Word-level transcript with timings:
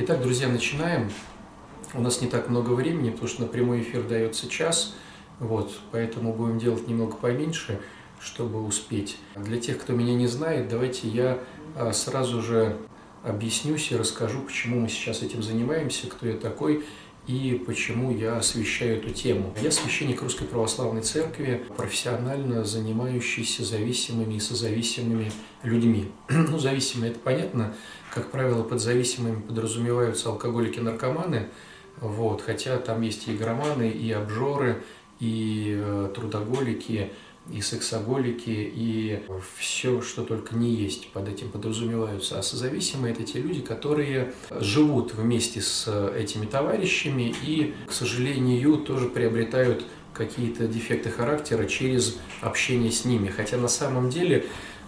Итак, 0.00 0.22
друзья, 0.22 0.46
начинаем. 0.46 1.10
У 1.92 2.00
нас 2.00 2.20
не 2.20 2.28
так 2.28 2.48
много 2.48 2.70
времени, 2.70 3.10
потому 3.10 3.28
что 3.28 3.42
на 3.42 3.48
прямой 3.48 3.80
эфир 3.80 4.04
дается 4.04 4.48
час, 4.48 4.94
вот, 5.40 5.76
поэтому 5.90 6.32
будем 6.32 6.60
делать 6.60 6.86
немного 6.86 7.16
поменьше, 7.16 7.80
чтобы 8.20 8.64
успеть. 8.64 9.18
Для 9.34 9.58
тех, 9.58 9.76
кто 9.80 9.94
меня 9.94 10.14
не 10.14 10.28
знает, 10.28 10.68
давайте 10.68 11.08
я 11.08 11.40
а, 11.74 11.92
сразу 11.92 12.40
же 12.42 12.76
объяснюсь 13.24 13.90
и 13.90 13.96
расскажу, 13.96 14.42
почему 14.42 14.78
мы 14.78 14.88
сейчас 14.88 15.22
этим 15.22 15.42
занимаемся, 15.42 16.06
кто 16.06 16.28
я 16.28 16.36
такой 16.36 16.84
и 17.28 17.62
почему 17.66 18.10
я 18.10 18.38
освещаю 18.38 18.96
эту 18.96 19.10
тему. 19.10 19.54
Я 19.62 19.70
священник 19.70 20.22
Русской 20.22 20.46
Православной 20.46 21.02
Церкви, 21.02 21.62
профессионально 21.76 22.64
занимающийся 22.64 23.64
зависимыми 23.64 24.34
и 24.34 24.40
созависимыми 24.40 25.30
людьми. 25.62 26.10
Ну, 26.48 26.58
зависимые, 26.58 27.10
это 27.10 27.20
понятно, 27.20 27.74
как 28.10 28.30
правило, 28.30 28.62
под 28.62 28.80
зависимыми 28.80 29.42
подразумеваются 29.42 30.30
алкоголики-наркоманы, 30.30 31.48
вот, 32.00 32.40
хотя 32.40 32.78
там 32.78 33.02
есть 33.02 33.28
и 33.28 33.36
игроманы, 33.36 33.90
и 33.90 34.10
обжоры, 34.10 34.82
и 35.20 35.76
э, 35.78 36.10
трудоголики, 36.14 37.12
и 37.52 37.60
сексоголики, 37.60 38.72
и 38.74 39.22
все, 39.58 40.02
что 40.02 40.24
только 40.24 40.54
не 40.54 40.70
есть, 40.74 41.10
под 41.10 41.28
этим 41.28 41.50
подразумеваются. 41.50 42.38
А 42.38 42.42
созависимые– 42.42 43.12
это 43.14 43.24
те 43.24 43.40
люди, 43.40 43.60
которые 43.60 44.32
живут 44.50 45.14
вместе 45.14 45.60
с 45.60 45.88
этими 46.14 46.46
товарищами 46.46 47.34
и, 47.44 47.74
к 47.86 47.92
сожалению, 47.92 48.78
тоже 48.78 49.08
приобретают 49.08 49.84
какие-то 50.12 50.66
дефекты 50.66 51.10
характера 51.10 51.64
через 51.64 52.18
общение 52.40 52.90
с 52.90 53.04
ними. 53.04 53.28
Хотя 53.28 53.56
на 53.56 53.68
самом 53.68 54.10
деле 54.10 54.46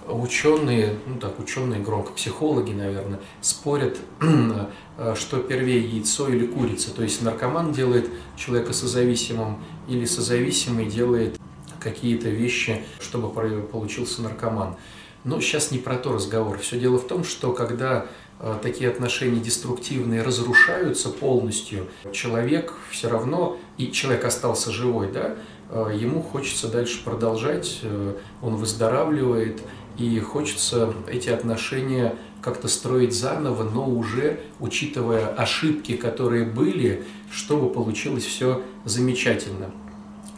ученые, 0.09 0.97
ну 1.07 1.19
так, 1.19 1.39
ученые 1.39 1.81
громко, 1.81 2.13
психологи, 2.13 2.73
наверное, 2.73 3.21
спорят, 3.41 3.99
что 5.15 5.39
первее 5.39 5.81
яйцо 5.81 6.29
или 6.29 6.47
курица. 6.47 6.95
То 6.95 7.03
есть 7.03 7.23
наркоман 7.23 7.73
делает 7.73 8.11
человека 8.37 8.73
созависимым 8.73 9.63
или 9.89 10.05
созависимый 10.05 10.87
делает 10.87 11.39
какие-то 11.81 12.29
вещи, 12.29 12.85
чтобы 13.01 13.31
получился 13.31 14.23
наркоман. 14.23 14.77
Но 15.25 15.41
сейчас 15.41 15.71
не 15.71 15.79
про 15.79 15.97
то 15.97 16.13
разговор. 16.13 16.59
Все 16.59 16.79
дело 16.79 16.99
в 16.99 17.07
том, 17.07 17.25
что 17.25 17.53
когда 17.53 18.07
э, 18.39 18.57
такие 18.63 18.89
отношения 18.89 19.41
деструктивные 19.41 20.23
разрушаются 20.23 21.11
полностью, 21.11 21.89
человек 22.13 22.75
все 22.91 23.09
равно, 23.09 23.59
и 23.77 23.93
человек 23.93 24.25
остался 24.25 24.71
живой, 24.71 25.13
да, 25.13 25.37
э, 25.69 25.93
ему 25.99 26.23
хочется 26.23 26.69
дальше 26.69 27.05
продолжать, 27.05 27.81
э, 27.83 28.15
он 28.41 28.57
выздоравливает, 28.57 29.61
и 29.99 30.19
хочется 30.21 30.95
эти 31.07 31.29
отношения 31.29 32.15
как-то 32.41 32.69
строить 32.69 33.13
заново, 33.13 33.65
но 33.65 33.87
уже 33.87 34.41
учитывая 34.59 35.29
ошибки, 35.29 35.97
которые 35.97 36.47
были, 36.47 37.05
чтобы 37.31 37.71
получилось 37.71 38.25
все 38.25 38.63
замечательно. 38.87 39.71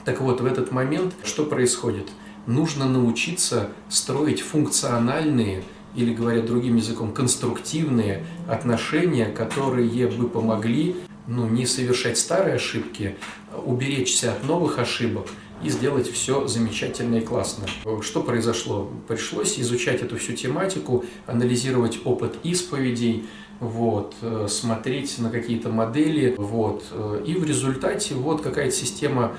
Так 0.04 0.20
вот, 0.20 0.40
в 0.40 0.46
этот 0.46 0.72
момент 0.72 1.14
что 1.24 1.44
происходит? 1.44 2.08
Нужно 2.46 2.86
научиться 2.86 3.68
строить 3.88 4.40
функциональные 4.40 5.62
или, 5.94 6.12
говоря 6.12 6.42
другим 6.42 6.76
языком, 6.76 7.12
конструктивные 7.12 8.24
отношения, 8.48 9.26
которые 9.26 10.08
бы 10.08 10.28
помогли 10.28 10.96
ну, 11.26 11.46
не 11.48 11.66
совершать 11.66 12.18
старые 12.18 12.56
ошибки, 12.56 13.16
уберечься 13.64 14.32
от 14.32 14.44
новых 14.44 14.78
ошибок 14.78 15.26
и 15.62 15.68
сделать 15.68 16.10
все 16.10 16.48
замечательно 16.48 17.16
и 17.16 17.20
классно. 17.20 17.66
Что 18.00 18.22
произошло? 18.22 18.90
Пришлось 19.06 19.58
изучать 19.60 20.02
эту 20.02 20.16
всю 20.16 20.32
тематику, 20.32 21.04
анализировать 21.26 22.00
опыт 22.04 22.36
исповедей, 22.42 23.26
вот, 23.60 24.16
э, 24.22 24.48
смотреть 24.48 25.20
на 25.20 25.30
какие-то 25.30 25.68
модели, 25.68 26.34
вот, 26.36 26.84
э, 26.90 27.22
и 27.24 27.34
в 27.34 27.44
результате 27.44 28.16
вот 28.16 28.42
какая-то 28.42 28.74
система 28.74 29.36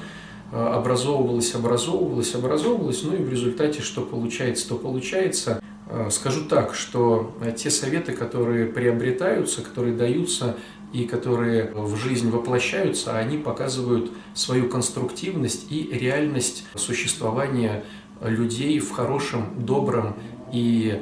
Э, 0.51 0.73
образовывалась, 0.75 1.55
образовывалась, 1.55 2.35
образовывалась, 2.35 3.01
ну 3.03 3.15
и 3.15 3.23
в 3.23 3.29
результате 3.29 3.81
что 3.81 4.01
получается, 4.01 4.69
то 4.69 4.75
получается. 4.75 5.59
Э, 5.89 6.09
скажу 6.11 6.45
так, 6.45 6.75
что 6.75 7.35
э, 7.41 7.51
те 7.53 7.71
советы, 7.71 8.11
которые 8.11 8.67
приобретаются, 8.67 9.63
которые 9.63 9.95
даются 9.95 10.55
и 10.91 11.05
которые 11.05 11.71
в 11.73 11.95
жизнь 11.95 12.29
воплощаются, 12.29 13.17
они 13.17 13.39
показывают 13.39 14.11
свою 14.35 14.69
конструктивность 14.69 15.71
и 15.71 15.89
реальность 15.91 16.65
существования 16.75 17.83
людей 18.21 18.77
в 18.79 18.91
хорошем, 18.91 19.65
добром 19.65 20.15
и 20.51 21.01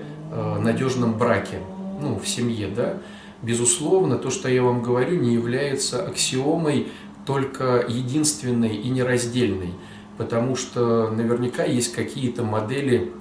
надежном 0.60 1.18
браке, 1.18 1.60
ну, 2.02 2.18
в 2.18 2.26
семье, 2.26 2.70
да. 2.70 3.00
Безусловно, 3.42 4.18
то, 4.18 4.30
что 4.30 4.48
я 4.48 4.62
вам 4.62 4.84
говорю, 4.84 5.20
не 5.20 5.34
является 5.34 6.06
аксиомой 6.06 6.88
только 7.32 7.86
единственной 7.88 8.76
и 8.76 8.90
нераздельной, 8.90 9.74
потому 10.18 10.58
что 10.58 11.10
наверняка 11.10 11.64
есть 11.64 11.94
какие-то 11.94 12.44
модели, 12.44 13.14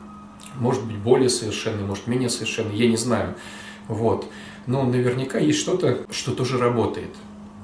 может 0.56 0.84
быть, 0.84 0.97
более 0.97 1.28
совершенные, 1.28 1.87
может, 1.87 2.09
менее 2.09 2.28
совершенные, 2.28 2.76
я 2.76 2.88
не 2.88 2.97
знаю. 2.97 3.37
Вот. 3.87 4.26
Но 4.66 4.82
наверняка 4.82 5.38
есть 5.38 5.60
что-то, 5.60 6.06
что 6.10 6.32
тоже 6.32 6.59
работает. 6.59 7.15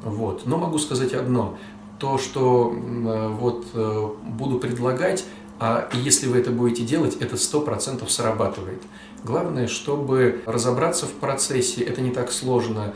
Вот. 0.04 0.46
Но 0.46 0.56
могу 0.56 0.78
сказать 0.78 1.14
одно. 1.14 1.58
То, 1.98 2.16
что 2.16 2.72
э, 2.72 3.28
вот 3.40 3.66
э, 3.74 4.08
буду 4.22 4.60
предлагать, 4.60 5.24
а 5.58 5.88
если 5.94 6.28
вы 6.28 6.38
это 6.38 6.52
будете 6.52 6.84
делать, 6.84 7.16
это 7.18 7.36
сто 7.36 7.60
процентов 7.60 8.12
срабатывает. 8.12 8.82
Главное, 9.24 9.66
чтобы 9.66 10.42
разобраться 10.46 11.06
в 11.06 11.12
процессе, 11.12 11.82
это 11.82 12.02
не 12.02 12.12
так 12.12 12.30
сложно, 12.30 12.94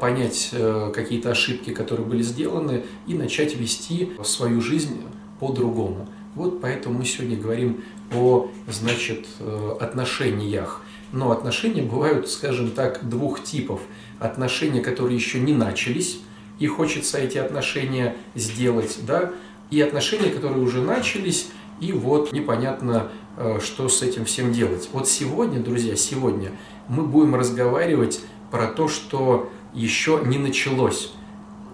понять 0.00 0.50
э, 0.52 0.92
какие-то 0.94 1.30
ошибки, 1.30 1.70
которые 1.70 2.06
были 2.06 2.22
сделаны, 2.22 2.84
и 3.06 3.14
начать 3.14 3.56
вести 3.56 4.12
свою 4.24 4.60
жизнь 4.60 5.02
по-другому. 5.40 6.08
Вот 6.34 6.60
поэтому 6.60 6.98
мы 6.98 7.04
сегодня 7.04 7.36
говорим 7.36 7.82
о, 8.14 8.48
значит, 8.66 9.26
э, 9.40 9.76
отношениях. 9.80 10.82
Но 11.12 11.30
отношения 11.32 11.82
бывают, 11.82 12.28
скажем 12.28 12.70
так, 12.70 13.08
двух 13.08 13.42
типов. 13.42 13.80
Отношения, 14.20 14.80
которые 14.80 15.16
еще 15.16 15.40
не 15.40 15.52
начались, 15.52 16.20
и 16.58 16.66
хочется 16.66 17.18
эти 17.18 17.38
отношения 17.38 18.16
сделать, 18.34 18.98
да, 19.06 19.32
и 19.70 19.80
отношения, 19.80 20.30
которые 20.30 20.62
уже 20.62 20.82
начались, 20.82 21.48
и 21.80 21.92
вот 21.92 22.32
непонятно, 22.32 23.10
э, 23.36 23.58
что 23.62 23.88
с 23.88 24.02
этим 24.02 24.24
всем 24.24 24.52
делать. 24.52 24.88
Вот 24.92 25.08
сегодня, 25.08 25.60
друзья, 25.60 25.94
сегодня 25.96 26.52
мы 26.88 27.04
будем 27.04 27.34
разговаривать 27.34 28.20
про 28.50 28.66
то, 28.66 28.88
что 28.88 29.50
еще 29.80 30.20
не 30.24 30.38
началось. 30.38 31.12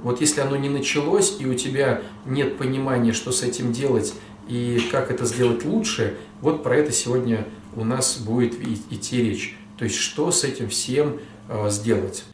Вот 0.03 0.20
если 0.20 0.41
оно 0.41 0.56
не 0.56 0.69
началось, 0.69 1.37
и 1.38 1.47
у 1.47 1.54
тебя 1.54 2.03
нет 2.26 2.59
понимания, 2.59 3.12
что 3.12 3.32
с 3.32 3.42
этим 3.42 3.72
делать, 3.72 4.15
и 4.48 4.81
как 4.91 5.10
это 5.10 5.25
сделать 5.25 5.65
лучше, 5.65 6.16
вот 6.41 6.62
про 6.62 6.76
это 6.76 6.92
сегодня 6.92 7.47
у 7.75 7.84
нас 7.84 8.19
будет 8.19 8.54
идти 8.92 9.22
речь. 9.22 9.56
То 9.78 9.84
есть, 9.84 9.97
что 9.97 10.31
с 10.31 10.44
этим 10.44 10.69
всем 10.69 11.19
э, 11.48 11.70
сделать. 11.70 12.25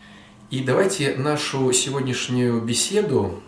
И 0.50 0.60
давайте 0.60 1.14
нашу 1.16 1.72
сегодняшнюю 1.72 2.60
беседу 2.60 3.40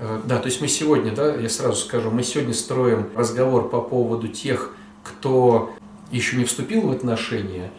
Э, 0.00 0.18
да, 0.24 0.38
то 0.38 0.46
есть 0.46 0.62
мы 0.62 0.68
сегодня, 0.68 1.12
да, 1.14 1.34
я 1.34 1.50
сразу 1.50 1.76
скажу, 1.76 2.10
мы 2.10 2.22
сегодня 2.22 2.54
строим 2.54 3.10
разговор 3.14 3.68
по 3.68 3.82
поводу 3.82 4.28
тех, 4.28 4.74
кто 5.04 5.74
еще 6.10 6.36
не 6.36 6.44
вступил 6.44 6.88
в 6.88 6.90
отношения, 6.90 7.70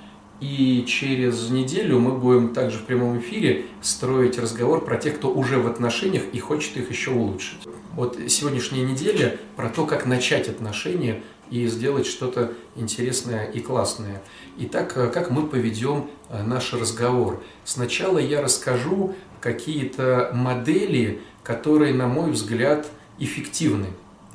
и 0.42 0.84
через 0.88 1.50
неделю 1.52 2.00
мы 2.00 2.14
будем 2.14 2.54
также 2.54 2.80
в 2.80 2.86
прямом 2.86 3.20
эфире 3.20 3.66
строить 3.82 4.40
разговор 4.40 4.84
про 4.84 4.98
тех, 4.98 5.18
кто 5.18 5.32
уже 5.32 5.60
в 5.60 5.68
отношениях 5.68 6.24
и 6.34 6.40
хочет 6.40 6.76
их 6.78 6.90
еще 6.90 7.12
улучшить. 7.12 7.60
Вот 7.94 8.18
сегодняшняя 8.28 8.84
неделя 8.84 9.38
про 9.56 9.70
то, 9.70 9.86
как 9.86 10.08
начать 10.08 10.50
отношения 10.50 11.22
и 11.52 11.68
сделать 11.68 12.08
что-то 12.08 12.54
интересное 12.76 13.46
и 13.46 13.60
классное. 13.60 14.24
Итак, 14.58 14.94
э, 14.96 15.08
как 15.10 15.30
мы 15.30 15.46
поведем 15.46 16.10
э, 16.30 16.42
наш 16.42 16.74
разговор? 16.74 17.44
Сначала 17.64 18.18
я 18.18 18.42
расскажу 18.42 19.14
какие-то 19.42 20.32
модели, 20.34 21.22
которые, 21.44 21.94
на 21.94 22.08
мой 22.08 22.32
взгляд, 22.32 22.88
эффективны. 23.20 23.88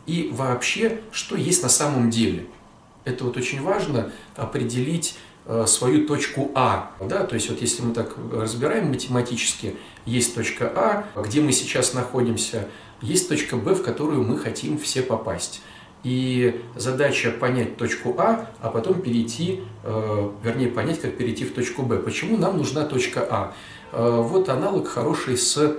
И 0.06 0.30
вообще, 0.32 1.00
что 1.10 1.36
есть 1.36 1.62
на 1.62 1.68
самом 1.68 2.10
деле. 2.10 2.46
Это 3.04 3.24
вот 3.24 3.36
очень 3.36 3.62
важно 3.62 4.12
определить 4.34 5.16
свою 5.66 6.06
точку 6.06 6.50
А. 6.54 6.90
Да? 7.00 7.24
То 7.24 7.34
есть 7.34 7.48
вот 7.50 7.60
если 7.60 7.82
мы 7.82 7.94
так 7.94 8.14
разбираем 8.32 8.88
математически, 8.88 9.76
есть 10.04 10.34
точка 10.34 10.72
А, 10.74 11.22
где 11.22 11.40
мы 11.40 11.52
сейчас 11.52 11.94
находимся, 11.94 12.68
есть 13.00 13.28
точка 13.28 13.56
Б, 13.56 13.74
в 13.74 13.82
которую 13.82 14.22
мы 14.22 14.38
хотим 14.38 14.78
все 14.78 15.02
попасть. 15.02 15.62
И 16.02 16.62
задача 16.76 17.32
понять 17.32 17.76
точку 17.76 18.14
А, 18.18 18.48
а 18.60 18.70
потом 18.70 19.00
перейти, 19.00 19.62
э, 19.82 20.30
вернее 20.42 20.68
понять, 20.68 21.00
как 21.00 21.16
перейти 21.16 21.44
в 21.44 21.52
точку 21.52 21.82
Б. 21.82 21.98
Почему 21.98 22.36
нам 22.36 22.58
нужна 22.58 22.84
точка 22.84 23.26
А? 23.28 23.54
Э, 23.92 24.20
вот 24.22 24.48
аналог 24.48 24.86
хороший 24.86 25.36
с 25.36 25.76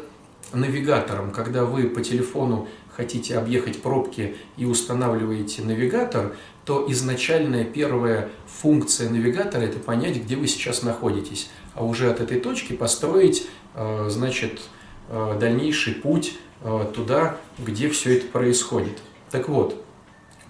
навигатором, 0.53 1.31
когда 1.31 1.65
вы 1.65 1.83
по 1.83 2.01
телефону 2.01 2.67
хотите 2.97 3.37
объехать 3.37 3.81
пробки 3.81 4.35
и 4.57 4.65
устанавливаете 4.65 5.61
навигатор, 5.61 6.35
то 6.65 6.85
изначальная 6.91 7.63
первая 7.63 8.29
функция 8.47 9.09
навигатора– 9.09 9.61
это 9.63 9.79
понять, 9.79 10.17
где 10.17 10.35
вы 10.35 10.47
сейчас 10.47 10.81
находитесь, 10.81 11.49
а 11.75 11.85
уже 11.85 12.09
от 12.09 12.19
этой 12.19 12.39
точки 12.39 12.73
построить 12.73 13.47
э, 13.75 14.07
значит, 14.09 14.61
э, 15.09 15.37
дальнейший 15.39 15.93
путь 15.93 16.37
туда, 16.95 17.37
где 17.59 17.87
все 17.87 18.17
это 18.17 18.25
происходит. 18.25 18.97
Так 19.29 19.47
вот, 19.47 19.85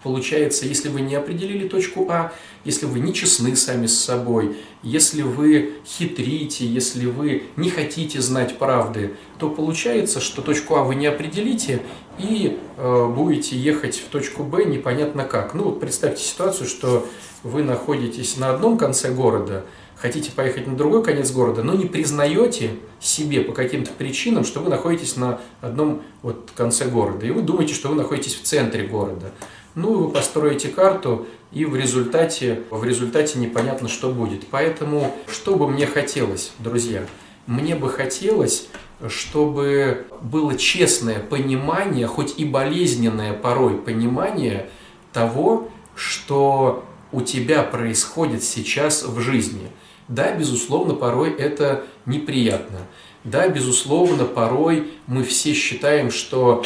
получается, 0.08 0.66
если 0.66 0.88
вы 0.88 1.02
не 1.02 1.16
определили 1.16 1.68
точку 1.68 2.08
А, 2.10 2.32
если 2.64 2.86
вы 2.86 3.02
не 3.02 3.14
честны 3.14 3.58
сами 3.58 3.88
с 3.88 4.00
собой, 4.00 4.56
если 4.82 5.22
вы 5.22 5.74
хитрите, 5.86 6.66
если 6.66 7.08
вы 7.08 7.44
не 7.58 7.70
хотите 7.70 8.22
знать 8.22 8.58
правды, 8.58 9.16
то 9.38 9.50
получается, 9.50 10.22
что 10.22 10.42
точку 10.42 10.76
А 10.76 10.84
вы 10.84 10.96
не 10.96 11.08
определите 11.08 11.82
и 12.18 12.58
э, 12.78 13.08
будете 13.14 13.58
ехать 13.58 13.98
в 13.98 14.06
точку 14.06 14.44
Б 14.44 14.64
непонятно 14.64 15.26
как. 15.26 15.54
Ну 15.54 15.64
вот 15.66 15.82
представьте 15.82 16.24
ситуацию, 16.24 16.70
что 16.70 17.06
вы 17.44 17.64
находитесь 17.64 18.38
на 18.38 18.52
одном 18.52 18.78
конце 18.78 19.12
города, 19.12 19.66
хотите 19.98 20.32
поехать 20.32 20.68
на 20.68 20.78
другой 20.78 21.04
конец 21.04 21.32
города, 21.32 21.64
но 21.64 21.74
не 21.74 21.86
признаете 21.86 22.72
себе 23.02 23.42
по 23.42 23.52
каким-то 23.52 23.92
причинам, 23.92 24.46
что 24.46 24.62
вы 24.62 24.70
находитесь 24.70 25.18
на 25.18 25.42
одном 25.60 26.02
вот 26.22 26.52
конце 26.56 26.86
города, 26.86 27.26
и 27.26 27.32
вы 27.32 27.42
думаете, 27.42 27.74
что 27.74 27.90
вы 27.90 27.96
находитесь 27.96 28.36
в 28.36 28.44
центре 28.44 28.88
города. 28.88 29.32
Ну, 29.78 29.94
вы 29.94 30.10
построите 30.10 30.70
карту, 30.70 31.28
и 31.52 31.64
в 31.64 31.76
результате, 31.76 32.64
в 32.72 32.84
результате 32.84 33.38
непонятно, 33.38 33.88
что 33.88 34.10
будет. 34.10 34.48
Поэтому, 34.48 35.16
что 35.32 35.56
бы 35.56 35.70
мне 35.70 35.86
хотелось, 35.86 36.52
друзья? 36.58 37.06
Мне 37.46 37.76
бы 37.76 37.88
хотелось, 37.88 38.70
чтобы 39.08 40.08
было 40.20 40.58
честное 40.58 41.20
понимание, 41.20 42.08
хоть 42.08 42.40
и 42.40 42.44
болезненное 42.44 43.34
порой 43.34 43.78
понимание 43.78 44.68
того, 45.14 45.70
что 45.96 46.84
у 47.12 47.22
тебя 47.22 47.62
происходит 47.62 48.44
сейчас 48.44 49.04
в 49.04 49.20
жизни. 49.20 49.70
Да, 50.08 50.34
безусловно, 50.34 50.96
порой 50.96 51.30
это 51.30 51.84
неприятно. 52.08 52.80
Да, 53.24 53.48
безусловно, 53.48 54.26
порой 54.26 54.90
мы 55.06 55.24
все 55.24 55.54
считаем, 55.54 56.10
что 56.10 56.64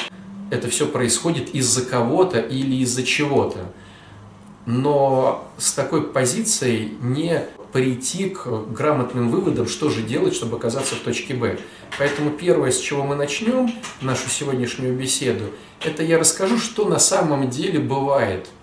это 0.51 0.69
все 0.69 0.85
происходит 0.85 1.55
из-за 1.55 1.83
кого-то 1.83 2.39
или 2.39 2.75
из-за 2.83 3.03
чего-то. 3.03 3.71
Но 4.67 5.49
с 5.57 5.73
такой 5.73 6.03
позицией 6.03 6.97
не 7.01 7.43
прийти 7.73 8.29
к 8.29 8.45
грамотным 8.71 9.31
выводам, 9.31 9.67
что 9.67 9.89
же 9.89 10.03
делать, 10.03 10.35
чтобы 10.35 10.57
оказаться 10.57 10.93
в 10.95 10.99
точке 10.99 11.33
Б. 11.33 11.57
Поэтому 11.97 12.29
первое, 12.29 12.71
с 12.71 12.77
чего 12.77 13.03
мы 13.03 13.15
начнем 13.15 13.71
нашу 14.01 14.29
сегодняшнюю 14.29 14.95
беседу, 14.95 15.45
это 15.83 16.03
я 16.03 16.19
расскажу, 16.19 16.59
что 16.59 16.85
на 16.85 16.99
самом 16.99 17.49
деле 17.49 17.79
бывает– 17.79 18.47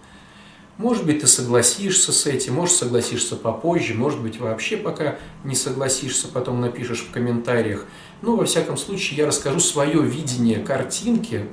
может 0.78 1.04
быть, 1.04 1.22
ты 1.22 1.26
согласишься 1.26 2.12
с 2.12 2.26
этим, 2.26 2.54
может, 2.54 2.76
согласишься 2.76 3.34
попозже, 3.34 3.94
может 3.94 4.20
быть, 4.20 4.38
вообще 4.38 4.76
пока 4.76 5.18
не 5.42 5.56
согласишься, 5.56 6.28
потом 6.28 6.60
напишешь 6.60 7.00
в 7.00 7.10
комментариях. 7.10 7.84
Но, 8.22 8.36
во 8.36 8.44
всяком 8.44 8.76
случае, 8.76 9.18
я 9.18 9.26
расскажу 9.26 9.58
свое 9.58 10.00
видение 10.00 10.60
картинки, 10.60 11.46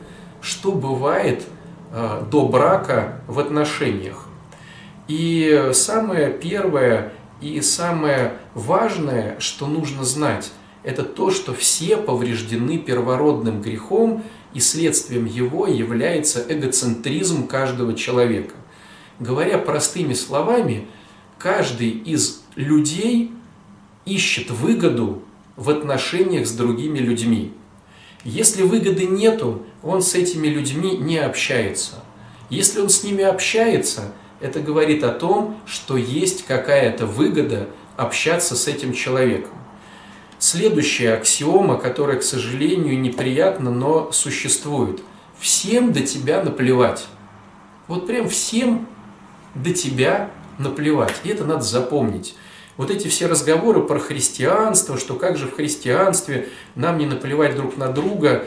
что 0.45 0.71
бывает 0.71 1.43
э, 1.91 2.23
до 2.29 2.47
брака 2.47 3.21
в 3.27 3.39
отношениях. 3.39 4.27
И 5.07 5.71
самое 5.73 6.31
первое 6.31 7.11
и 7.41 7.61
самое 7.61 8.33
важное, 8.53 9.35
что 9.39 9.67
нужно 9.67 10.03
знать, 10.03 10.51
это 10.83 11.03
то, 11.03 11.31
что 11.31 11.53
все 11.53 11.97
повреждены 11.97 12.77
первородным 12.77 13.61
грехом, 13.61 14.23
и 14.53 14.59
следствием 14.59 15.25
его 15.25 15.67
является 15.67 16.45
эгоцентризм 16.47 17.47
каждого 17.47 17.93
человека. 17.93 18.55
Говоря 19.19 19.57
простыми 19.57 20.13
словами, 20.13 20.87
каждый 21.37 21.89
из 21.89 22.43
людей 22.55 23.31
ищет 24.05 24.51
выгоду 24.51 25.23
в 25.57 25.69
отношениях 25.69 26.47
с 26.47 26.51
другими 26.51 26.99
людьми. 26.99 27.51
Если 28.23 28.63
выгоды 28.63 29.05
нету, 29.05 29.63
он 29.85 30.01
с 30.01 30.15
этими 30.15 30.47
людьми 30.47 30.97
не 30.97 31.19
общается. 31.19 32.03
Если 32.49 32.81
он 32.81 32.89
с 32.89 33.03
ними 33.03 33.23
общается, 33.23 34.11
это 34.41 34.59
говорит 34.59 35.03
о 35.03 35.11
том, 35.11 35.57
что 35.65 35.95
есть 35.95 36.45
какая-то 36.45 37.05
выгода 37.05 37.67
общаться 37.95 38.55
с 38.55 38.67
этим 38.67 38.93
человеком. 38.93 39.53
Следующая 40.39 41.13
аксиома, 41.13 41.77
которая, 41.77 42.17
к 42.17 42.23
сожалению, 42.23 42.99
неприятна, 42.99 43.71
но 43.71 44.11
существует. 44.11 45.01
Всем 45.39 45.93
до 45.93 46.01
тебя 46.01 46.43
наплевать. 46.43 47.05
Вот 47.87 48.07
прям 48.07 48.27
всем 48.27 48.87
до 49.53 49.71
тебя 49.73 50.31
наплевать. 50.57 51.15
И 51.23 51.29
это 51.29 51.45
надо 51.45 51.61
запомнить. 51.61 52.35
Вот 52.75 52.91
эти 52.91 53.07
все 53.07 53.27
разговоры 53.27 53.81
про 53.81 53.99
христианство, 53.99 54.97
что 54.97 55.15
как 55.15 55.37
же 55.37 55.47
в 55.47 55.55
христианстве 55.55 56.49
нам 56.73 56.97
не 56.97 57.05
наплевать 57.05 57.55
друг 57.55 57.77
на 57.77 57.87
друга, 57.87 58.45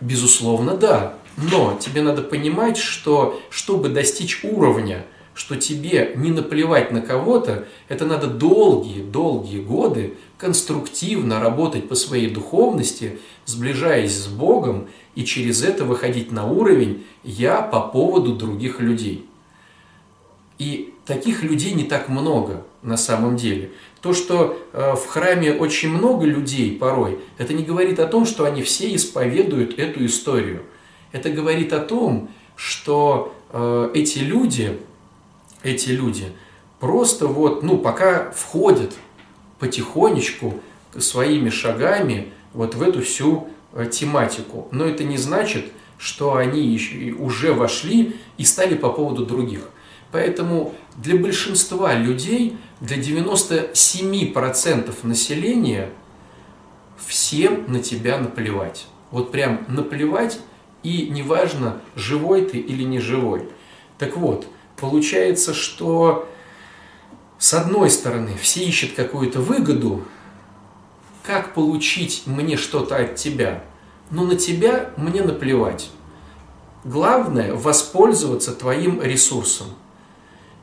безусловно, 0.00 0.76
да. 0.76 1.14
Но 1.36 1.78
тебе 1.80 2.02
надо 2.02 2.22
понимать, 2.22 2.76
что 2.76 3.40
чтобы 3.50 3.88
достичь 3.88 4.44
уровня, 4.44 5.06
что 5.34 5.56
тебе 5.56 6.12
не 6.16 6.30
наплевать 6.30 6.90
на 6.90 7.00
кого-то, 7.00 7.66
это 7.88 8.04
надо 8.04 8.26
долгие-долгие 8.26 9.60
годы 9.60 10.14
конструктивно 10.38 11.40
работать 11.40 11.88
по 11.88 11.94
своей 11.94 12.28
духовности, 12.28 13.18
сближаясь 13.46 14.16
с 14.16 14.26
Богом 14.26 14.88
и 15.14 15.24
через 15.24 15.62
это 15.62 15.84
выходить 15.84 16.30
на 16.32 16.46
уровень 16.46 17.04
«я 17.24 17.62
по 17.62 17.80
поводу 17.80 18.34
других 18.34 18.80
людей». 18.80 19.26
И 20.58 20.92
таких 21.10 21.42
людей 21.42 21.72
не 21.72 21.82
так 21.82 22.08
много 22.08 22.64
на 22.82 22.96
самом 22.96 23.36
деле. 23.36 23.72
То, 24.00 24.14
что 24.14 24.56
э, 24.72 24.94
в 24.94 25.06
храме 25.06 25.52
очень 25.52 25.88
много 25.90 26.24
людей 26.24 26.76
порой, 26.76 27.18
это 27.36 27.52
не 27.52 27.64
говорит 27.64 27.98
о 27.98 28.06
том, 28.06 28.24
что 28.24 28.44
они 28.44 28.62
все 28.62 28.94
исповедуют 28.94 29.76
эту 29.76 30.06
историю. 30.06 30.62
Это 31.10 31.30
говорит 31.30 31.72
о 31.72 31.80
том, 31.80 32.28
что 32.54 33.34
э, 33.52 33.90
эти 33.92 34.18
люди, 34.18 34.78
эти 35.64 35.88
люди 35.88 36.26
просто 36.78 37.26
вот, 37.26 37.64
ну, 37.64 37.76
пока 37.76 38.30
входят 38.30 38.92
потихонечку 39.58 40.60
своими 40.96 41.50
шагами 41.50 42.32
вот 42.54 42.76
в 42.76 42.82
эту 42.82 43.02
всю 43.02 43.48
э, 43.72 43.86
тематику. 43.90 44.68
Но 44.70 44.84
это 44.84 45.02
не 45.02 45.16
значит, 45.16 45.64
что 45.98 46.36
они 46.36 47.16
уже 47.18 47.52
вошли 47.52 48.14
и 48.38 48.44
стали 48.44 48.76
по 48.76 48.90
поводу 48.90 49.26
других. 49.26 49.70
Поэтому 50.12 50.74
для 51.02 51.16
большинства 51.16 51.94
людей, 51.94 52.58
для 52.80 52.98
97% 52.98 54.94
населения, 55.02 55.90
всем 57.06 57.64
на 57.72 57.80
тебя 57.80 58.18
наплевать. 58.18 58.86
Вот 59.10 59.32
прям 59.32 59.64
наплевать, 59.68 60.38
и 60.82 61.08
неважно, 61.08 61.80
живой 61.96 62.44
ты 62.44 62.58
или 62.58 62.82
не 62.84 63.00
живой. 63.00 63.48
Так 63.98 64.16
вот, 64.16 64.46
получается, 64.76 65.54
что 65.54 66.28
с 67.38 67.54
одной 67.54 67.88
стороны 67.90 68.36
все 68.40 68.62
ищут 68.64 68.92
какую-то 68.92 69.40
выгоду, 69.40 70.04
как 71.22 71.54
получить 71.54 72.24
мне 72.26 72.56
что-то 72.56 72.96
от 72.96 73.16
тебя, 73.16 73.64
но 74.10 74.24
на 74.24 74.36
тебя 74.36 74.90
мне 74.96 75.22
наплевать. 75.22 75.90
Главное– 76.84 77.54
воспользоваться 77.54 78.52
твоим 78.52 79.02
ресурсом. 79.02 79.66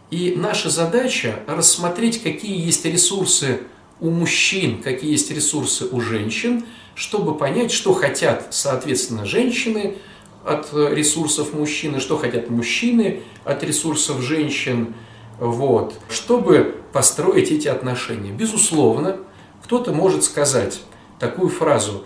И 0.09 0.35
наша 0.37 0.69
задача 0.69 1.39
рассмотреть, 1.47 2.23
какие 2.23 2.57
есть 2.65 2.85
ресурсы 2.85 3.61
у 3.99 4.09
мужчин, 4.09 4.81
какие 4.81 5.11
есть 5.11 5.31
ресурсы 5.31 5.85
у 5.91 5.99
женщин, 5.99 6.63
чтобы 6.95 7.37
понять, 7.37 7.71
что 7.71 7.93
хотят, 7.93 8.47
соответственно, 8.51 9.25
женщины 9.25 9.97
от 10.45 10.71
ресурсов 10.73 11.53
мужчины, 11.53 11.99
что 11.99 12.17
хотят 12.17 12.49
мужчины 12.49 13.21
от 13.43 13.63
ресурсов 13.63 14.21
женщин, 14.21 14.93
вот, 15.39 15.93
чтобы 16.09 16.81
построить 16.93 17.51
эти 17.51 17.67
отношения. 17.67 18.31
Безусловно, 18.31 19.17
кто-то 19.63 19.91
может 19.91 20.23
сказать 20.23 20.79
такую 21.19 21.49
фразу 21.49 22.05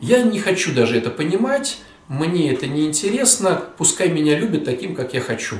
«Я 0.00 0.22
не 0.22 0.40
хочу 0.40 0.74
даже 0.74 0.96
это 0.96 1.10
понимать, 1.10 1.78
мне 2.08 2.50
это 2.50 2.66
не 2.66 2.86
интересно, 2.86 3.62
пускай 3.76 4.08
меня 4.08 4.38
любят 4.38 4.64
таким, 4.64 4.94
как 4.94 5.12
я 5.12 5.20
хочу». 5.20 5.56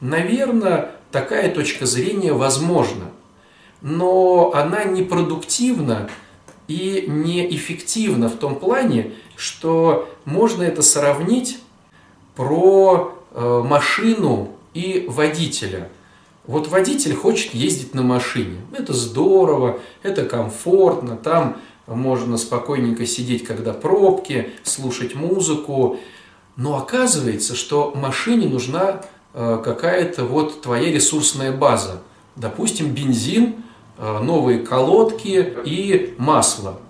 Наверное, 0.00 0.93
такая 1.14 1.48
точка 1.54 1.86
зрения 1.86 2.32
возможна, 2.32 3.12
но 3.82 4.50
она 4.52 4.82
непродуктивна 4.82 6.10
и 6.66 7.04
неэффективна 7.06 8.28
в 8.28 8.34
том 8.34 8.56
плане, 8.56 9.12
что 9.36 10.08
можно 10.24 10.64
это 10.64 10.82
сравнить 10.82 11.60
про 12.34 13.16
э, 13.30 13.62
машину 13.64 14.50
и 14.74 15.04
водителя. 15.08 15.88
Вот 16.48 16.66
водитель 16.66 17.14
хочет 17.14 17.54
ездить 17.54 17.94
на 17.94 18.02
машине. 18.02 18.58
Это 18.76 18.92
здорово, 18.92 19.78
это 20.02 20.24
комфортно, 20.24 21.16
там 21.16 21.58
можно 21.86 22.38
спокойненько 22.38 23.06
сидеть, 23.06 23.44
когда 23.44 23.72
пробки, 23.72 24.50
слушать 24.64 25.14
музыку. 25.14 25.96
Но 26.56 26.76
оказывается, 26.76 27.54
что 27.54 27.92
машине 27.94 28.48
нужна 28.48 29.02
какая-то 29.64 30.24
вот 30.24 30.62
твоя 30.62 30.92
ресурсная 30.92 31.52
база. 31.52 32.02
Допустим, 32.36 32.92
бензин, 32.92 33.56
э, 33.98 34.18
новые 34.20 34.60
колодки 34.60 35.54
и 35.64 36.14
масло. 36.18 36.80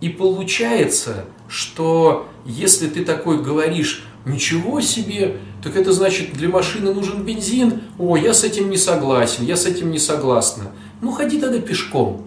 И 0.00 0.08
получается, 0.08 1.24
что 1.48 2.28
если 2.44 2.88
ты 2.88 3.04
такой 3.04 3.42
говоришь, 3.42 4.04
ничего 4.24 4.80
себе, 4.80 5.38
так 5.62 5.76
это 5.76 5.92
значит, 5.92 6.32
для 6.32 6.48
машины 6.48 6.92
нужен 6.92 7.22
бензин, 7.22 7.82
о, 7.98 8.16
я 8.16 8.34
с 8.34 8.44
этим 8.44 8.70
не 8.70 8.76
согласен, 8.76 9.44
я 9.44 9.56
с 9.56 9.66
этим 9.66 9.90
не 9.90 9.98
согласна. 9.98 10.72
Ну, 11.00 11.12
ходи 11.12 11.40
тогда 11.40 11.60
пешком. 11.60 12.22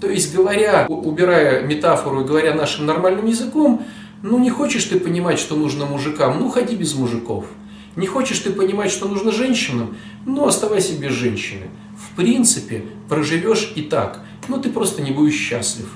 То 0.00 0.08
есть, 0.08 0.34
говоря, 0.34 0.86
убирая 0.88 1.62
метафору 1.62 2.22
и 2.22 2.24
говоря 2.24 2.54
нашим 2.54 2.84
нормальным 2.86 3.26
языком, 3.26 3.84
ну, 4.22 4.38
не 4.38 4.50
хочешь 4.50 4.84
ты 4.84 4.98
понимать, 5.00 5.38
что 5.38 5.56
нужно 5.56 5.86
мужикам, 5.86 6.38
ну, 6.40 6.50
ходи 6.50 6.76
без 6.76 6.94
мужиков. 6.94 7.46
Не 7.96 8.06
хочешь 8.06 8.40
ты 8.40 8.50
понимать, 8.50 8.92
что 8.92 9.08
нужно 9.08 9.32
женщинам, 9.32 9.96
ну, 10.26 10.46
оставайся 10.46 10.92
без 10.92 11.12
женщины. 11.12 11.68
В 11.96 12.14
принципе, 12.14 12.84
проживешь 13.08 13.72
и 13.74 13.82
так, 13.82 14.22
но 14.48 14.58
ты 14.58 14.68
просто 14.68 15.00
не 15.00 15.10
будешь 15.10 15.34
счастлив. 15.34 15.90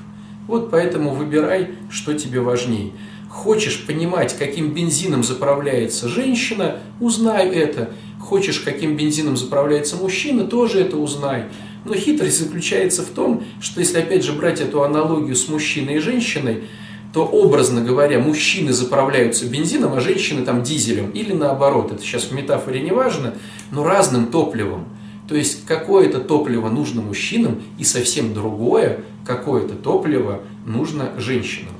Вот 0.46 0.70
поэтому 0.70 1.10
выбирай, 1.10 1.72
что 1.90 2.14
тебе 2.14 2.40
важнее. 2.40 2.92
Хочешь 3.28 3.86
понимать, 3.86 4.36
каким 4.36 4.72
бензином 4.72 5.22
заправляется 5.22 6.08
женщина, 6.08 6.80
узнай 7.00 7.48
это. 7.48 7.90
Хочешь, 8.18 8.60
каким 8.60 8.96
бензином 8.96 9.36
заправляется 9.36 9.96
мужчина, 9.96 10.44
тоже 10.44 10.80
это 10.80 10.96
узнай. 10.96 11.44
Но 11.84 11.94
хитрость 11.94 12.38
заключается 12.38 13.02
в 13.02 13.08
том, 13.08 13.44
что 13.60 13.80
если 13.80 13.98
опять 13.98 14.24
же 14.24 14.32
брать 14.32 14.60
эту 14.60 14.82
аналогию 14.82 15.36
с 15.36 15.48
мужчиной 15.48 15.96
и 15.96 16.00
женщиной, 16.00 16.64
то 17.12 17.24
образно 17.26 17.80
говоря, 17.80 18.20
мужчины 18.20 18.72
заправляются 18.72 19.46
бензином, 19.46 19.94
а 19.94 20.00
женщины 20.00 20.44
там 20.44 20.62
дизелем. 20.62 21.10
Или 21.10 21.32
наоборот, 21.32 21.92
это 21.92 22.02
сейчас 22.02 22.24
в 22.24 22.32
метафоре 22.32 22.80
не 22.80 22.92
важно, 22.92 23.34
но 23.72 23.84
разным 23.84 24.26
топливом. 24.26 24.84
То 25.28 25.34
есть 25.34 25.64
какое-то 25.64 26.20
топливо 26.20 26.68
нужно 26.68 27.02
мужчинам 27.02 27.62
и 27.78 27.84
совсем 27.84 28.34
другое 28.34 29.00
какое-то 29.24 29.74
топливо 29.74 30.40
нужно 30.66 31.12
женщинам. 31.18 31.72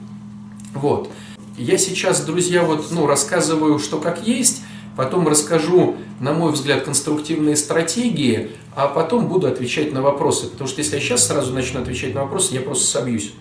Вот. 0.75 1.11
Я 1.57 1.79
сейчас, 1.79 2.25
друзья, 2.25 2.63
вот, 2.63 2.87
ну, 2.91 3.07
рассказываю, 3.07 3.79
что 3.79 3.99
как 3.99 4.27
есть, 4.27 4.63
потом 4.97 5.27
расскажу, 5.29 5.97
на 6.21 6.33
мой 6.33 6.53
взгляд, 6.53 6.85
конструктивные 6.85 7.57
стратегии, 7.57 8.51
а 8.75 8.87
потом 8.87 9.27
буду 9.27 9.47
отвечать 9.47 9.93
на 9.93 10.01
вопросы. 10.01 10.47
Потому 10.47 10.69
что 10.69 10.81
если 10.81 10.97
я 10.97 11.01
сейчас 11.01 11.27
сразу 11.27 11.53
начну 11.53 11.81
отвечать 11.81 12.15
на 12.15 12.23
вопросы, 12.23 12.55
я 12.55 12.61
просто 12.61 12.87
собьюсь. 12.87 13.33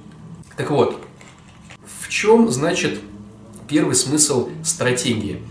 Так 0.57 0.71
вот, 0.71 0.99
в 2.09 2.11
чем, 2.11 2.49
значит, 2.49 2.99
первый 3.67 3.93
смысл 3.93 4.49
стратегии? 4.63 5.43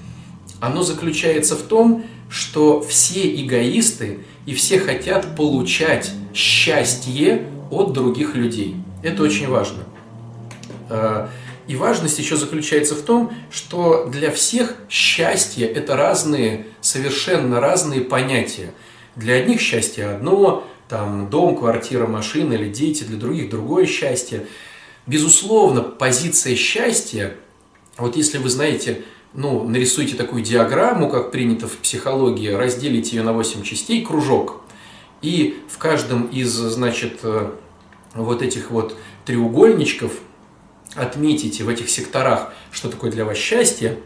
Оно 0.59 0.83
заключается 0.83 1.55
в 1.55 1.63
том, 1.63 2.05
что 2.29 2.81
все 2.81 3.33
эгоисты 3.41 4.25
и 4.45 4.55
все 4.55 4.81
хотят 4.81 5.37
получать 5.37 6.11
счастье 6.35 7.47
от 7.71 7.93
других 7.93 8.35
людей. 8.35 8.75
Это 9.05 9.23
очень 9.23 9.47
важно. 9.47 9.85
А, 10.91 11.31
и 11.69 11.77
важность 11.77 12.19
еще 12.19 12.37
заключается 12.37 12.97
в 12.97 13.03
том, 13.03 13.33
что 13.53 14.07
для 14.07 14.33
всех 14.33 14.75
счастье– 14.91 15.65
это 15.69 15.97
разные, 15.97 16.67
совершенно 16.81 17.61
разные 17.61 18.01
понятия. 18.01 18.75
Для 19.15 19.35
одних 19.35 19.61
счастье 19.61 20.07
одно, 20.07 20.65
там 20.89 21.31
дом, 21.31 21.57
квартира, 21.57 22.09
машина 22.09 22.55
или 22.55 22.69
дети, 22.69 23.05
для 23.05 23.17
других 23.17 23.49
другое 23.49 23.87
счастье. 23.87 24.47
Безусловно, 25.09 25.81
позиция 25.81 26.55
счастья, 26.55 27.35
вот 27.97 28.15
если 28.15 28.37
вы 28.37 28.51
знаете, 28.51 29.05
ну, 29.33 29.67
нарисуйте 29.67 30.15
такую 30.15 30.43
диаграмму, 30.43 31.09
как 31.09 31.31
принято 31.31 31.67
в 31.67 31.79
психологии, 31.79 32.51
разделите 32.51 33.17
ее 33.17 33.23
на 33.23 33.33
8 33.33 33.63
частей, 33.63 34.05
кружок. 34.05 34.61
И 35.23 35.63
в 35.67 35.79
каждом 35.79 36.27
из, 36.27 36.51
значит, 36.51 37.21
э, 37.23 37.51
вот 38.13 38.43
этих 38.43 38.71
вот 38.71 38.97
треугольничков 39.25 40.13
отметите 40.95 41.65
в 41.65 41.71
этих 41.71 41.89
секторах, 41.89 42.53
что 42.71 42.91
такое 42.91 43.11
для 43.11 43.25
вас 43.25 43.39
счастье, 43.39 43.99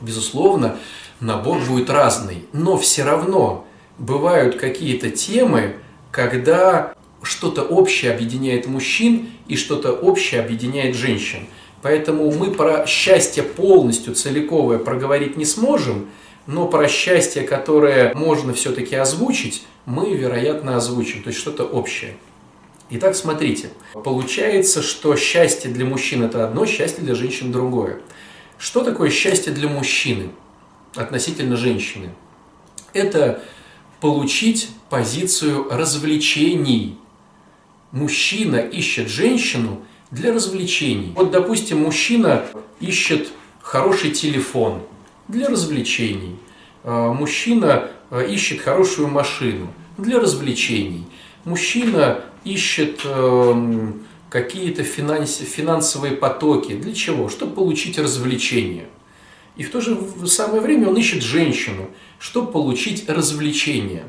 безусловно, 0.00 0.78
набор 1.20 1.60
будет 1.68 1.90
разный. 1.90 2.46
Но 2.54 2.78
все 2.78 3.04
равно 3.04 3.66
бывают 3.98 4.56
какие-то 4.56 5.10
темы, 5.10 5.76
когда 6.10 6.94
что-то 7.22 7.62
общее 7.62 8.12
объединяет 8.12 8.66
мужчин 8.66 9.30
и 9.48 9.56
что-то 9.56 9.92
общее 9.92 10.40
объединяет 10.40 10.96
женщин. 10.96 11.46
Поэтому 11.82 12.30
мы 12.30 12.50
про 12.50 12.86
счастье 12.86 13.42
полностью 13.42 14.14
целиковое 14.14 14.78
проговорить 14.78 15.36
не 15.36 15.44
сможем, 15.44 16.08
но 16.46 16.66
про 16.66 16.88
счастье, 16.88 17.42
которое 17.42 18.14
можно 18.14 18.52
все-таки 18.52 18.96
озвучить, 18.96 19.62
мы, 19.86 20.14
вероятно, 20.14 20.76
озвучим, 20.76 21.22
то 21.22 21.28
есть 21.28 21.40
что-то 21.40 21.64
общее. 21.64 22.16
Итак, 22.90 23.14
смотрите, 23.14 23.70
получается, 24.04 24.82
что 24.82 25.14
счастье 25.16 25.70
для 25.70 25.84
мужчин 25.84 26.24
это 26.24 26.44
одно, 26.44 26.66
счастье 26.66 27.04
для 27.04 27.14
женщин 27.14 27.52
другое. 27.52 28.00
Что 28.58 28.82
такое 28.82 29.10
счастье 29.10 29.52
для 29.52 29.68
мужчины 29.68 30.30
относительно 30.96 31.56
женщины? 31.56 32.10
Это 32.92 33.42
получить 34.00 34.70
позицию 34.90 35.68
развлечений. 35.70 36.98
Мужчина 37.92 38.56
ищет 38.56 39.08
женщину 39.08 39.82
для 40.10 40.32
развлечений. 40.32 41.12
Вот, 41.16 41.30
допустим, 41.30 41.82
мужчина 41.82 42.44
ищет 42.80 43.28
хороший 43.60 44.10
телефон 44.12 44.82
для 45.28 45.48
развлечений. 45.48 46.36
А, 46.84 47.12
мужчина 47.12 47.90
а, 48.10 48.22
ищет 48.22 48.60
хорошую 48.60 49.08
машину 49.08 49.72
для 49.98 50.20
развлечений. 50.20 51.04
Мужчина 51.44 52.20
ищет 52.44 53.00
э, 53.04 53.92
какие-то 54.28 54.82
финанс, 54.82 55.38
финансовые 55.38 56.14
потоки. 56.14 56.74
Для 56.74 56.92
чего? 56.92 57.28
Чтобы 57.28 57.54
получить 57.54 57.98
развлечение. 57.98 58.86
И 59.56 59.62
в 59.62 59.70
то 59.70 59.80
же 59.80 59.98
самое 60.26 60.60
время 60.60 60.88
он 60.88 60.96
ищет 60.96 61.22
женщину, 61.22 61.90
чтобы 62.18 62.52
получить 62.52 63.08
развлечение. 63.08 64.04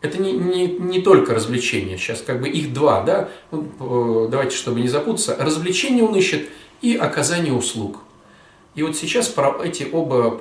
Это 0.00 0.20
не, 0.20 0.32
не, 0.32 0.66
не 0.66 1.02
только 1.02 1.34
развлечение, 1.34 1.98
сейчас 1.98 2.22
как 2.22 2.40
бы 2.40 2.48
их 2.48 2.72
два, 2.72 3.02
да, 3.02 3.28
ну, 3.50 3.66
э, 3.80 4.28
давайте, 4.30 4.56
чтобы 4.56 4.80
не 4.80 4.88
запутаться, 4.88 5.36
развлечение 5.38 6.04
он 6.04 6.14
ищет 6.14 6.48
и 6.80 6.96
оказание 6.96 7.52
услуг. 7.52 7.98
И 8.74 8.82
вот 8.82 8.96
сейчас 8.96 9.28
про 9.28 9.58
эти 9.62 9.86
оба, 9.92 10.38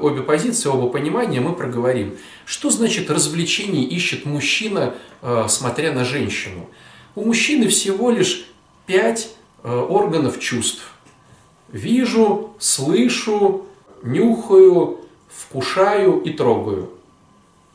обе 0.00 0.22
позиции, 0.22 0.68
оба 0.68 0.88
понимания 0.88 1.40
мы 1.40 1.52
проговорим. 1.52 2.16
Что 2.46 2.70
значит 2.70 3.10
развлечение 3.10 3.84
ищет 3.84 4.24
мужчина, 4.24 4.94
э, 5.20 5.46
смотря 5.48 5.92
на 5.92 6.04
женщину? 6.04 6.66
У 7.14 7.24
мужчины 7.24 7.68
всего 7.68 8.10
лишь 8.10 8.46
пять 8.86 9.30
э, 9.62 9.68
органов 9.68 10.38
чувств. 10.38 10.90
Вижу, 11.70 12.54
слышу, 12.58 13.66
нюхаю, 14.02 15.00
вкушаю 15.28 16.20
и 16.20 16.30
трогаю. 16.30 16.93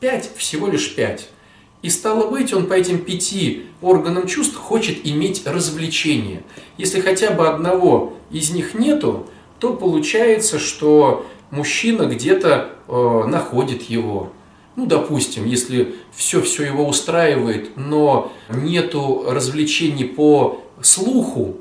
Пять, 0.00 0.30
всего 0.34 0.68
лишь 0.68 0.94
пять. 0.94 1.28
И 1.82 1.90
стало 1.90 2.30
быть, 2.30 2.52
он 2.54 2.66
по 2.66 2.72
этим 2.74 2.98
пяти 2.98 3.66
органам 3.82 4.26
чувств 4.26 4.56
хочет 4.56 5.06
иметь 5.06 5.46
развлечение. 5.46 6.42
Если 6.78 7.00
хотя 7.00 7.30
бы 7.30 7.48
одного 7.48 8.14
из 8.30 8.50
них 8.50 8.74
нету, 8.74 9.26
то 9.58 9.74
получается, 9.74 10.58
что 10.58 11.26
мужчина 11.50 12.04
где-то 12.04 12.70
э, 12.88 13.24
находит 13.26 13.82
его. 13.82 14.32
Ну, 14.76 14.86
допустим, 14.86 15.44
если 15.44 15.96
все-все 16.14 16.64
его 16.64 16.86
устраивает, 16.86 17.76
но 17.76 18.32
нету 18.48 19.24
развлечений 19.28 20.04
по 20.04 20.62
слуху, 20.80 21.56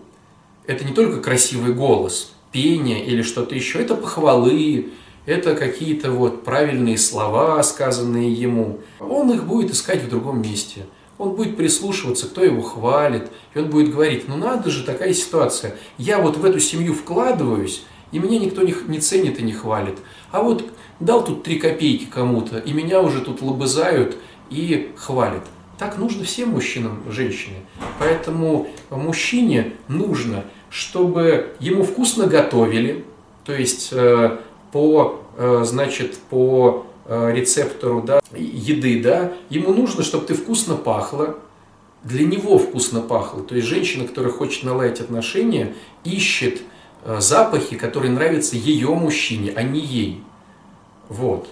это 0.66 0.86
не 0.86 0.94
только 0.94 1.20
красивый 1.20 1.74
голос, 1.74 2.32
пение 2.52 3.06
или 3.06 3.22
что-то 3.22 3.56
еще, 3.56 3.80
это 3.80 3.96
похвалы, 3.96 4.92
это 5.26 5.56
какие-то 5.56 6.12
вот 6.12 6.44
правильные 6.44 6.98
слова, 6.98 7.62
сказанные 7.64 8.32
ему. 8.32 8.80
Он 9.00 9.32
их 9.32 9.46
будет 9.46 9.72
искать 9.72 10.04
в 10.04 10.10
другом 10.10 10.42
месте. 10.42 10.86
Он 11.18 11.36
будет 11.36 11.58
прислушиваться, 11.58 12.28
кто 12.28 12.44
его 12.44 12.62
хвалит, 12.62 13.30
и 13.54 13.60
он 13.60 13.70
будет 13.70 13.92
говорить, 13.92 14.30
ну 14.30 14.38
надо 14.38 14.70
же, 14.70 14.86
такая 14.86 15.14
ситуация. 15.14 15.76
Я 15.98 16.20
вот 16.20 16.38
в 16.38 16.46
эту 16.46 16.60
семью 16.60 16.94
вкладываюсь, 16.94 17.84
и 18.12 18.20
меня 18.20 18.40
никто 18.40 18.62
не, 18.62 18.74
не 18.88 19.00
ценит 19.00 19.40
и 19.40 19.44
не 19.44 19.52
хвалит. 19.52 19.98
А 20.32 20.42
вот 20.42 20.66
дал 21.00 21.24
тут 21.24 21.44
три 21.44 21.60
копейки 21.60 22.06
кому-то, 22.06 22.58
и 22.58 22.72
меня 22.72 23.02
уже 23.02 23.22
тут 23.22 23.42
лобызают 23.42 24.18
и 24.50 24.92
хвалят. 24.96 25.44
Так 25.78 25.98
нужно 25.98 26.24
всем 26.24 26.50
мужчинам, 26.50 27.04
женщине. 27.10 27.58
Поэтому 28.00 28.68
мужчине 28.90 29.74
нужно, 29.88 30.46
чтобы 30.70 31.56
ему 31.60 31.84
вкусно 31.84 32.28
готовили, 32.28 33.06
то 33.46 33.54
есть 33.54 33.90
э, 33.92 34.38
по, 34.72 35.22
э, 35.38 35.64
значит, 35.66 36.18
по 36.30 36.86
э, 37.06 37.32
рецептору 37.34 38.02
да, 38.02 38.22
еды, 38.36 39.02
да, 39.02 39.34
ему 39.50 39.74
нужно, 39.74 40.04
чтобы 40.04 40.26
ты 40.26 40.34
вкусно 40.34 40.76
пахла, 40.76 41.38
для 42.04 42.26
него 42.26 42.58
вкусно 42.58 43.02
пахло. 43.02 43.44
То 43.44 43.56
есть 43.56 43.68
женщина, 43.68 44.08
которая 44.08 44.32
хочет 44.32 44.64
наладить 44.64 45.02
отношения, 45.02 45.74
ищет 46.04 46.62
Э, 47.04 47.20
запахи, 47.22 47.78
которые 47.78 48.12
нравятся 48.12 48.58
ее 48.58 48.90
мужчине, 48.90 49.54
а 49.56 49.64
не 49.64 49.80
ей. 49.80 50.24
Вот. 51.08 51.48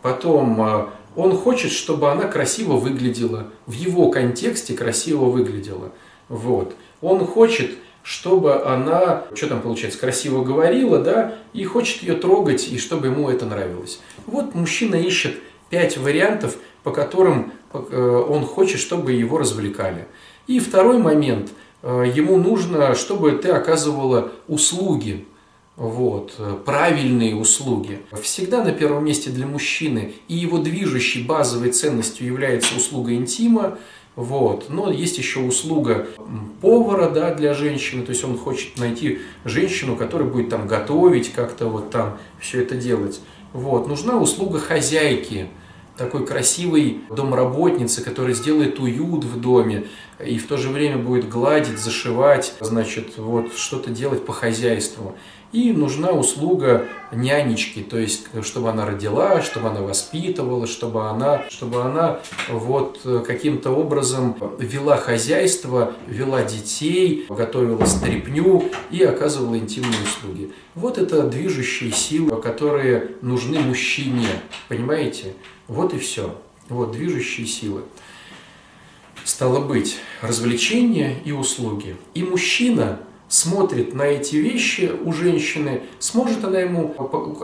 Потом 0.00 0.88
он 1.14 1.36
хочет, 1.36 1.70
чтобы 1.70 2.10
она 2.10 2.26
красиво 2.26 2.74
выглядела, 2.74 3.48
в 3.66 3.72
его 3.72 4.10
контексте 4.10 4.74
красиво 4.74 5.26
выглядела. 5.26 5.92
Вот. 6.28 6.74
Он 7.00 7.24
хочет, 7.26 7.72
чтобы 8.02 8.64
она, 8.64 9.24
что 9.34 9.48
там 9.48 9.60
получается, 9.60 9.98
красиво 9.98 10.42
говорила, 10.42 10.98
да, 10.98 11.34
и 11.52 11.64
хочет 11.64 12.02
ее 12.02 12.14
трогать, 12.14 12.68
и 12.68 12.78
чтобы 12.78 13.06
ему 13.08 13.30
это 13.30 13.46
нравилось. 13.46 14.00
Вот 14.26 14.54
мужчина 14.54 14.96
ищет 14.96 15.38
пять 15.70 15.96
вариантов, 15.96 16.56
по 16.82 16.90
которым 16.90 17.52
э, 17.72 18.24
он 18.28 18.44
хочет, 18.44 18.80
чтобы 18.80 19.12
его 19.12 19.38
развлекали. 19.38 20.06
И 20.46 20.58
второй 20.58 20.98
момент, 20.98 21.50
э, 21.82 22.10
ему 22.14 22.36
нужно, 22.36 22.94
чтобы 22.94 23.32
ты 23.32 23.50
оказывала 23.50 24.32
услуги, 24.48 25.24
вот, 25.76 26.38
правильные 26.66 27.34
услуги. 27.34 28.00
Всегда 28.20 28.62
на 28.62 28.72
первом 28.72 29.06
месте 29.06 29.30
для 29.30 29.46
мужчины 29.46 30.12
и 30.28 30.34
его 30.34 30.58
движущей 30.58 31.22
базовой 31.22 31.70
ценностью 31.70 32.26
является 32.26 32.76
услуга 32.76 33.14
интима, 33.14 33.78
вот. 34.14 34.66
Но 34.68 34.90
есть 34.90 35.18
еще 35.18 35.40
услуга 35.40 36.08
повара 36.60 37.10
да, 37.10 37.34
для 37.34 37.54
женщины, 37.54 38.04
то 38.04 38.10
есть 38.10 38.24
он 38.24 38.36
хочет 38.36 38.78
найти 38.78 39.20
женщину, 39.44 39.96
которая 39.96 40.28
будет 40.28 40.50
там 40.50 40.66
готовить, 40.66 41.32
как-то 41.32 41.66
вот 41.66 41.90
там 41.90 42.18
все 42.38 42.62
это 42.62 42.76
делать. 42.76 43.20
Вот. 43.52 43.88
Нужна 43.88 44.18
услуга 44.18 44.58
хозяйки, 44.58 45.48
такой 45.96 46.26
красивой 46.26 47.00
домработницы, 47.10 48.02
которая 48.02 48.34
сделает 48.34 48.78
уют 48.80 49.24
в 49.24 49.40
доме 49.40 49.86
и 50.24 50.38
в 50.38 50.46
то 50.46 50.56
же 50.56 50.68
время 50.68 50.98
будет 50.98 51.28
гладить, 51.28 51.78
зашивать, 51.78 52.54
значит, 52.60 53.18
вот 53.18 53.54
что-то 53.54 53.90
делать 53.90 54.24
по 54.24 54.32
хозяйству. 54.32 55.14
И 55.52 55.72
нужна 55.72 56.12
услуга 56.12 56.88
нянечки, 57.12 57.80
то 57.80 57.98
есть, 57.98 58.26
чтобы 58.42 58.70
она 58.70 58.86
родила, 58.86 59.42
чтобы 59.42 59.68
она 59.68 59.82
воспитывала, 59.82 60.66
чтобы 60.66 61.10
она, 61.10 61.44
чтобы 61.50 61.82
она 61.82 62.20
вот 62.48 63.00
каким-то 63.26 63.70
образом 63.70 64.34
вела 64.58 64.96
хозяйство, 64.96 65.92
вела 66.06 66.42
детей, 66.42 67.26
готовила 67.28 67.84
стряпню 67.84 68.64
и 68.90 69.02
оказывала 69.02 69.56
интимные 69.56 70.02
услуги. 70.02 70.52
Вот 70.74 70.96
это 70.96 71.22
движущие 71.24 71.92
силы, 71.92 72.40
которые 72.40 73.10
нужны 73.20 73.60
мужчине, 73.60 74.28
понимаете? 74.68 75.34
Вот 75.68 75.92
и 75.92 75.98
все. 75.98 76.34
Вот 76.70 76.92
движущие 76.92 77.46
силы. 77.46 77.82
Стало 79.24 79.60
быть, 79.60 79.98
развлечения 80.22 81.18
и 81.26 81.32
услуги. 81.32 81.96
И 82.14 82.22
мужчина 82.22 83.00
смотрит 83.32 83.94
на 83.94 84.02
эти 84.02 84.36
вещи 84.36 84.92
у 85.04 85.10
женщины, 85.10 85.80
сможет 85.98 86.44
она 86.44 86.60
ему 86.60 86.94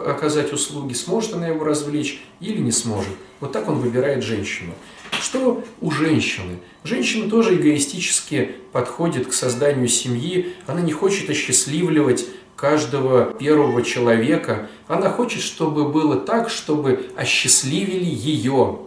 оказать 0.07 0.53
услуги, 0.53 0.93
сможет 0.93 1.33
она 1.33 1.49
его 1.49 1.65
развлечь 1.65 2.23
или 2.41 2.59
не 2.59 2.73
сможет. 2.73 3.13
Вот 3.41 3.53
так 3.53 3.67
он 3.71 3.77
выбирает 3.77 4.23
женщину. 4.23 4.75
Что 5.19 5.65
у 5.81 5.91
женщины? 5.91 6.59
Женщина 6.85 7.31
тоже 7.31 7.55
эгоистически 7.55 8.51
подходит 8.71 9.29
к 9.29 9.33
созданию 9.33 9.89
семьи, 9.89 10.53
она 10.67 10.83
не 10.83 10.93
хочет 10.93 11.31
осчастливливать 11.31 12.27
каждого 12.55 13.33
первого 13.33 13.83
человека. 13.83 14.69
Она 14.89 15.09
хочет, 15.09 15.41
чтобы 15.41 15.89
было 15.89 16.17
так, 16.17 16.51
чтобы 16.51 17.07
осчастливили 17.17 18.05
ее. 18.05 18.81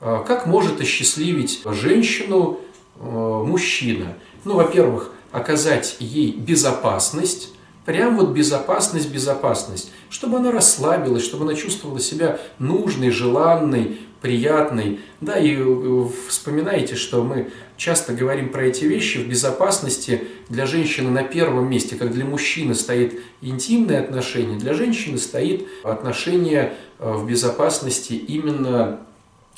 А 0.00 0.24
как 0.24 0.46
может 0.46 0.80
осчастливить 0.80 1.62
женщину 1.64 2.58
э, 2.96 3.04
мужчина? 3.04 4.16
Ну, 4.44 4.54
во-первых, 4.54 5.12
оказать 5.32 5.96
ей 6.00 6.32
безопасность, 6.32 7.52
прям 7.84 8.16
вот 8.16 8.30
безопасность, 8.30 9.10
безопасность, 9.10 9.90
чтобы 10.10 10.38
она 10.38 10.52
расслабилась, 10.52 11.24
чтобы 11.24 11.44
она 11.44 11.54
чувствовала 11.54 12.00
себя 12.00 12.38
нужной, 12.58 13.10
желанной, 13.10 13.98
приятной. 14.20 15.00
Да, 15.20 15.38
и 15.38 15.56
э, 15.56 16.08
вспоминайте, 16.28 16.96
что 16.96 17.22
мы 17.22 17.50
часто 17.76 18.12
говорим 18.12 18.50
про 18.50 18.66
эти 18.66 18.84
вещи. 18.84 19.18
В 19.18 19.28
безопасности 19.28 20.24
для 20.48 20.66
женщины 20.66 21.10
на 21.10 21.22
первом 21.22 21.70
месте, 21.70 21.96
как 21.96 22.12
для 22.12 22.24
мужчины 22.24 22.74
стоит 22.74 23.20
интимное 23.40 24.00
отношение, 24.00 24.58
для 24.58 24.74
женщины 24.74 25.18
стоит 25.18 25.66
отношение 25.82 26.74
э, 26.98 27.12
в 27.12 27.26
безопасности 27.26 28.14
именно 28.14 29.00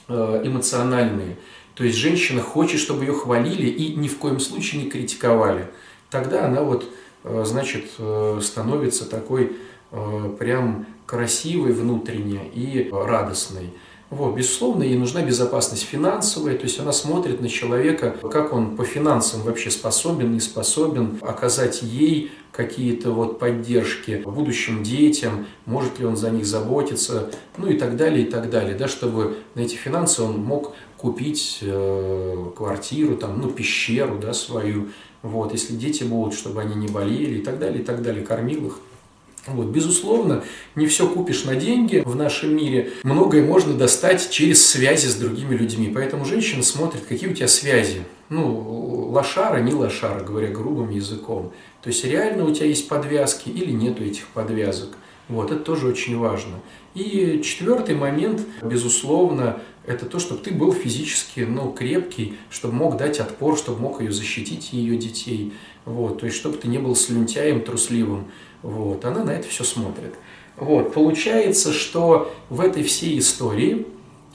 э, 0.09 0.43
эмоциональные. 0.45 1.37
То 1.81 1.87
есть 1.87 1.97
женщина 1.97 2.43
хочет, 2.43 2.79
чтобы 2.79 3.07
ее 3.07 3.15
хвалили 3.15 3.67
и 3.67 3.95
ни 3.95 4.07
в 4.07 4.19
коем 4.19 4.39
случае 4.39 4.83
не 4.83 4.91
критиковали. 4.91 5.71
Тогда 6.11 6.45
она 6.45 6.61
вот, 6.61 6.85
э, 7.25 7.45
значит, 7.47 7.87
э, 7.97 8.39
становится 8.43 9.09
такой 9.09 9.57
э, 9.91 10.37
прям 10.39 10.85
красивой 11.07 11.73
внутренне 11.73 12.51
и 12.53 12.91
радостной. 12.93 13.71
Вот, 14.11 14.37
безусловно, 14.37 14.83
ей 14.83 14.99
нужна 14.99 15.23
безопасность 15.23 15.85
финансовая, 15.85 16.57
то 16.57 16.65
есть 16.65 16.79
она 16.81 16.93
смотрит 16.93 17.41
на 17.41 17.49
человека, 17.49 18.15
как 18.31 18.53
он 18.53 18.77
по 18.77 18.85
финансам 18.85 19.41
вообще 19.43 19.71
способен, 19.71 20.35
не 20.35 20.41
способен 20.41 21.19
оказать 21.23 21.83
ей 21.83 22.31
какие-то 22.53 23.13
вот 23.13 23.39
поддержки 23.39 24.21
будущим 24.27 24.83
детям, 24.83 25.47
может 25.65 25.99
ли 25.99 26.05
он 26.05 26.17
за 26.17 26.31
них 26.31 26.45
заботиться, 26.45 27.31
ну 27.57 27.69
и 27.69 27.79
так 27.79 27.97
далее, 27.97 28.27
и 28.27 28.31
так 28.31 28.51
далее, 28.51 28.75
да, 28.75 28.87
чтобы 28.89 29.39
на 29.55 29.61
эти 29.61 29.77
финансы 29.77 30.23
он 30.23 30.41
мог 30.41 30.75
купить 31.01 31.59
э, 31.63 32.47
квартиру, 32.55 33.17
там, 33.17 33.41
ну, 33.41 33.49
пещеру, 33.51 34.19
да, 34.19 34.35
свою, 34.35 34.89
вот, 35.23 35.53
если 35.53 35.75
дети 35.75 36.05
будут, 36.05 36.35
чтобы 36.35 36.61
они 36.61 36.75
не 36.75 36.89
болели 36.89 37.39
и 37.39 37.43
так 37.43 37.59
далее, 37.59 37.81
и 37.81 37.85
так 37.85 38.03
далее, 38.03 38.25
кормил 38.25 38.67
их. 38.67 38.79
Вот, 39.47 39.69
безусловно, 39.69 40.45
не 40.75 40.87
все 40.87 41.09
купишь 41.09 41.45
на 41.45 41.57
деньги 41.57 42.03
в 42.05 42.15
нашем 42.15 42.55
мире. 42.55 42.93
Многое 43.03 43.43
можно 43.43 43.73
достать 43.73 44.29
через 44.31 44.67
связи 44.67 45.07
с 45.07 45.15
другими 45.15 45.57
людьми. 45.57 45.91
Поэтому 45.93 46.27
женщина 46.27 46.63
смотрит, 46.63 47.05
какие 47.09 47.31
у 47.31 47.35
тебя 47.35 47.49
связи. 47.49 48.03
Ну, 48.29 49.09
лошара, 49.11 49.61
не 49.61 49.73
лошара, 49.73 50.23
говоря 50.23 50.49
грубым 50.49 50.91
языком. 50.91 51.53
То 51.81 51.89
есть 51.89 52.05
реально 52.05 52.45
у 52.45 52.53
тебя 52.53 52.67
есть 52.67 52.87
подвязки 52.87 53.49
или 53.49 53.71
нету 53.71 54.05
этих 54.05 54.27
подвязок. 54.29 54.91
Вот, 55.29 55.51
это 55.51 55.61
тоже 55.61 55.87
очень 55.87 56.19
важно. 56.19 56.57
И 56.95 57.41
четвертый 57.43 57.95
момент, 57.95 58.43
безусловно, 58.63 59.61
это 59.87 60.07
то, 60.07 60.19
чтобы 60.19 60.43
ты 60.43 60.53
был 60.53 60.73
физически 60.73 61.41
ну, 61.41 61.73
крепкий, 61.73 62.37
чтобы 62.51 62.75
мог 62.75 62.97
дать 62.97 63.19
отпор, 63.19 63.57
чтобы 63.57 63.81
мог 63.81 64.01
ее 64.01 64.13
защитить, 64.13 64.73
ее 64.73 64.97
детей. 64.97 65.53
Вот, 65.85 66.21
то 66.21 66.27
есть, 66.27 66.37
чтобы 66.37 66.59
ты 66.59 66.69
не 66.69 66.79
был 66.79 66.95
слюнтяем, 66.95 67.63
трусливым. 67.63 68.31
Вот, 68.63 69.05
она 69.05 69.25
на 69.25 69.31
это 69.31 69.49
все 69.49 69.65
смотрит. 69.65 70.15
Вот, 70.57 70.93
получается, 70.93 71.73
что 71.73 72.35
в 72.51 72.61
этой 72.61 72.83
всей 72.83 73.19
истории 73.19 73.87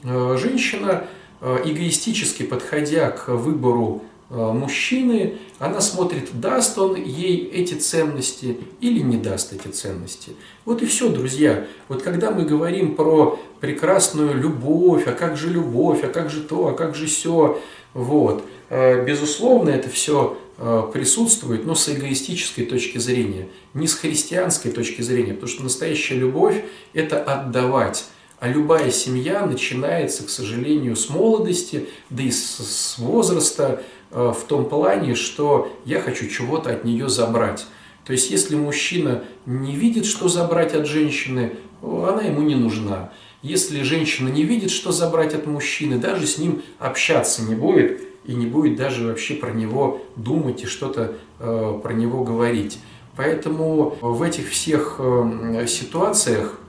э, 0.04 0.38
женщина, 0.42 1.08
э, 1.42 1.62
эгоистически 1.66 2.44
подходя 2.44 3.12
к 3.12 3.28
выбору 3.30 4.04
мужчины, 4.30 5.38
она 5.60 5.82
смотрит, 5.82 6.40
даст 6.40 6.78
он 6.78 6.96
ей 6.96 7.46
эти 7.46 7.76
ценности 7.76 8.58
или 8.82 9.00
не 9.00 9.18
даст 9.18 9.54
эти 9.54 9.68
ценности. 9.68 10.32
Вот 10.66 10.82
и 10.82 10.86
все, 10.86 11.10
друзья. 11.10 11.66
Вот 11.88 12.02
когда 12.02 12.32
мы 12.32 12.44
говорим 12.44 12.96
про 12.96 13.40
прекрасную 13.62 14.34
любовь, 14.34 15.08
а 15.08 15.12
как 15.12 15.38
же 15.38 15.50
любовь, 15.50 16.04
а 16.04 16.08
как 16.08 16.30
же 16.30 16.42
то, 16.42 16.68
а 16.68 16.74
как 16.74 16.96
же 16.96 17.06
все, 17.06 17.62
вот, 17.94 18.44
э, 18.70 19.06
безусловно, 19.06 19.70
это 19.70 19.90
все 19.90 20.38
э, 20.58 20.84
присутствует, 20.92 21.66
но 21.66 21.76
с 21.76 21.88
эгоистической 21.88 22.66
точки 22.66 22.98
зрения, 22.98 23.48
не 23.74 23.88
с 23.88 23.94
христианской 23.94 24.72
точки 24.72 25.02
зрения, 25.02 25.34
потому 25.34 25.50
что 25.50 25.64
настоящая 25.64 26.16
любовь– 26.16 26.64
это 26.94 27.22
отдавать. 27.24 28.06
А 28.40 28.50
любая 28.50 28.92
семья 28.92 29.46
начинается, 29.46 30.26
к 30.26 30.30
сожалению, 30.30 30.98
с 30.98 31.10
молодости, 31.10 31.88
да 32.10 32.24
и 32.24 32.32
с 32.32 32.96
возраста, 32.98 33.82
Э, 34.05 34.05
в 34.12 34.44
том 34.48 34.66
плане, 34.66 35.16
что 35.16 35.72
я 35.86 36.00
хочу 36.00 36.28
чего-то 36.28 36.72
от 36.72 36.86
нее 36.86 37.10
забрать. 37.10 37.66
То 38.06 38.14
есть, 38.14 38.30
если 38.30 38.56
мужчина 38.56 39.24
не 39.46 39.76
видит, 39.76 40.06
что 40.06 40.28
забрать 40.28 40.74
от 40.74 40.86
женщины, 40.86 41.54
она 41.82 42.22
ему 42.22 42.42
не 42.42 42.56
нужна. 42.56 43.12
Если 43.42 43.84
женщина 43.84 44.30
не 44.30 44.44
видит, 44.44 44.72
что 44.72 44.92
забрать 44.92 45.34
от 45.34 45.46
мужчины, 45.46 45.98
даже 45.98 46.26
с 46.26 46.38
ним 46.38 46.64
общаться 46.80 47.44
не 47.44 47.56
будет 47.56 48.02
и 48.24 48.34
не 48.34 48.48
будет 48.48 48.76
даже 48.76 49.06
вообще 49.06 49.36
про 49.36 49.52
него 49.52 50.02
думать 50.16 50.64
и 50.64 50.66
что-то 50.66 51.16
э, 51.40 51.80
про 51.82 51.94
него 51.94 52.24
говорить. 52.24 52.80
Поэтому 53.16 53.98
в 54.02 54.22
этих 54.24 54.50
всех 54.50 54.96
э, 55.00 55.66
ситуациях 55.68 56.60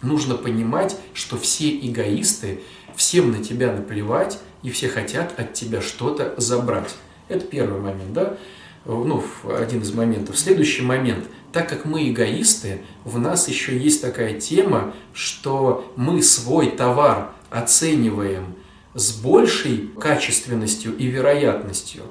нужно 0.00 0.34
понимать, 0.34 0.96
что 1.12 1.36
все 1.36 1.68
эгоисты, 1.70 2.60
всем 2.98 3.30
на 3.30 3.42
тебя 3.42 3.72
наплевать, 3.72 4.40
и 4.62 4.70
все 4.70 4.88
хотят 4.88 5.38
от 5.38 5.54
тебя 5.54 5.80
что-то 5.80 6.34
забрать. 6.36 6.94
Это 7.28 7.46
первый 7.46 7.80
момент, 7.80 8.12
да? 8.12 8.36
Ну, 8.84 9.22
один 9.56 9.82
из 9.82 9.92
моментов. 9.92 10.36
Следующий 10.36 10.82
момент. 10.82 11.24
Так 11.52 11.68
как 11.68 11.84
мы 11.84 12.10
эгоисты, 12.10 12.80
в 13.04 13.18
нас 13.18 13.48
еще 13.48 13.78
есть 13.78 14.02
такая 14.02 14.38
тема, 14.40 14.92
что 15.14 15.92
мы 15.96 16.22
свой 16.22 16.70
товар 16.70 17.30
оцениваем 17.50 18.56
с 18.94 19.12
большей 19.12 19.90
качественностью 19.98 20.96
и 20.96 21.06
вероятностью, 21.06 22.02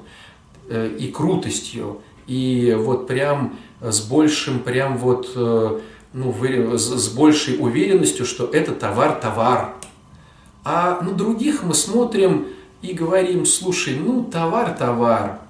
э, 0.68 0.96
и 0.98 1.08
крутостью, 1.08 2.00
и 2.26 2.74
вот 2.78 3.06
прям 3.06 3.58
с 3.80 4.00
большим, 4.00 4.60
прям 4.60 4.96
вот, 4.96 5.32
э, 5.36 5.80
ну, 6.14 6.34
с 6.76 7.08
большей 7.10 7.58
уверенностью, 7.58 8.24
что 8.24 8.46
это 8.46 8.72
товар-товар, 8.72 9.74
а 10.64 11.00
на 11.00 11.12
других 11.12 11.62
мы 11.62 11.74
смотрим 11.74 12.48
и 12.82 12.92
говорим, 12.92 13.46
слушай, 13.46 13.96
ну 13.98 14.24
товар-товар, 14.24 15.40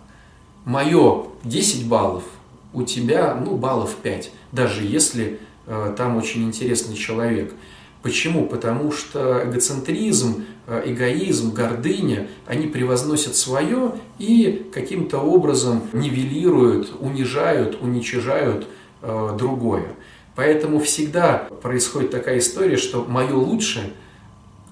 мое 0.64 1.26
10 1.44 1.88
баллов, 1.88 2.24
у 2.72 2.82
тебя, 2.82 3.34
ну, 3.34 3.56
баллов 3.56 3.96
5, 4.02 4.30
даже 4.52 4.84
если 4.84 5.40
э, 5.66 5.94
там 5.96 6.16
очень 6.16 6.44
интересный 6.44 6.96
человек. 6.96 7.54
Почему? 8.02 8.46
Потому 8.46 8.92
что 8.92 9.42
эгоцентризм, 9.44 10.44
э, 10.66 10.82
эгоизм, 10.86 11.52
гордыня, 11.52 12.28
они 12.46 12.66
превозносят 12.66 13.34
свое 13.34 13.92
и 14.18 14.70
каким-то 14.72 15.18
образом 15.18 15.82
нивелируют, 15.92 16.92
унижают, 17.00 17.78
уничижают 17.82 18.66
э, 19.02 19.34
другое. 19.36 19.88
Поэтому 20.36 20.78
всегда 20.78 21.48
происходит 21.62 22.12
такая 22.12 22.38
история, 22.38 22.76
что 22.76 23.04
мое 23.08 23.34
лучше, 23.34 23.92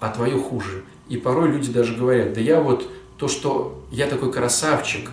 а 0.00 0.08
твое 0.08 0.38
хуже. 0.38 0.84
И 1.08 1.16
порой 1.16 1.50
люди 1.50 1.72
даже 1.72 1.94
говорят, 1.94 2.32
да 2.32 2.40
я 2.40 2.60
вот 2.60 2.88
то, 3.18 3.28
что 3.28 3.82
я 3.90 4.06
такой 4.06 4.32
красавчик, 4.32 5.10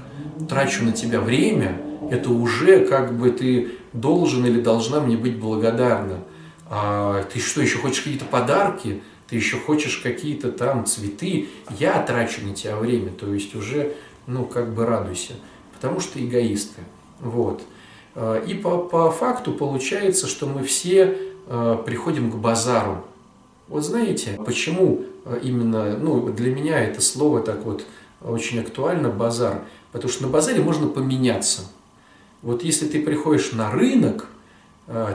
трачу 0.49 0.83
на 0.83 0.91
тебя 0.91 1.21
время, 1.21 1.79
это 2.09 2.29
уже 2.29 2.85
как 2.85 3.17
бы 3.17 3.31
ты 3.31 3.71
должен 3.93 4.45
или 4.45 4.59
должна 4.59 4.99
мне 4.99 5.17
быть 5.17 5.37
благодарна. 5.37 6.19
А 6.69 7.23
ты 7.23 7.39
что, 7.39 7.61
еще 7.61 7.77
хочешь 7.77 8.01
какие-то 8.01 8.25
подарки? 8.25 9.01
Ты 9.27 9.35
еще 9.35 9.57
хочешь 9.57 9.97
какие-то 9.97 10.51
там 10.51 10.85
цветы? 10.85 11.47
Я 11.79 12.01
трачу 12.01 12.41
на 12.45 12.53
тебя 12.53 12.75
время, 12.75 13.11
то 13.11 13.33
есть 13.33 13.55
уже, 13.55 13.93
ну, 14.27 14.45
как 14.45 14.73
бы 14.73 14.85
радуйся, 14.85 15.33
потому 15.73 15.99
что 15.99 16.23
эгоисты. 16.23 16.81
Вот. 17.19 17.63
А, 18.15 18.39
и 18.39 18.53
по, 18.53 18.79
по 18.79 19.11
факту 19.11 19.53
получается, 19.53 20.27
что 20.27 20.47
мы 20.47 20.63
все 20.63 21.17
а, 21.47 21.77
приходим 21.77 22.31
к 22.31 22.35
базару. 22.35 23.05
Вот 23.73 23.83
знаете, 23.83 24.39
почему 24.45 25.01
а, 25.25 25.35
именно, 25.37 25.97
ну, 25.97 26.31
для 26.31 26.53
меня 26.53 26.79
это 26.79 27.01
слово 27.01 27.41
так 27.41 27.65
вот 27.65 27.83
очень 28.21 28.59
актуально, 28.59 29.09
базар. 29.09 29.63
Потому 29.91 30.13
что 30.13 30.21
на 30.21 30.29
базаре 30.29 30.61
можно 30.61 30.87
поменяться. 30.87 31.61
Вот 32.43 32.63
если 32.63 32.87
ты 32.87 33.01
приходишь 33.01 33.51
на 33.51 33.71
рынок, 33.71 34.27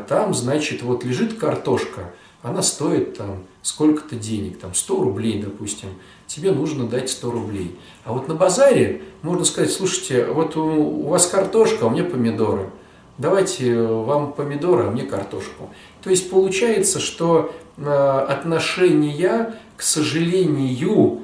там, 0.09 0.35
значит, 0.35 0.83
вот 0.83 1.05
лежит 1.05 1.38
картошка, 1.38 2.12
она 2.42 2.62
стоит 2.62 3.16
там 3.16 3.44
сколько-то 3.62 4.16
денег, 4.16 4.59
там 4.59 4.75
100 4.75 5.03
рублей, 5.05 5.40
допустим, 5.40 5.90
тебе 6.27 6.51
нужно 6.51 6.88
дать 6.88 7.11
100 7.11 7.31
рублей. 7.31 7.79
А 8.05 8.12
вот 8.12 8.27
на 8.27 8.35
базаре 8.35 9.03
можно 9.23 9.44
сказать, 9.44 9.71
слушайте, 9.71 10.25
вот 10.25 10.57
у, 10.57 10.64
у 10.64 11.09
вас 11.09 11.29
картошка, 11.29 11.85
а 11.85 11.87
у 11.87 11.90
меня 11.90 12.03
помидоры– 12.03 12.71
давайте 13.18 13.76
вам 13.83 14.33
помидоры, 14.33 14.85
а 14.85 14.90
мне 14.90 15.02
картошку. 15.02 15.70
То 16.02 16.11
есть 16.11 16.31
получается, 16.31 17.00
что 17.00 17.54
э, 17.76 17.85
отношения, 17.85 19.54
к 19.76 19.83
сожалению, 19.83 21.20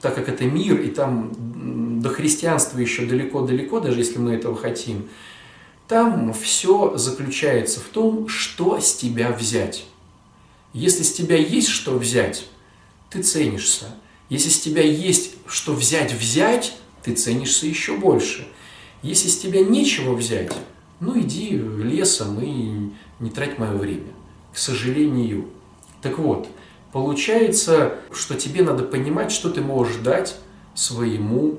так 0.00 0.14
как 0.14 0.28
это 0.28 0.44
мир, 0.44 0.80
и 0.80 0.88
там 0.88 1.32
до 2.00 2.10
христианства 2.10 2.78
еще 2.78 3.06
далеко-далеко, 3.06 3.80
даже 3.80 3.98
если 3.98 4.18
мы 4.18 4.34
этого 4.34 4.54
хотим, 4.54 5.08
там 5.88 6.32
все 6.32 6.96
заключается 6.96 7.80
в 7.80 7.84
том, 7.84 8.28
что 8.28 8.78
с 8.78 8.94
тебя 8.94 9.30
взять. 9.32 9.86
Если 10.72 11.02
с 11.02 11.12
тебя 11.12 11.36
есть 11.36 11.68
что 11.68 11.96
взять, 11.98 12.46
ты 13.08 13.22
ценишься. 13.22 13.86
Если 14.28 14.50
с 14.50 14.60
тебя 14.60 14.82
есть 14.82 15.36
что 15.46 15.72
взять 15.72 16.12
взять, 16.12 16.76
ты 17.02 17.14
ценишься 17.14 17.66
еще 17.66 17.96
больше. 17.96 18.46
Если 19.02 19.28
с 19.28 19.38
тебя 19.38 19.64
нечего 19.64 20.14
взять, 20.14 20.52
ну 21.00 21.18
иди 21.20 21.50
лесом 21.50 22.40
и 22.40 22.90
не 23.20 23.30
трать 23.30 23.58
мое 23.58 23.72
время. 23.72 24.12
К 24.52 24.58
сожалению. 24.58 25.46
Так 26.00 26.18
вот, 26.18 26.48
получается, 26.92 27.98
что 28.12 28.34
тебе 28.34 28.62
надо 28.62 28.84
понимать, 28.84 29.30
что 29.30 29.50
ты 29.50 29.60
можешь 29.60 29.96
дать 29.96 30.36
своему 30.74 31.58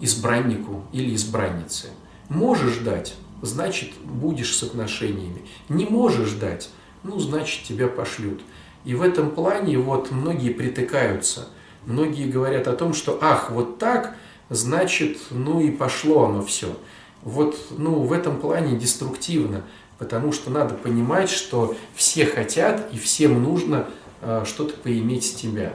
избраннику 0.00 0.84
или 0.92 1.14
избраннице. 1.14 1.88
Можешь 2.28 2.78
дать, 2.78 3.14
значит, 3.42 3.90
будешь 4.02 4.56
с 4.56 4.62
отношениями. 4.62 5.42
Не 5.68 5.84
можешь 5.84 6.32
дать, 6.32 6.70
ну, 7.02 7.18
значит, 7.18 7.64
тебя 7.64 7.88
пошлют. 7.88 8.40
И 8.84 8.94
в 8.94 9.02
этом 9.02 9.30
плане 9.30 9.78
вот 9.78 10.10
многие 10.10 10.50
притыкаются. 10.50 11.48
Многие 11.84 12.30
говорят 12.30 12.68
о 12.68 12.76
том, 12.76 12.94
что 12.94 13.18
ах, 13.20 13.50
вот 13.50 13.78
так, 13.78 14.16
значит, 14.50 15.18
ну 15.30 15.60
и 15.60 15.70
пошло 15.70 16.26
оно 16.26 16.42
все 16.42 16.76
вот 17.22 17.56
ну, 17.76 18.02
в 18.02 18.12
этом 18.12 18.40
плане 18.40 18.78
деструктивно, 18.78 19.62
потому 19.98 20.32
что 20.32 20.50
надо 20.50 20.74
понимать, 20.74 21.30
что 21.30 21.76
все 21.94 22.26
хотят 22.26 22.92
и 22.92 22.98
всем 22.98 23.42
нужно 23.42 23.86
э, 24.20 24.44
что-то 24.46 24.74
поиметь 24.76 25.24
с 25.24 25.32
тебя. 25.32 25.72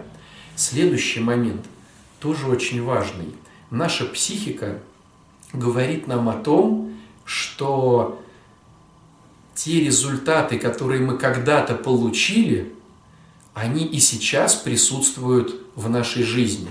Следующий 0.55 1.19
момент, 1.19 1.65
тоже 2.19 2.47
очень 2.47 2.83
важный. 2.83 3.33
Наша 3.69 4.05
психика 4.05 4.79
говорит 5.51 6.07
нам 6.07 6.29
о 6.29 6.33
том, 6.33 6.93
что 7.25 8.21
те 9.55 9.81
результаты, 9.81 10.57
которые 10.57 11.01
мы 11.01 11.17
когда-то 11.17 11.75
получили, 11.75 12.73
они 13.53 13.85
и 13.85 13.99
сейчас 13.99 14.55
присутствуют 14.55 15.61
в 15.75 15.89
нашей 15.89 16.23
жизни. 16.23 16.69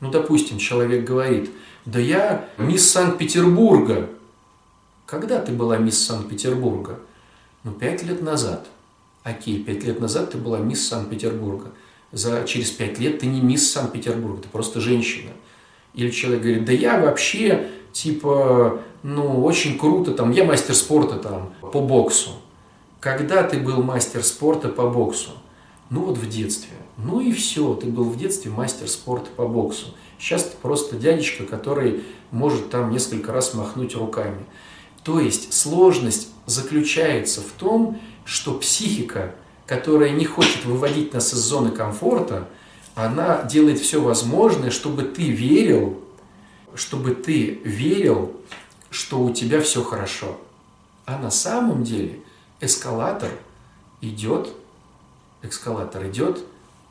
Ну, 0.00 0.10
допустим, 0.10 0.58
человек 0.58 1.04
говорит– 1.04 1.50
да 1.86 2.00
я 2.00 2.48
мисс 2.58 2.90
Санкт-Петербурга. 2.90 4.10
Когда 5.06 5.38
ты 5.38 5.52
была 5.52 5.78
мисс 5.78 6.04
Санкт-Петербурга? 6.04 6.98
Ну, 7.62 7.70
пять 7.70 8.02
лет 8.02 8.22
назад. 8.22 8.66
Окей, 9.22 9.62
пять 9.62 9.84
лет 9.84 10.00
назад 10.00 10.32
ты 10.32 10.38
была 10.38 10.58
мисс 10.58 10.86
Санкт-Петербурга. 10.88 11.70
За, 12.10 12.44
через 12.44 12.70
пять 12.72 12.98
лет 12.98 13.20
ты 13.20 13.26
не 13.26 13.40
мисс 13.40 13.70
Санкт-Петербурга, 13.70 14.42
ты 14.42 14.48
просто 14.48 14.80
женщина. 14.80 15.30
Или 15.94 16.10
человек 16.10 16.42
говорит, 16.42 16.64
да 16.64 16.72
я 16.72 17.00
вообще, 17.00 17.68
типа, 17.92 18.80
ну, 19.04 19.44
очень 19.44 19.78
круто, 19.78 20.12
там, 20.12 20.32
я 20.32 20.44
мастер 20.44 20.74
спорта 20.74 21.16
там 21.16 21.52
по 21.60 21.80
боксу. 21.80 22.30
Когда 22.98 23.44
ты 23.44 23.58
был 23.58 23.82
мастер 23.84 24.24
спорта 24.24 24.68
по 24.68 24.90
боксу? 24.90 25.30
Ну, 25.90 26.02
вот 26.02 26.18
в 26.18 26.28
детстве. 26.28 26.74
Ну 26.98 27.20
и 27.20 27.32
все, 27.32 27.74
ты 27.74 27.86
был 27.86 28.04
в 28.04 28.16
детстве 28.16 28.50
мастер 28.50 28.88
спорта 28.88 29.28
по 29.36 29.46
боксу. 29.46 29.94
Сейчас 30.18 30.44
ты 30.44 30.56
просто 30.56 30.96
дядечка, 30.96 31.44
который 31.44 32.04
может 32.30 32.70
там 32.70 32.90
несколько 32.90 33.32
раз 33.32 33.54
махнуть 33.54 33.94
руками. 33.94 34.44
То 35.02 35.20
есть 35.20 35.52
сложность 35.52 36.28
заключается 36.46 37.40
в 37.40 37.52
том, 37.58 38.00
что 38.24 38.54
психика, 38.54 39.34
которая 39.66 40.10
не 40.10 40.24
хочет 40.24 40.64
выводить 40.64 41.12
нас 41.14 41.32
из 41.32 41.38
зоны 41.38 41.70
комфорта, 41.70 42.48
она 42.94 43.42
делает 43.42 43.78
все 43.78 44.00
возможное, 44.00 44.70
чтобы 44.70 45.02
ты 45.02 45.30
верил, 45.30 46.00
чтобы 46.74 47.14
ты 47.14 47.60
верил, 47.62 48.34
что 48.90 49.20
у 49.20 49.32
тебя 49.32 49.60
все 49.60 49.84
хорошо. 49.84 50.38
А 51.04 51.18
на 51.18 51.30
самом 51.30 51.84
деле 51.84 52.20
эскалатор 52.60 53.30
идет, 54.00 54.48
эскалатор 55.42 56.06
идет 56.08 56.40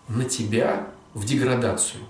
на 0.08 0.26
тебя 0.26 0.88
в 1.14 1.26
деградацию. 1.26 2.02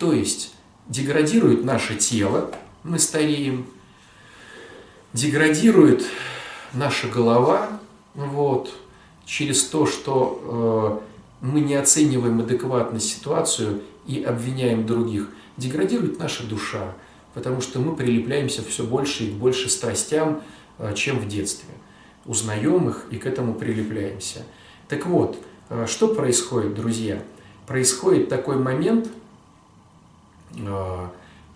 То 0.00 0.14
есть 0.14 0.54
деградирует 0.88 1.62
наше 1.62 1.94
тело, 1.94 2.50
мы 2.84 2.98
стареем, 2.98 3.66
деградирует 5.12 6.06
наша 6.72 7.06
голова, 7.06 7.68
вот, 8.14 8.74
через 9.26 9.62
то, 9.64 9.84
что 9.84 11.02
э, 11.42 11.46
мы 11.46 11.60
не 11.60 11.74
оцениваем 11.74 12.40
адекватно 12.40 12.98
ситуацию 12.98 13.82
и 14.06 14.22
обвиняем 14.22 14.86
других, 14.86 15.28
деградирует 15.58 16.18
наша 16.18 16.44
душа, 16.44 16.94
потому 17.34 17.60
что 17.60 17.78
мы 17.78 17.94
прилепляемся 17.94 18.62
все 18.64 18.84
больше 18.84 19.24
и 19.24 19.30
больше 19.30 19.68
страстям, 19.68 20.42
э, 20.78 20.94
чем 20.94 21.18
в 21.18 21.28
детстве. 21.28 21.68
Узнаем 22.24 22.88
их 22.88 23.04
и 23.10 23.18
к 23.18 23.26
этому 23.26 23.52
прилепляемся. 23.52 24.46
Так 24.88 25.04
вот, 25.04 25.36
э, 25.68 25.84
что 25.86 26.14
происходит, 26.14 26.74
друзья? 26.74 27.22
Происходит 27.66 28.30
такой 28.30 28.56
момент– 28.56 29.06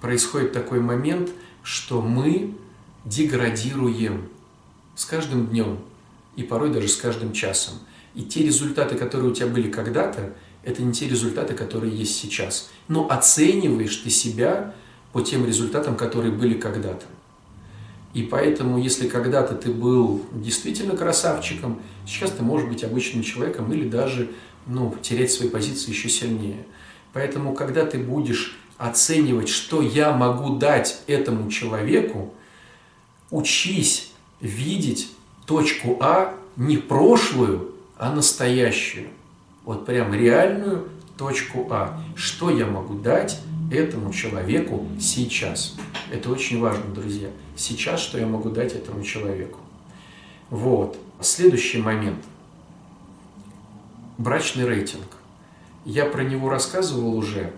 происходит 0.00 0.52
такой 0.52 0.80
момент, 0.80 1.30
что 1.62 2.02
мы 2.02 2.54
деградируем 3.04 4.28
с 4.94 5.04
каждым 5.04 5.46
днем 5.46 5.78
и 6.36 6.42
порой 6.42 6.70
даже 6.70 6.88
с 6.88 6.96
каждым 6.96 7.32
часом. 7.32 7.74
И 8.14 8.22
те 8.22 8.44
результаты, 8.44 8.96
которые 8.96 9.30
у 9.30 9.34
тебя 9.34 9.46
были 9.46 9.70
когда-то, 9.70 10.34
это 10.62 10.82
не 10.82 10.92
те 10.92 11.08
результаты, 11.08 11.54
которые 11.54 11.94
есть 11.94 12.16
сейчас. 12.16 12.70
Но 12.88 13.10
оцениваешь 13.10 13.96
ты 13.96 14.10
себя 14.10 14.74
по 15.12 15.20
тем 15.20 15.46
результатам, 15.46 15.96
которые 15.96 16.32
были 16.32 16.54
когда-то. 16.54 17.06
И 18.14 18.22
поэтому, 18.22 18.78
если 18.78 19.08
когда-то 19.08 19.54
ты 19.54 19.72
был 19.72 20.24
действительно 20.32 20.96
красавчиком, 20.96 21.82
сейчас 22.06 22.30
ты 22.30 22.42
можешь 22.42 22.68
быть 22.68 22.84
обычным 22.84 23.22
человеком 23.24 23.72
или 23.72 23.88
даже 23.88 24.30
ну, 24.66 24.94
терять 25.02 25.32
свои 25.32 25.48
позиции 25.48 25.90
еще 25.90 26.08
сильнее. 26.08 26.64
Поэтому, 27.12 27.54
когда 27.54 27.84
ты 27.84 27.98
будешь 27.98 28.56
оценивать, 28.78 29.48
что 29.48 29.82
я 29.82 30.12
могу 30.12 30.56
дать 30.56 31.00
этому 31.06 31.50
человеку, 31.50 32.32
учись 33.30 34.12
видеть 34.40 35.08
точку 35.46 35.98
А 36.00 36.34
не 36.56 36.76
прошлую, 36.76 37.74
а 37.96 38.12
настоящую. 38.12 39.08
Вот 39.64 39.86
прям 39.86 40.12
реальную 40.12 40.88
точку 41.16 41.66
А. 41.70 42.00
Что 42.14 42.50
я 42.50 42.66
могу 42.66 42.94
дать 42.94 43.40
этому 43.72 44.12
человеку 44.12 44.86
сейчас. 45.00 45.74
Это 46.12 46.30
очень 46.30 46.60
важно, 46.60 46.94
друзья. 46.94 47.28
Сейчас 47.56 48.00
что 48.00 48.18
я 48.18 48.26
могу 48.26 48.50
дать 48.50 48.74
этому 48.74 49.02
человеку. 49.02 49.58
Вот. 50.50 50.98
Следующий 51.20 51.78
момент. 51.78 52.22
Брачный 54.18 54.66
рейтинг. 54.66 55.16
Я 55.84 56.06
про 56.06 56.22
него 56.22 56.48
рассказывал 56.48 57.16
уже. 57.16 57.52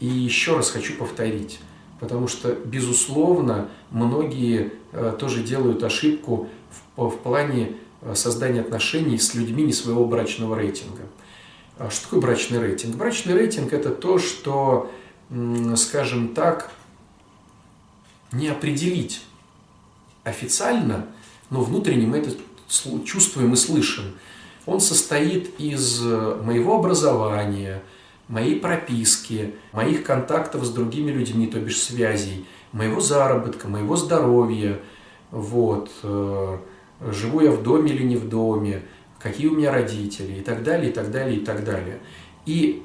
И 0.00 0.06
еще 0.06 0.56
раз 0.56 0.70
хочу 0.70 0.96
повторить. 0.96 1.60
Потому 2.00 2.26
что, 2.28 2.54
безусловно, 2.54 3.68
многие 3.90 4.72
э, 4.92 5.14
тоже 5.18 5.42
делают 5.42 5.82
ошибку 5.84 6.48
в, 6.96 7.08
в 7.08 7.18
плане 7.18 7.76
э, 8.00 8.14
создания 8.14 8.60
отношений 8.60 9.18
с 9.18 9.34
людьми 9.34 9.64
не 9.64 9.72
своего 9.72 10.06
брачного 10.06 10.56
рейтинга. 10.56 11.02
А 11.78 11.90
что 11.90 12.04
такое 12.04 12.20
брачный 12.20 12.58
рейтинг? 12.58 12.96
Брачный 12.96 13.34
рейтинг– 13.34 13.72
это 13.74 13.90
то, 13.90 14.18
что, 14.18 14.90
скажем 15.76 16.34
так, 16.34 16.70
не 18.32 18.48
определить 18.48 19.22
официально, 20.24 21.06
но 21.50 21.62
внутренне 21.62 22.06
мы 22.06 22.18
это 22.18 22.30
чувствуем 23.04 23.52
и 23.54 23.56
слышим. 23.56 24.04
Он 24.66 24.80
состоит 24.80 25.58
из 25.58 26.00
э, 26.04 26.40
моего 26.44 26.76
образования, 26.76 27.82
моей 28.30 28.58
прописки, 28.60 29.54
моих 29.72 30.04
контактов 30.04 30.64
с 30.64 30.70
другими 30.70 31.10
людьми, 31.10 31.48
то 31.48 31.58
бишь 31.58 31.82
связей, 31.82 32.46
моего 32.72 33.00
заработка, 33.00 33.68
моего 33.68 33.96
здоровья, 33.96 34.78
вот, 35.32 35.90
э, 36.04 36.58
живу 37.10 37.40
я 37.40 37.50
в 37.50 37.62
доме 37.62 37.90
или 37.90 38.04
не 38.04 38.16
в 38.16 38.28
доме, 38.28 38.82
какие 39.18 39.48
у 39.48 39.56
меня 39.56 39.72
родители 39.72 40.38
и 40.38 40.40
так 40.42 40.62
далее, 40.62 40.90
и 40.90 40.92
так 40.92 41.10
далее, 41.10 41.40
и 41.40 41.44
так 41.44 41.64
далее. 41.64 41.98
И 42.46 42.84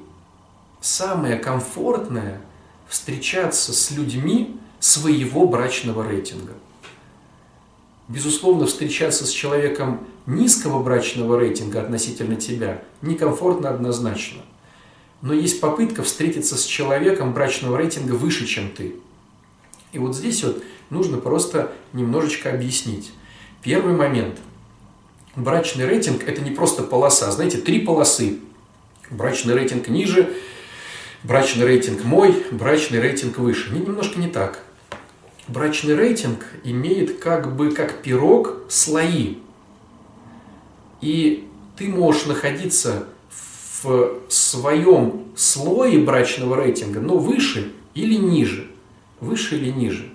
самое 0.82 1.38
комфортное 1.38 2.42
встречаться 2.88 3.72
с 3.72 3.92
людьми 3.92 4.60
своего 4.80 5.48
брачного 5.48 6.08
рейтинга. 6.08 6.54
Безусловно, 8.08 8.66
встречаться 8.66 9.26
с 9.26 9.30
человеком 9.30 10.08
низкого 10.26 10.82
брачного 10.82 11.40
рейтинга 11.40 11.82
относительно 11.82 12.36
тебя 12.36 12.84
некомфортно 13.02 13.70
однозначно. 13.70 14.42
Но 15.26 15.34
есть 15.34 15.60
попытка 15.60 16.04
встретиться 16.04 16.56
с 16.56 16.64
человеком 16.64 17.34
брачного 17.34 17.78
рейтинга 17.78 18.12
выше, 18.12 18.46
чем 18.46 18.70
ты. 18.70 18.96
И 19.92 19.98
вот 19.98 20.16
здесь 20.16 20.44
вот 20.44 20.64
нужно 20.92 21.18
просто 21.18 21.72
немножечко 21.94 22.52
объяснить. 22.54 23.12
Первый 23.64 23.96
момент. 23.96 24.38
Брачный 25.36 25.88
рейтинг– 25.88 26.22
это 26.28 26.42
не 26.42 26.52
просто 26.52 26.84
полоса. 26.84 27.32
Знаете, 27.32 27.58
три 27.58 27.80
полосы. 27.80 28.38
Брачный 29.10 29.56
рейтинг 29.56 29.88
ниже, 29.88 30.32
брачный 31.24 31.66
рейтинг 31.66 32.04
мой, 32.04 32.46
брачный 32.52 33.00
рейтинг 33.00 33.40
выше. 33.40 33.74
Не, 33.74 33.80
немножко 33.80 34.20
не 34.20 34.28
так. 34.28 34.60
Брачный 35.48 35.96
рейтинг 35.96 36.46
имеет 36.64 37.18
как 37.18 37.56
бы 37.56 37.72
как 37.72 38.04
пирог 38.04 38.58
слои. 38.70 39.38
И 41.02 41.48
ты 41.78 41.88
можешь 41.88 42.28
находиться 42.28 43.08
в 43.84 44.22
своем 44.30 45.24
слое 45.36 46.00
брачного 46.00 46.56
рейтинга, 46.56 47.00
но 47.00 47.18
выше 47.18 47.72
или 47.94 48.16
ниже. 48.16 48.68
Выше 49.20 49.58
или 49.58 49.72
ниже. 49.72 50.10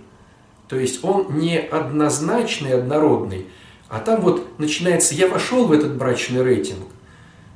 То 0.68 0.78
есть 0.78 1.04
он 1.04 1.38
не 1.38 1.58
однозначный, 1.58 2.74
однородный, 2.74 3.46
а 3.88 3.98
там 3.98 4.20
вот 4.20 4.46
начинается, 4.58 5.14
я 5.14 5.26
вошел 5.26 5.66
в 5.66 5.72
этот 5.72 5.96
брачный 5.96 6.42
рейтинг, 6.42 6.86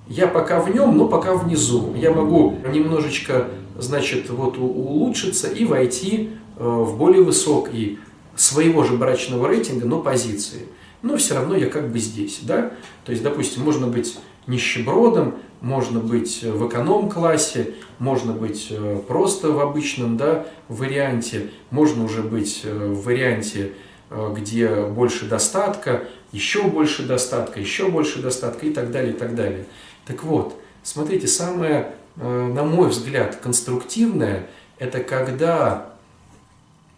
я 0.09 0.27
пока 0.27 0.61
в 0.61 0.75
нем, 0.75 0.99
но 0.99 1.09
пока 1.09 1.35
внизу. 1.35 1.95
Я 1.95 2.11
могу 2.11 2.59
немножечко, 2.71 3.49
значит, 3.79 4.29
вот 4.31 4.59
улучшиться 4.59 5.49
и 5.49 5.65
войти 5.65 6.31
э, 6.59 6.65
в 6.65 6.99
более 6.99 7.23
высокий 7.23 7.99
своего 8.37 8.85
же 8.85 8.95
брачного 8.95 9.49
рейтинга, 9.49 9.87
но 9.87 10.01
позиции. 10.01 10.67
Но 11.03 11.17
все 11.17 11.35
равно 11.35 11.57
я 11.57 11.67
как 11.67 11.91
бы 11.91 11.99
здесь, 11.99 12.41
да? 12.43 12.73
То 13.05 13.13
есть, 13.13 13.23
допустим, 13.23 13.63
можно 13.63 13.87
быть 13.87 14.19
нищебродом, 14.47 15.35
можно 15.61 15.99
быть 15.99 16.43
в 16.43 16.69
эконом-классе, 16.69 17.75
можно 17.99 18.33
быть 18.33 18.69
э, 18.71 19.01
просто 19.09 19.51
в 19.51 19.61
обычном 19.61 20.19
да, 20.19 20.47
варианте, 20.69 21.51
можно 21.71 22.05
уже 22.05 22.23
быть 22.23 22.61
э, 22.65 22.89
в 22.89 23.05
варианте, 23.05 23.73
э, 24.11 24.35
где 24.37 24.85
больше 24.85 25.27
достатка, 25.27 26.05
еще 26.33 26.65
больше 26.65 27.05
достатка, 27.05 27.61
еще 27.61 27.89
больше 27.89 28.21
достатка 28.21 28.67
и 28.67 28.73
так 28.75 28.91
далее, 28.91 29.15
и 29.15 29.17
так 29.17 29.35
далее. 29.35 29.65
Так 30.07 30.23
вот, 30.25 30.61
смотрите, 30.83 31.29
самое, 31.29 31.93
на 32.17 32.63
мой 32.63 32.91
взгляд, 32.91 33.37
конструктивное, 33.37 34.49
это 34.79 35.01
когда 35.01 35.95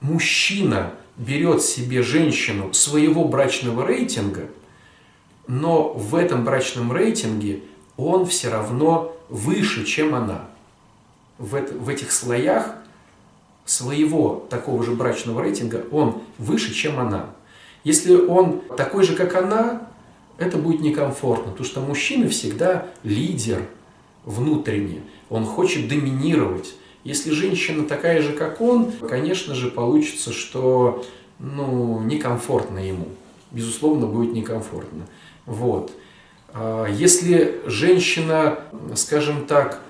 мужчина 0.01 0.93
берет 1.17 1.63
себе 1.63 2.03
женщину 2.03 2.73
своего 2.73 3.27
брачного 3.27 3.87
рейтинга, 3.87 4.49
но 5.47 5.93
в 5.93 6.15
этом 6.15 6.45
брачном 6.45 6.93
рейтинге 6.93 7.61
он 7.97 8.27
все 8.27 8.51
равно 8.51 9.17
выше, 9.29 9.85
чем 9.85 10.15
она. 10.15 10.49
В, 11.39 11.55
это, 11.55 11.75
в 11.75 11.89
этих 11.89 12.13
слоях 12.13 12.77
своего 13.65 14.47
такого 14.49 14.83
же 14.83 14.93
брачного 14.93 15.43
рейтинга 15.43 15.85
он 15.91 16.23
выше, 16.39 16.73
чем 16.73 16.99
она. 16.99 17.31
Если 17.85 18.15
он 18.15 18.63
такой 18.77 19.05
же, 19.05 19.15
как 19.15 19.35
она, 19.35 19.89
это 20.39 20.59
будет 20.59 20.81
некомфортно, 20.81 21.53
потому 21.53 21.65
что 21.65 21.81
мужчина 21.81 22.29
всегда 22.29 22.89
лидер 23.03 23.63
внутренне, 24.25 25.03
он 25.31 25.45
хочет 25.45 25.89
доминировать. 25.89 26.75
Если 27.05 27.31
женщина 27.31 27.85
такая 27.85 28.21
же, 28.23 28.33
как 28.33 28.61
он, 28.61 28.91
конечно 28.93 29.55
же, 29.55 29.71
получится, 29.71 30.33
что 30.33 31.05
ну, 31.39 32.01
некомфортно 32.01 32.79
ему. 32.79 33.07
Безусловно, 33.53 34.07
будет 34.07 34.35
некомфортно. 34.35 35.07
Вот. 35.47 35.93
А, 36.53 36.87
если 36.87 37.61
женщина, 37.67 38.59
скажем 38.95 39.47
так, 39.47 39.81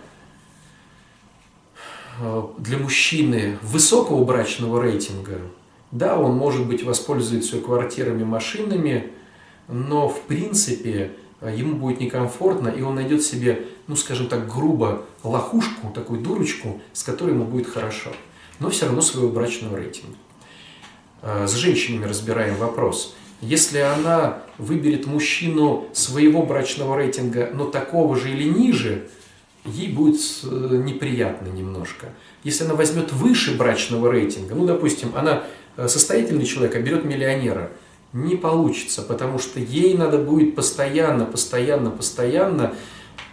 а, 2.20 2.52
для 2.58 2.78
мужчины 2.78 3.58
высокого 3.62 4.24
брачного 4.24 4.82
рейтинга, 4.82 5.40
да, 5.90 6.18
он, 6.18 6.36
может 6.36 6.66
быть, 6.66 6.82
воспользуется 6.84 7.58
квартирами, 7.58 8.22
машинами, 8.22 9.12
но, 9.68 10.08
в 10.08 10.22
принципе, 10.22 11.12
ему 11.40 11.76
будет 11.76 12.00
некомфортно, 12.00 12.68
и 12.68 12.82
он 12.82 12.96
найдет 12.96 13.22
себе, 13.22 13.66
ну, 13.86 13.96
скажем 13.96 14.28
так, 14.28 14.52
грубо 14.52 15.04
лохушку, 15.22 15.90
такую 15.94 16.20
дурочку, 16.20 16.80
с 16.92 17.02
которой 17.02 17.34
ему 17.34 17.44
будет 17.44 17.68
хорошо, 17.68 18.10
но 18.58 18.70
все 18.70 18.86
равно 18.86 19.00
своего 19.00 19.30
брачного 19.30 19.76
рейтинга. 19.76 20.16
А, 21.22 21.46
с 21.46 21.54
женщинами 21.54 22.04
разбираем 22.04 22.56
вопрос– 22.56 23.16
если 23.40 23.78
она 23.78 24.42
выберет 24.58 25.06
мужчину 25.06 25.86
своего 25.92 26.42
брачного 26.42 26.96
рейтинга, 26.96 27.50
но 27.52 27.66
такого 27.66 28.16
же 28.16 28.30
или 28.30 28.44
ниже, 28.44 29.08
ей 29.64 29.92
будет 29.92 30.20
э, 30.44 30.80
неприятно 30.84 31.48
немножко. 31.48 32.08
Если 32.44 32.64
она 32.64 32.74
возьмет 32.74 33.12
выше 33.12 33.56
брачного 33.56 34.10
рейтинга, 34.10 34.54
ну, 34.54 34.64
допустим, 34.64 35.12
она 35.14 35.44
э, 35.76 35.88
состоятельный 35.88 36.46
человек, 36.46 36.76
а 36.76 36.80
берет 36.80 37.04
миллионера, 37.04 37.70
не 38.12 38.36
получится, 38.36 39.02
потому 39.02 39.38
что 39.38 39.60
ей 39.60 39.94
надо 39.94 40.18
будет 40.18 40.54
постоянно, 40.54 41.26
постоянно, 41.26 41.90
постоянно, 41.90 42.74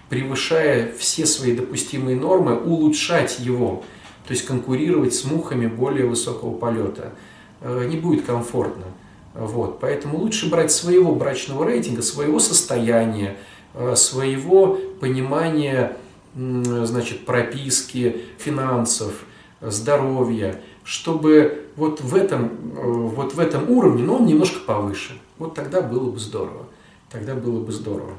превышая 0.09 0.93
все 0.97 1.25
свои 1.25 1.55
допустимые 1.55 2.17
нормы, 2.17 2.59
улучшать 2.59 3.39
его, 3.39 3.83
то 4.27 4.33
есть 4.33 4.45
конкурировать 4.45 5.13
с 5.13 5.23
мухами 5.23 5.67
более 5.67 6.05
высокого 6.05 6.55
полета. 6.57 7.13
Э, 7.61 7.85
не 7.87 7.97
будет 7.97 8.25
комфортно. 8.25 8.85
Вот, 9.33 9.79
поэтому 9.79 10.19
лучше 10.19 10.49
брать 10.49 10.71
своего 10.71 11.15
брачного 11.15 11.65
рейтинга, 11.65 12.01
своего 12.01 12.39
состояния, 12.39 13.37
э, 13.73 13.95
своего 13.95 14.79
понимания 14.99 15.97
значит, 16.35 17.25
прописки, 17.25 18.21
финансов, 18.39 19.25
здоровья, 19.61 20.59
чтобы 20.83 21.67
вот 21.75 22.01
в 22.01 22.15
этом, 22.15 22.45
э, 22.45 22.81
вот 22.81 23.33
в 23.33 23.39
этом 23.39 23.69
уровне, 23.69 24.03
но 24.03 24.17
он 24.17 24.25
немножко 24.25 24.59
повыше. 24.59 25.19
Вот 25.37 25.55
тогда 25.55 25.81
было 25.81 26.09
бы 26.09 26.19
здорово. 26.19 26.65
Тогда 27.09 27.35
было 27.35 27.59
бы 27.59 27.71
здорово. 27.71 28.13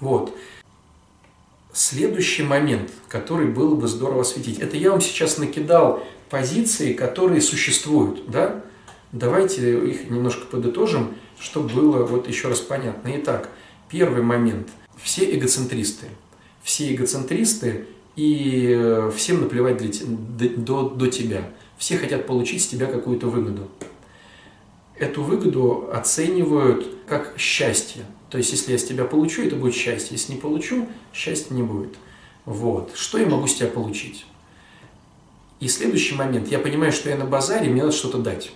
Вот. 0.00 0.34
Следующий 1.72 2.42
момент, 2.42 2.90
который 3.08 3.46
было 3.46 3.74
бы 3.74 3.88
здорово 3.88 4.22
осветить, 4.22 4.58
это 4.58 4.76
я 4.76 4.90
вам 4.90 5.00
сейчас 5.00 5.38
накидал 5.38 6.02
позиции, 6.28 6.92
которые 6.92 7.40
существуют, 7.40 8.28
да, 8.28 8.62
Давайте 9.12 9.90
их 9.90 10.08
немножко 10.08 10.46
подытожим, 10.46 11.14
чтобы 11.38 11.68
было 11.68 12.04
вот 12.04 12.28
еще 12.28 12.48
раз 12.48 12.60
понятно. 12.60 13.10
Итак, 13.16 13.50
первый 13.88 14.22
момент. 14.22 14.68
Все 14.96 15.36
эгоцентристы. 15.36 16.06
Все 16.62 16.94
эгоцентристы 16.94 17.86
и 18.14 18.72
э, 18.78 19.10
всем 19.16 19.40
наплевать 19.40 19.78
для, 19.78 20.50
до, 20.50 20.90
до 20.90 21.08
тебя. 21.08 21.50
Все 21.76 21.96
хотят 21.98 22.26
получить 22.26 22.62
с 22.62 22.68
тебя 22.68 22.86
какую-то 22.86 23.26
выгоду. 23.26 23.68
Эту 24.96 25.22
выгоду 25.22 25.90
оценивают 25.92 26.86
как 27.08 27.34
счастье. 27.38 28.04
То 28.28 28.38
есть, 28.38 28.52
если 28.52 28.72
я 28.72 28.78
с 28.78 28.84
тебя 28.84 29.04
получу, 29.06 29.42
это 29.42 29.56
будет 29.56 29.74
счастье. 29.74 30.08
Если 30.12 30.34
не 30.34 30.38
получу, 30.38 30.86
счастья 31.12 31.54
не 31.54 31.62
будет. 31.62 31.96
Вот. 32.44 32.92
Что 32.94 33.18
я 33.18 33.26
могу 33.26 33.46
с 33.48 33.54
тебя 33.56 33.68
получить? 33.68 34.26
И 35.58 35.68
следующий 35.68 36.14
момент, 36.14 36.48
я 36.48 36.58
понимаю, 36.58 36.92
что 36.92 37.10
я 37.10 37.16
на 37.16 37.24
базаре, 37.24 37.70
мне 37.70 37.82
надо 37.82 37.94
что-то 37.94 38.18
дать. 38.18 38.52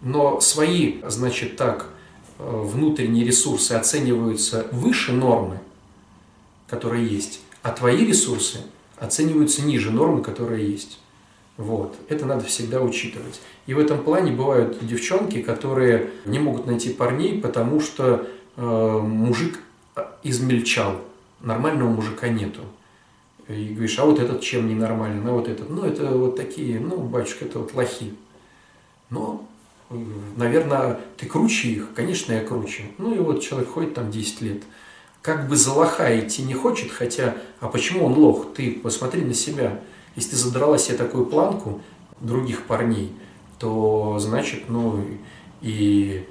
Но 0.00 0.40
свои, 0.40 1.00
значит 1.06 1.56
так, 1.56 1.90
э, 2.38 2.42
внутренние 2.48 3.24
ресурсы 3.24 3.72
оцениваются 3.72 4.66
выше 4.72 5.12
нормы, 5.12 5.60
которая 6.66 7.02
есть, 7.02 7.40
а 7.62 7.70
твои 7.70 8.04
ресурсы 8.06 8.58
оцениваются 8.96 9.62
ниже 9.62 9.90
нормы, 9.90 10.22
которая 10.22 10.60
есть. 10.60 10.98
Вот. 11.56 11.94
Это 12.08 12.24
надо 12.24 12.44
всегда 12.44 12.80
учитывать. 12.80 13.40
И 13.66 13.74
в 13.74 13.78
этом 13.78 14.02
плане 14.02 14.32
бывают 14.32 14.78
девчонки, 14.86 15.42
которые 15.42 16.10
не 16.24 16.38
могут 16.38 16.66
найти 16.66 16.90
парней, 16.90 17.38
потому 17.38 17.80
что 17.80 18.26
э, 18.56 18.98
мужик 18.98 19.60
измельчал. 20.22 20.96
Нормального 21.40 21.90
мужика 21.90 22.28
нету. 22.28 22.60
И 23.48 23.74
говоришь, 23.74 23.98
а 23.98 24.04
вот 24.04 24.20
этот 24.20 24.42
чем 24.42 24.68
ненормальный, 24.68 25.28
а 25.28 25.34
вот 25.34 25.48
этот. 25.48 25.68
Ну, 25.70 25.84
это 25.84 26.10
вот 26.10 26.36
такие, 26.36 26.78
ну, 26.78 26.98
батюшка, 26.98 27.46
это 27.46 27.58
вот 27.58 27.74
лохи. 27.74 28.14
Но, 29.08 29.46
наверное, 29.90 31.00
ты 31.16 31.26
круче 31.26 31.68
их, 31.68 31.94
конечно, 31.94 32.32
я 32.32 32.44
круче. 32.44 32.84
Ну, 32.98 33.14
и 33.14 33.18
вот 33.18 33.42
человек 33.42 33.70
ходит 33.70 33.94
там 33.94 34.10
10 34.10 34.40
лет. 34.40 34.62
Как 35.22 35.48
бы 35.48 35.56
за 35.56 35.72
лоха 35.72 36.18
идти 36.18 36.42
не 36.42 36.54
хочет, 36.54 36.90
хотя, 36.90 37.36
а 37.60 37.68
почему 37.68 38.06
он 38.06 38.14
лох? 38.14 38.54
Ты 38.54 38.72
посмотри 38.72 39.22
на 39.22 39.34
себя. 39.34 39.80
Если 40.16 40.30
ты 40.30 40.36
задрала 40.36 40.78
себе 40.78 40.96
такую 40.96 41.26
планку 41.26 41.82
других 42.20 42.64
парней, 42.64 43.12
то 43.58 44.18
значит, 44.18 44.68
ну, 44.68 45.04
и, 45.60 46.26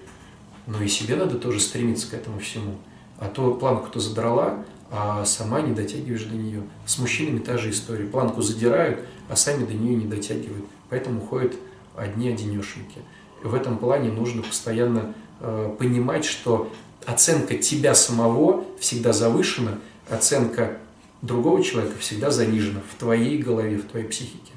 ну, 0.65 0.81
и 0.81 0.87
себе 0.87 1.15
надо 1.15 1.37
тоже 1.37 1.59
стремиться 1.59 2.09
к 2.09 2.13
этому 2.13 2.39
всему. 2.39 2.77
А 3.19 3.27
то 3.27 3.53
планку 3.53 3.89
то 3.89 3.99
задрала, 3.99 4.65
а 4.89 5.23
сама 5.25 5.61
не 5.61 5.73
дотягиваешь 5.73 6.23
до 6.23 6.35
нее. 6.35 6.63
С 6.85 6.97
мужчинами 6.97 7.39
та 7.39 7.57
же 7.57 7.69
история. 7.69 8.05
Планку 8.05 8.41
задирают, 8.41 9.01
а 9.27 9.35
сами 9.35 9.65
до 9.65 9.73
нее 9.73 9.95
не 9.95 10.07
дотягивают. 10.07 10.65
Поэтому 10.89 11.21
ходят 11.21 11.53
одни 11.95 12.29
одинешеньки. 12.29 12.99
В 13.41 13.53
этом 13.53 13.77
плане 13.77 14.11
нужно 14.11 14.41
постоянно 14.41 15.13
э, 15.39 15.75
понимать, 15.77 16.25
что 16.25 16.71
оценка 17.05 17.55
тебя 17.55 17.95
самого 17.95 18.65
всегда 18.79 19.13
завышена, 19.13 19.79
оценка 20.09 20.77
другого 21.21 21.63
человека 21.63 21.97
всегда 21.99 22.31
занижена 22.31 22.81
в 22.91 22.99
твоей 22.99 23.37
голове, 23.37 23.77
в 23.77 23.85
твоей 23.85 24.07
психике. 24.07 24.53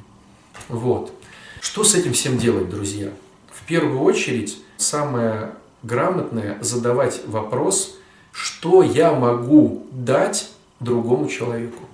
Вот. 0.69 1.13
Что 1.61 1.85
с 1.85 1.95
этим 1.95 2.13
всем 2.13 2.39
делать, 2.39 2.69
друзья? 2.69 3.11
В 3.53 3.65
первую 3.67 4.01
очередь, 4.01 4.59
самое 4.77 5.53
грамотное 5.83 6.59
задавать 6.61 7.23
вопрос– 7.27 7.97
что 8.33 8.83
я 8.83 9.13
могу 9.13 9.87
дать 9.93 10.51
другому 10.81 11.29
человеку. 11.29 11.85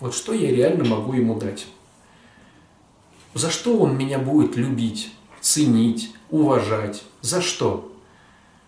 Вот 0.00 0.14
что 0.14 0.32
я 0.32 0.50
реально 0.50 0.84
могу 0.84 1.12
ему 1.12 1.38
дать. 1.38 1.66
За 3.34 3.50
что 3.50 3.76
он 3.76 3.98
меня 3.98 4.18
будет 4.18 4.56
любить, 4.56 5.12
ценить, 5.48 6.12
уважать? 6.30 7.02
За 7.20 7.40
что? 7.40 7.92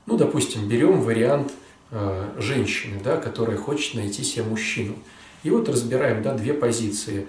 Ну, 0.06 0.16
допустим, 0.16 0.68
берем 0.68 1.02
вариант 1.02 1.52
э, 1.90 2.30
женщины, 2.38 3.00
да, 3.02 3.16
которая 3.16 3.56
хочет 3.56 3.94
найти 3.94 4.22
себе 4.22 4.44
мужчину. 4.44 4.94
И 5.42 5.50
вот 5.50 5.68
разбираем 5.68 6.22
да, 6.22 6.34
две 6.34 6.54
позиции. 6.54 7.26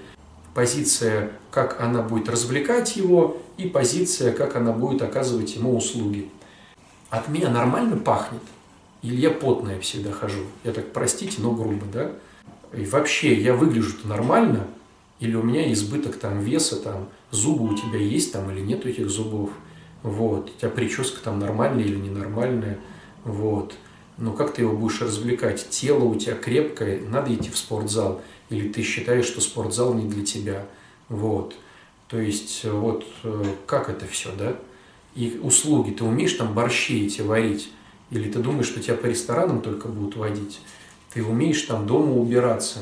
Позиция, 0.54 1.32
как 1.50 1.80
она 1.80 2.02
будет 2.02 2.30
развлекать 2.30 2.96
его, 2.96 3.42
и 3.58 3.68
позиция, 3.68 4.34
как 4.34 4.56
она 4.56 4.72
будет 4.72 5.02
оказывать 5.02 5.56
ему 5.56 5.76
услуги. 5.78 6.30
От 7.10 7.28
меня 7.28 7.50
нормально 7.50 7.98
пахнет– 7.98 8.42
или 9.02 9.16
я 9.16 9.32
потная 9.32 9.80
всегда 9.80 10.12
хожу. 10.12 10.42
Я 10.64 10.74
так, 10.74 10.92
простите, 10.94 11.42
но 11.42 11.52
грубо, 11.52 11.86
да? 11.92 12.12
И 12.74 12.86
вообще, 12.86 13.34
я 13.34 13.54
выгляжу-то 13.54 14.08
нормально, 14.08 14.68
или 15.20 15.36
у 15.36 15.44
меня 15.44 15.72
избыток 15.74 16.18
там 16.18 16.40
веса, 16.40 16.78
там, 16.78 17.10
зубы 17.32 17.74
у 17.74 17.78
тебя 17.78 18.00
есть 18.00 18.34
там 18.34 18.52
или 18.52 18.62
нет 18.62 18.86
этих 18.86 19.10
зубов, 19.10 19.52
вот, 20.04 20.50
у 20.50 20.60
тебя 20.60 20.70
прическа 20.70 21.22
там 21.24 21.40
нормальная 21.40 21.84
или 21.84 21.96
ненормальная, 21.96 22.78
вот. 23.24 23.76
Но 24.18 24.34
как 24.34 24.54
ты 24.54 24.64
его 24.64 24.76
будешь 24.76 25.02
развлекать? 25.02 25.70
Тело 25.70 26.04
у 26.04 26.16
тебя 26.16 26.36
крепкое, 26.36 27.02
надо 27.02 27.34
идти 27.34 27.50
в 27.50 27.58
спортзал, 27.58 28.22
или 28.50 28.70
ты 28.70 28.84
считаешь, 28.84 29.26
что 29.26 29.42
спортзал 29.42 29.94
не 29.94 30.08
для 30.08 30.26
тебя, 30.26 30.68
вот. 31.10 31.56
То 32.08 32.20
есть, 32.20 32.66
вот, 32.66 33.06
э, 33.24 33.44
как 33.66 33.90
это 33.90 34.06
все, 34.06 34.30
да? 34.38 34.58
И 35.16 35.40
услуги, 35.42 35.92
ты 35.92 36.04
умеешь 36.04 36.34
там 36.34 36.54
борщи 36.54 37.06
эти 37.06 37.22
варить, 37.22 37.72
или 38.10 38.30
ты 38.30 38.40
думаешь, 38.40 38.68
что 38.68 38.82
тебя 38.82 38.96
по 38.96 39.06
ресторанам 39.06 39.62
только 39.62 39.88
будут 39.88 40.18
водить? 40.18 40.60
Ты 41.14 41.24
умеешь 41.24 41.62
там 41.64 41.88
дома 41.88 42.14
убираться. 42.14 42.80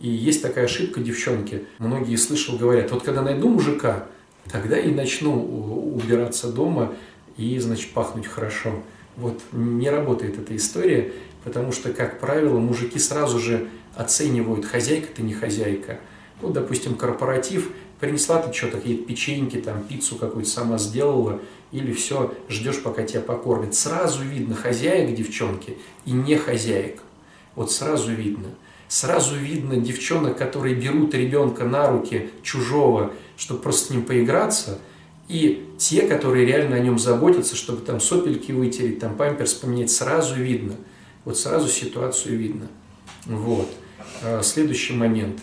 И 0.00 0.08
есть 0.08 0.42
такая 0.42 0.64
ошибка, 0.64 1.00
девчонки. 1.00 1.64
Многие 1.78 2.16
слышал, 2.16 2.56
говорят, 2.56 2.90
вот 2.90 3.02
когда 3.02 3.22
найду 3.22 3.48
мужика, 3.48 4.06
тогда 4.50 4.78
и 4.78 4.90
начну 4.90 5.94
убираться 5.94 6.52
дома 6.52 6.94
и, 7.36 7.58
значит, 7.58 7.92
пахнуть 7.92 8.26
хорошо. 8.26 8.82
Вот 9.16 9.40
не 9.52 9.90
работает 9.90 10.38
эта 10.38 10.56
история, 10.56 11.12
потому 11.44 11.72
что, 11.72 11.92
как 11.92 12.18
правило, 12.18 12.58
мужики 12.58 12.98
сразу 12.98 13.38
же 13.38 13.68
оценивают, 13.94 14.64
хозяйка 14.64 15.08
ты 15.14 15.22
не 15.22 15.34
хозяйка. 15.34 16.00
Вот, 16.40 16.52
допустим, 16.52 16.94
корпоратив, 16.94 17.70
принесла 18.00 18.42
ты 18.42 18.52
что-то, 18.52 18.78
какие-то 18.78 19.04
печеньки, 19.04 19.58
там, 19.58 19.82
пиццу 19.84 20.16
какую-то 20.16 20.50
сама 20.50 20.78
сделала, 20.78 21.40
или 21.70 21.92
все, 21.92 22.34
ждешь, 22.48 22.82
пока 22.82 23.04
тебя 23.04 23.20
покормят. 23.20 23.74
Сразу 23.74 24.24
видно 24.24 24.54
хозяек 24.54 25.14
девчонки 25.14 25.76
и 26.04 26.10
не 26.10 26.36
хозяек. 26.36 27.00
Вот 27.54 27.70
сразу 27.70 28.12
видно. 28.12 28.48
Сразу 28.92 29.36
видно 29.36 29.78
девчонок, 29.78 30.36
которые 30.36 30.74
берут 30.74 31.14
ребенка 31.14 31.64
на 31.64 31.88
руки 31.88 32.28
чужого, 32.42 33.14
чтобы 33.38 33.60
просто 33.60 33.86
с 33.86 33.90
ним 33.90 34.04
поиграться, 34.04 34.80
и 35.28 35.66
те, 35.78 36.02
которые 36.02 36.44
реально 36.44 36.76
о 36.76 36.80
нем 36.80 36.98
заботятся, 36.98 37.56
чтобы 37.56 37.80
там 37.80 38.02
сопельки 38.02 38.52
вытереть, 38.52 38.98
там 38.98 39.16
памперс 39.16 39.54
поменять, 39.54 39.90
сразу 39.90 40.34
видно. 40.34 40.74
Вот 41.24 41.38
сразу 41.38 41.68
ситуацию 41.68 42.36
видно. 42.36 42.68
Вот. 43.24 43.72
А, 44.22 44.42
следующий 44.42 44.92
момент. 44.92 45.40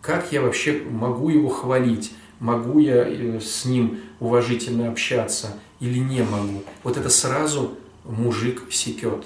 Как 0.00 0.32
я 0.32 0.42
вообще 0.42 0.82
могу 0.90 1.28
его 1.28 1.48
хвалить? 1.48 2.10
могу 2.40 2.80
я 2.80 3.06
э, 3.06 3.40
с 3.40 3.64
ним 3.64 4.00
уважительно 4.20 4.90
общаться 4.90 5.58
или 5.78 6.00
не 6.00 6.24
могу. 6.24 6.64
Вот 6.82 6.96
это 6.96 7.08
сразу 7.08 7.76
мужик 8.04 8.64
секет. 8.70 9.24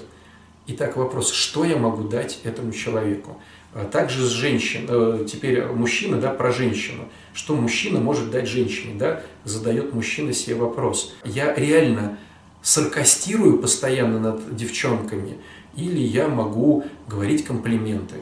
Итак, 0.73 0.95
вопрос, 0.95 1.33
что 1.33 1.65
я 1.65 1.75
могу 1.75 2.03
дать 2.03 2.39
этому 2.45 2.71
человеку? 2.71 3.37
А 3.73 3.83
также 3.83 4.25
с 4.25 4.29
женщин, 4.29 4.85
э, 4.87 5.25
теперь 5.29 5.65
мужчина, 5.65 6.15
да, 6.15 6.29
про 6.29 6.53
женщину. 6.53 7.09
Что 7.33 7.55
мужчина 7.55 7.99
может 7.99 8.31
дать 8.31 8.47
женщине, 8.47 8.93
да? 8.97 9.21
Задает 9.43 9.93
мужчина 9.93 10.31
себе 10.31 10.55
вопрос. 10.55 11.13
Я 11.25 11.53
реально 11.53 12.17
саркастирую 12.61 13.57
постоянно 13.57 14.19
над 14.19 14.55
девчонками, 14.55 15.39
или 15.75 15.99
я 15.99 16.29
могу 16.29 16.85
говорить 17.05 17.43
комплименты. 17.43 18.15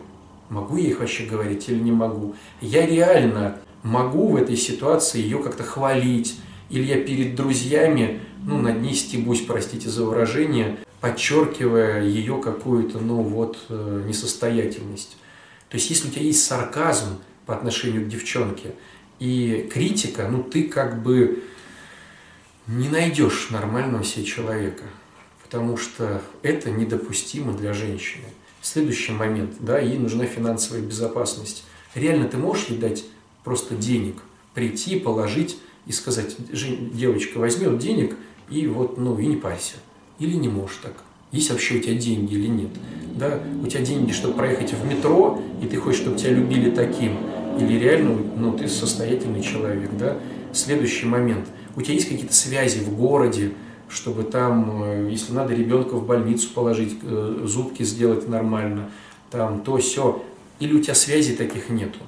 Могу 0.49 0.77
я 0.77 0.89
их 0.89 1.01
вообще 1.01 1.25
говорить 1.25 1.69
или 1.69 1.77
не 1.77 1.91
могу? 1.91 2.33
Я 2.61 2.87
реально 2.87 3.57
могу 3.83 4.29
в 4.29 4.35
этой 4.37 4.57
ситуации 4.57 5.21
ее 5.21 5.37
как-то 5.43 5.61
хвалить, 5.61 6.39
или 6.71 6.83
я 6.83 6.99
перед 6.99 7.35
друзьями, 7.35 8.21
ну, 8.43 8.57
над 8.57 8.81
ней 8.81 8.95
стебусь, 8.95 9.41
простите 9.41 9.87
за 9.89 10.03
выражение, 10.03 10.79
подчеркивая 11.01 12.03
ее 12.03 12.41
какую-то, 12.41 12.99
ну, 12.99 13.21
вот, 13.21 13.57
э, 13.69 14.03
несостоятельность. 14.07 15.17
То 15.69 15.75
есть, 15.75 15.89
если 15.89 16.09
у 16.09 16.11
тебя 16.11 16.23
есть 16.23 16.43
сарказм 16.43 17.19
по 17.45 17.55
отношению 17.55 18.05
к 18.05 18.09
девчонке 18.09 18.75
и 19.19 19.69
критика, 19.71 20.27
ну, 20.27 20.43
ты 20.43 20.63
как 20.63 21.01
бы 21.01 21.43
не 22.67 22.89
найдешь 22.89 23.49
нормального 23.49 24.03
себе 24.03 24.25
человека, 24.25 24.83
потому 25.43 25.77
что 25.77 26.21
это 26.43 26.69
недопустимо 26.69 27.53
для 27.53 27.73
женщины. 27.73 28.25
Следующий 28.61 29.13
момент, 29.13 29.55
да, 29.59 29.79
ей 29.79 29.97
нужна 29.97 30.25
финансовая 30.25 30.81
безопасность. 30.81 31.63
Реально 31.95 32.27
ты 32.27 32.37
можешь 32.37 32.67
ей 32.67 32.77
дать 32.77 33.05
просто 33.43 33.75
денег, 33.75 34.17
прийти, 34.53 34.99
положить 34.99 35.57
и 35.85 35.91
сказать, 35.91 36.35
девочка, 36.93 37.37
возьми 37.37 37.67
вот 37.67 37.79
денег 37.79 38.15
и 38.49 38.67
вот, 38.67 38.97
ну, 38.97 39.17
и 39.17 39.25
не 39.25 39.37
парься. 39.37 39.75
Или 40.19 40.35
не 40.35 40.49
можешь 40.49 40.77
так. 40.83 40.93
Есть 41.31 41.51
вообще 41.51 41.77
у 41.77 41.79
тебя 41.79 41.95
деньги 41.95 42.33
или 42.33 42.47
нет? 42.47 42.69
Да, 43.15 43.39
у 43.63 43.67
тебя 43.67 43.83
деньги, 43.83 44.11
чтобы 44.11 44.35
проехать 44.35 44.73
в 44.73 44.85
метро, 44.85 45.41
и 45.61 45.67
ты 45.67 45.77
хочешь, 45.77 46.01
чтобы 46.01 46.17
тебя 46.17 46.31
любили 46.31 46.71
таким, 46.71 47.17
или 47.59 47.77
реально, 47.77 48.17
ну, 48.37 48.53
ты 48.57 48.67
состоятельный 48.67 49.41
человек, 49.41 49.89
да? 49.97 50.17
Следующий 50.53 51.05
момент. 51.05 51.47
У 51.75 51.81
тебя 51.81 51.93
есть 51.93 52.09
какие-то 52.09 52.33
связи 52.33 52.79
в 52.79 52.95
городе, 52.95 53.51
чтобы 53.89 54.23
там, 54.23 54.83
э, 54.83 55.09
если 55.09 55.33
надо 55.33 55.53
ребенка 55.53 55.95
в 55.95 56.05
больницу 56.05 56.49
положить, 56.53 56.97
э, 57.01 57.41
зубки 57.45 57.83
сделать 57.83 58.27
нормально, 58.27 58.89
там 59.31 59.61
то 59.61 59.77
все, 59.77 60.23
или 60.59 60.73
у 60.73 60.81
тебя 60.81 60.95
связей 60.95 61.35
таких 61.35 61.69
нету. 61.69 61.99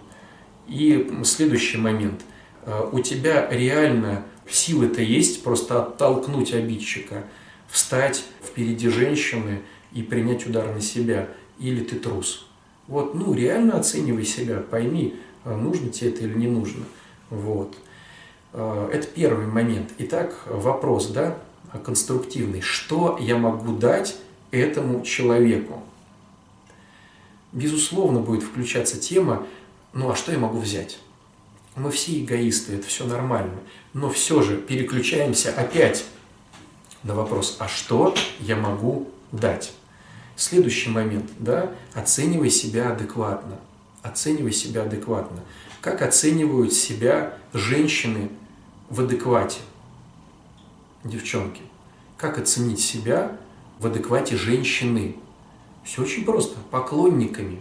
И 0.68 1.12
следующий 1.24 1.78
момент. 1.78 2.22
Э, 2.66 2.88
у 2.92 3.00
тебя 3.00 3.48
реально 3.52 4.24
силы-то 4.50 5.02
есть 5.02 5.44
просто 5.44 5.82
оттолкнуть 5.82 6.54
обидчика, 6.54 7.26
встать 7.72 8.24
впереди 8.44 8.90
женщины 8.90 9.62
и 9.94 10.04
принять 10.04 10.46
удар 10.46 10.68
на 10.74 10.82
себя, 10.82 11.30
или 11.58 11.84
ты 11.84 11.98
трус. 11.98 12.48
Вот, 12.88 13.16
ну, 13.16 13.34
реально 13.34 13.80
оценивай 13.80 14.26
себя, 14.26 14.58
пойми, 14.60 15.16
нужно 15.46 15.90
тебе 15.90 16.10
это 16.10 16.26
или 16.26 16.34
не 16.38 16.48
нужно. 16.48 16.84
Вот. 17.30 17.76
Э, 18.54 18.90
это 18.92 19.08
первый 19.08 19.48
момент. 19.48 19.92
Итак, 19.98 20.44
вопрос, 20.46 21.08
да, 21.08 21.38
конструктивный. 21.86 22.62
Что 22.62 23.18
я 23.20 23.38
могу 23.38 23.76
дать 23.78 24.18
этому 24.52 25.04
человеку? 25.04 25.82
Безусловно, 27.54 28.20
будет 28.20 28.44
включаться 28.44 29.00
тема, 29.00 29.46
ну 29.94 30.10
а 30.10 30.16
что 30.16 30.32
я 30.32 30.40
могу 30.40 30.60
взять? 30.60 31.00
Мы 31.76 31.92
все 31.92 32.22
эгоисты, 32.22 32.76
это 32.76 32.88
все 32.88 33.06
нормально. 33.06 33.60
Но 33.94 34.10
все 34.10 34.42
же 34.42 34.58
переключаемся 34.58 35.54
опять 35.54 36.06
на 37.04 37.16
вопрос, 37.16 37.58
а 37.60 37.68
что 37.68 38.14
я 38.40 38.56
могу 38.56 39.10
дать? 39.32 39.74
Следующий 40.36 40.90
момент, 40.90 41.30
да, 41.40 41.72
оценивай 41.94 42.50
себя 42.50 42.92
адекватно. 42.92 43.58
Оценивай 44.02 44.52
себя 44.52 44.84
адекватно. 44.84 45.44
Как 45.82 46.02
оценивают 46.02 46.74
себя 46.74 47.38
женщины 47.54 48.30
в 48.90 49.02
адеквате? 49.02 49.60
Девчонки. 51.04 51.62
Как 52.18 52.38
оценить 52.38 52.80
себя 52.80 53.38
в 53.80 53.88
адеквате 53.88 54.36
женщины? 54.36 55.16
Все 55.84 56.02
очень 56.04 56.26
просто. 56.26 56.58
Поклонниками. 56.70 57.60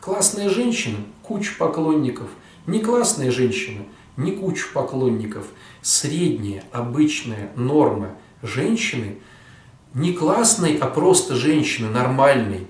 Классная 0.00 0.48
женщина– 0.48 0.98
куча 1.22 1.52
поклонников. 1.58 2.28
Не 2.66 2.80
классная 2.80 3.30
женщина– 3.30 3.84
не 4.16 4.32
куча 4.32 4.66
поклонников. 4.72 5.46
Средняя, 5.82 6.64
обычная 6.72 7.52
норма 7.56 8.10
женщины– 8.42 9.18
не 9.94 10.12
классной, 10.12 10.76
а 10.76 10.86
просто 10.86 11.34
женщины, 11.34 11.88
нормальной. 11.90 12.66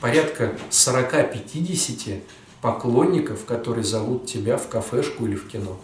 Порядка 0.00 0.56
40-50 0.70 2.22
поклонников, 2.60 3.44
которые 3.44 3.84
зовут 3.84 4.26
тебя 4.26 4.56
в 4.56 4.68
кафешку 4.68 5.26
или 5.26 5.34
в 5.34 5.46
кино. 5.46 5.78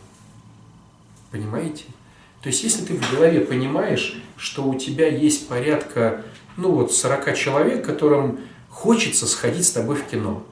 Понимаете? 1.31 1.85
То 2.43 2.49
есть, 2.49 2.65
если 2.65 2.85
ты 2.85 2.95
в 2.95 3.11
голове 3.13 3.41
понимаешь, 3.41 4.23
что 4.39 4.65
у 4.65 4.75
тебя 4.75 5.07
есть 5.07 5.49
порядка, 5.49 6.25
ну 6.57 6.73
вот, 6.73 6.95
40 6.95 7.37
человек, 7.37 7.85
которым 7.85 8.41
хочется 8.71 9.27
сходить 9.27 9.67
с 9.67 9.73
тобой 9.73 9.97
в 9.97 10.07
кино. 10.07 10.43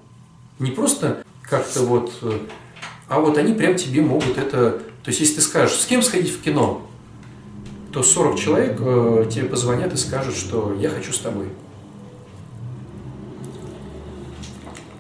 Не 0.59 0.72
просто 0.72 1.24
как-то 1.43 1.81
вот, 1.81 2.12
э, 2.20 2.39
а 3.09 3.20
вот 3.20 3.39
они 3.39 3.55
прям 3.55 3.76
тебе 3.76 4.03
могут 4.03 4.37
это... 4.37 4.83
То 5.03 5.09
есть, 5.09 5.20
если 5.20 5.37
ты 5.37 5.41
скажешь, 5.41 5.79
с 5.79 5.87
кем 5.87 6.03
сходить 6.03 6.31
в 6.31 6.43
кино, 6.43 6.88
то 7.99 8.05
40 8.05 8.38
человек 8.38 8.76
э, 8.78 9.28
тебе 9.28 9.49
позвонят 9.49 9.92
и 9.92 9.96
скажут, 9.96 10.36
что 10.36 10.72
я 10.78 10.88
хочу 10.88 11.12
с 11.12 11.18
тобой. 11.18 11.49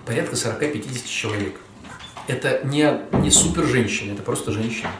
Порядка 0.04 0.34
40-50 0.34 1.06
человек. 1.06 1.60
Это 2.26 2.62
не, 2.64 2.92
не 3.22 3.30
супер 3.30 3.66
женщина, 3.66 4.14
это 4.14 4.22
просто 4.24 4.50
женщина. 4.50 4.90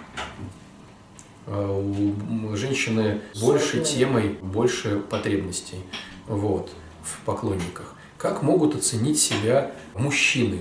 Э, 1.48 1.82
у 1.82 2.54
женщины 2.54 3.20
больше 3.40 3.82
темой, 3.82 4.38
больше 4.42 5.00
потребностей 5.00 5.80
вот, 6.28 6.70
в 7.02 7.20
поклонниках. 7.24 7.94
Как 8.16 8.44
могут 8.44 8.76
оценить 8.76 9.18
себя 9.18 9.72
мужчины 9.96 10.60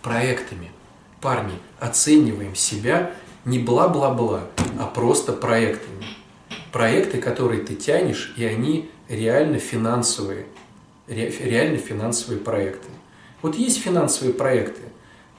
проектами? 0.00 0.70
Парни, 1.20 1.58
оцениваем 1.80 2.54
себя 2.54 3.14
не 3.44 3.58
бла-бла-бла, 3.58 4.44
а 4.78 4.86
просто 4.86 5.34
проектами 5.34 6.06
проекты, 6.76 7.22
которые 7.22 7.62
ты 7.62 7.74
тянешь, 7.74 8.34
и 8.36 8.44
они 8.44 8.90
реально 9.08 9.58
финансовые, 9.58 10.44
реально 11.08 11.78
финансовые 11.78 12.38
проекты. 12.38 12.88
Вот 13.40 13.54
есть 13.54 13.80
финансовые 13.80 14.34
проекты, 14.34 14.82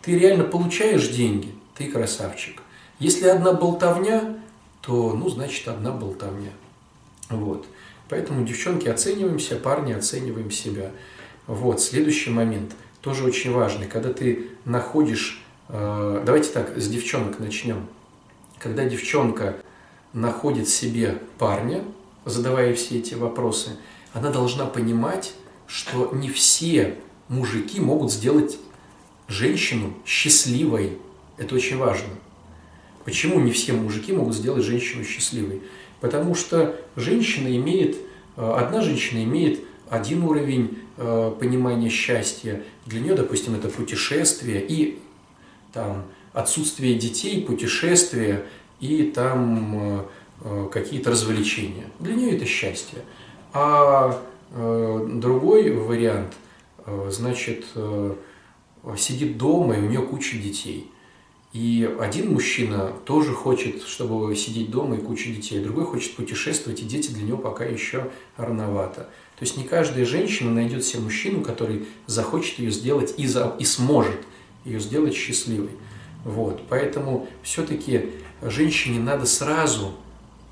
ты 0.01 0.17
реально 0.17 0.45
получаешь 0.45 1.07
деньги, 1.09 1.53
ты 1.75 1.91
красавчик. 1.91 2.63
Если 2.97 3.27
одна 3.27 3.53
болтовня, 3.53 4.39
то, 4.81 5.13
ну, 5.13 5.29
значит, 5.29 5.67
одна 5.67 5.91
болтовня. 5.91 6.49
Вот. 7.29 7.67
Поэтому, 8.09 8.43
девчонки, 8.43 8.87
оцениваемся, 8.87 9.57
парни, 9.57 9.93
оцениваем 9.93 10.49
себя. 10.49 10.89
Вот, 11.45 11.79
следующий 11.83 12.31
момент, 12.31 12.73
тоже 13.01 13.23
очень 13.23 13.51
важный. 13.51 13.85
Когда 13.85 14.11
ты 14.11 14.47
находишь, 14.65 15.43
э, 15.69 16.23
давайте 16.25 16.49
так, 16.49 16.75
с 16.75 16.87
девчонок 16.87 17.37
начнем. 17.37 17.85
Когда 18.57 18.85
девчонка 18.85 19.57
находит 20.17 20.67
себе 20.67 21.19
парня, 21.37 21.83
задавая 22.25 22.73
все 22.73 22.97
эти 22.97 23.13
вопросы, 23.13 23.77
она 24.13 24.31
должна 24.31 24.65
понимать, 24.65 25.33
что 25.67 26.11
не 26.11 26.29
все 26.29 26.95
мужики 27.27 27.79
могут 27.79 28.11
сделать 28.11 28.57
женщину 29.27 29.93
счастливой. 30.05 30.97
Это 31.37 31.55
очень 31.55 31.77
важно. 31.77 32.09
Почему 33.05 33.39
не 33.39 33.51
все 33.51 33.73
мужики 33.73 34.11
могут 34.11 34.35
сделать 34.35 34.63
женщину 34.63 35.03
счастливой? 35.03 35.61
Потому 36.01 36.33
что 36.33 36.75
женщина 36.95 37.55
имеет, 37.55 37.97
э, 38.37 38.53
одна 38.57 38.81
женщина 38.81 39.23
имеет 39.23 39.59
один 39.89 40.23
уровень 40.23 40.79
э, 40.97 41.31
понимания 41.39 41.89
счастья. 41.89 42.63
Для 42.85 43.01
нее, 43.01 43.13
допустим, 43.13 43.53
это 43.55 43.69
путешествие 43.69 44.65
и 44.67 44.99
там, 45.73 46.05
отсутствие 46.33 46.95
детей, 46.95 47.41
путешествие 47.45 48.45
и 48.79 49.03
там 49.03 49.75
э, 49.75 50.03
э, 50.41 50.69
какие-то 50.71 51.11
развлечения. 51.11 51.85
Для 51.99 52.15
нее 52.15 52.35
это 52.35 52.45
счастье. 52.45 52.99
А 53.53 54.21
э, 54.51 55.09
другой 55.13 55.71
вариант, 55.71 56.33
значит, 57.09 57.65
сидит 58.97 59.37
дома, 59.37 59.75
и 59.75 59.81
у 59.81 59.89
нее 59.89 60.01
куча 60.01 60.37
детей. 60.37 60.89
И 61.51 61.89
один 61.99 62.33
мужчина 62.33 62.93
тоже 63.05 63.33
хочет, 63.33 63.83
чтобы 63.83 64.33
сидеть 64.35 64.69
дома 64.69 64.95
и 64.95 65.01
куча 65.01 65.29
детей, 65.29 65.59
другой 65.59 65.85
хочет 65.85 66.15
путешествовать, 66.15 66.81
и 66.81 66.85
дети 66.85 67.09
для 67.09 67.23
него 67.23 67.37
пока 67.37 67.65
еще 67.65 68.09
рановато. 68.37 69.09
То 69.37 69.43
есть 69.43 69.57
не 69.57 69.63
каждая 69.63 70.05
женщина 70.05 70.51
найдет 70.51 70.85
себе 70.85 71.03
мужчину, 71.03 71.41
который 71.41 71.87
захочет 72.05 72.59
ее 72.59 72.71
сделать 72.71 73.15
и, 73.17 73.27
за, 73.27 73.55
и 73.59 73.65
сможет 73.65 74.19
ее 74.65 74.79
сделать 74.79 75.13
счастливой. 75.13 75.71
Вот. 76.27 76.61
Поэтому 76.67 77.25
все-таки 77.41 78.09
женщине 78.41 78.99
надо 78.99 79.25
сразу 79.25 79.93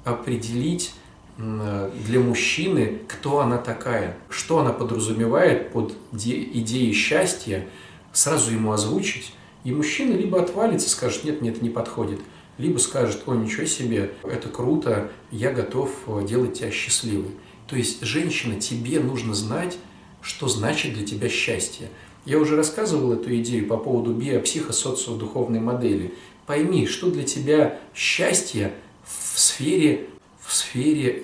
определить 0.05 0.93
для 1.37 2.21
мужчины, 2.21 2.99
кто 3.09 3.41
она 3.41 3.57
такая, 3.57 4.17
что 4.29 4.59
она 4.59 4.71
подразумевает 4.71 5.73
под 5.73 5.93
идеей 6.13 6.93
счастья, 6.93 7.67
сразу 8.13 8.51
ему 8.51 8.71
озвучить, 8.71 9.33
и 9.65 9.71
мужчина 9.73 10.13
либо 10.13 10.41
отвалится, 10.41 10.89
скажет, 10.89 11.25
нет, 11.25 11.41
мне 11.41 11.49
это 11.49 11.61
не 11.61 11.69
подходит, 11.69 12.21
либо 12.57 12.77
скажет, 12.77 13.23
о, 13.25 13.33
ничего 13.33 13.65
себе, 13.65 14.13
это 14.23 14.47
круто, 14.47 15.11
я 15.29 15.51
готов 15.51 15.91
э, 16.07 16.25
делать 16.25 16.59
тебя 16.59 16.71
счастливой. 16.71 17.31
То 17.67 17.75
есть, 17.75 18.01
женщина, 18.01 18.61
тебе 18.61 19.01
нужно 19.01 19.33
знать, 19.33 19.77
что 20.21 20.47
значит 20.47 20.93
для 20.93 21.05
тебя 21.05 21.27
счастье. 21.27 21.89
Я 22.25 22.39
уже 22.39 22.55
рассказывал 22.55 23.13
эту 23.13 23.35
идею 23.37 23.67
по 23.67 23.77
поводу 23.77 24.11
биопсихосоциодуховной 24.13 25.59
модели. 25.59 26.13
Пойми, 26.47 26.87
что 26.87 27.11
для 27.11 27.23
тебя 27.23 27.79
счастье 27.93 28.73
в 29.03 29.39
сфере, 29.39 30.07
в 30.41 30.53
сфере 30.53 31.23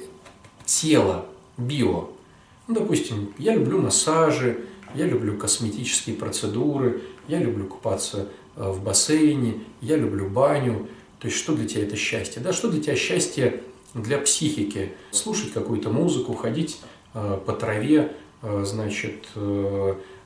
тела, 0.65 1.25
био. 1.57 2.09
Ну, 2.67 2.75
допустим, 2.75 3.33
я 3.39 3.55
люблю 3.55 3.81
массажи, 3.81 4.65
я 4.93 5.05
люблю 5.05 5.37
косметические 5.37 6.15
процедуры, 6.15 7.01
я 7.27 7.39
люблю 7.39 7.65
купаться 7.65 8.29
э, 8.55 8.71
в 8.71 8.83
бассейне, 8.83 9.63
я 9.81 9.97
люблю 9.97 10.29
баню. 10.29 10.87
То 11.19 11.27
есть, 11.27 11.37
что 11.37 11.55
для 11.55 11.67
тебя 11.67 11.83
это 11.83 11.95
счастье? 11.95 12.41
Да, 12.41 12.53
что 12.53 12.69
для 12.69 12.81
тебя 12.81 12.95
счастье 12.95 13.61
для 13.95 14.19
психики? 14.19 14.93
Слушать 15.11 15.51
какую-то 15.51 15.89
музыку, 15.89 16.33
ходить 16.33 16.79
э, 17.13 17.39
по 17.45 17.53
траве, 17.53 18.15
э, 18.43 18.63
значит, 18.65 19.25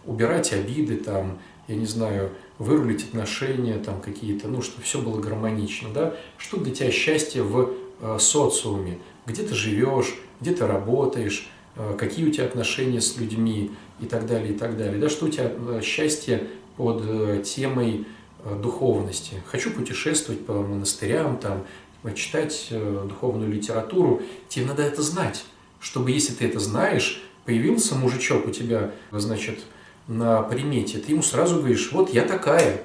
убирать 0.05 0.53
обиды, 0.53 0.97
там, 0.97 1.39
я 1.67 1.75
не 1.75 1.85
знаю, 1.85 2.31
вырулить 2.57 3.03
отношения 3.03 3.77
там 3.77 4.01
какие-то, 4.01 4.47
ну, 4.47 4.61
чтобы 4.61 4.83
все 4.83 5.01
было 5.01 5.19
гармонично, 5.19 5.89
да, 5.93 6.15
что 6.37 6.57
для 6.57 6.73
тебя 6.73 6.91
счастье 6.91 7.43
в 7.43 7.73
э, 7.99 8.17
социуме, 8.19 8.99
где 9.25 9.43
ты 9.43 9.53
живешь, 9.53 10.15
где 10.39 10.53
ты 10.53 10.65
работаешь, 10.65 11.49
э, 11.75 11.95
какие 11.97 12.27
у 12.27 12.31
тебя 12.31 12.45
отношения 12.45 13.01
с 13.01 13.17
людьми? 13.17 13.71
И 14.01 14.07
так 14.07 14.27
далее, 14.27 14.53
и 14.53 14.57
так 14.57 14.77
далее, 14.77 14.99
да, 14.99 15.07
что 15.09 15.25
у 15.25 15.29
тебя 15.29 15.49
э, 15.53 15.81
счастье 15.81 16.49
под 16.75 17.01
э, 17.05 17.43
темой 17.45 18.05
э, 18.43 18.59
духовности. 18.61 19.41
Хочу 19.47 19.71
путешествовать 19.71 20.45
по 20.45 20.53
монастырям, 20.53 21.37
там, 21.37 21.65
читать 22.13 22.67
э, 22.69 23.05
духовную 23.07 23.51
литературу, 23.51 24.21
тебе 24.49 24.65
надо 24.65 24.83
это 24.83 25.01
знать, 25.01 25.45
чтобы, 25.79 26.11
если 26.11 26.33
ты 26.33 26.45
это 26.45 26.59
знаешь, 26.59 27.23
появился 27.45 27.95
мужичок 27.95 28.47
у 28.47 28.51
тебя, 28.51 28.91
значит, 29.11 29.59
на 30.07 30.41
примете, 30.43 30.99
ты 30.99 31.11
ему 31.11 31.23
сразу 31.23 31.57
говоришь, 31.57 31.91
вот 31.91 32.13
я 32.13 32.23
такая. 32.23 32.83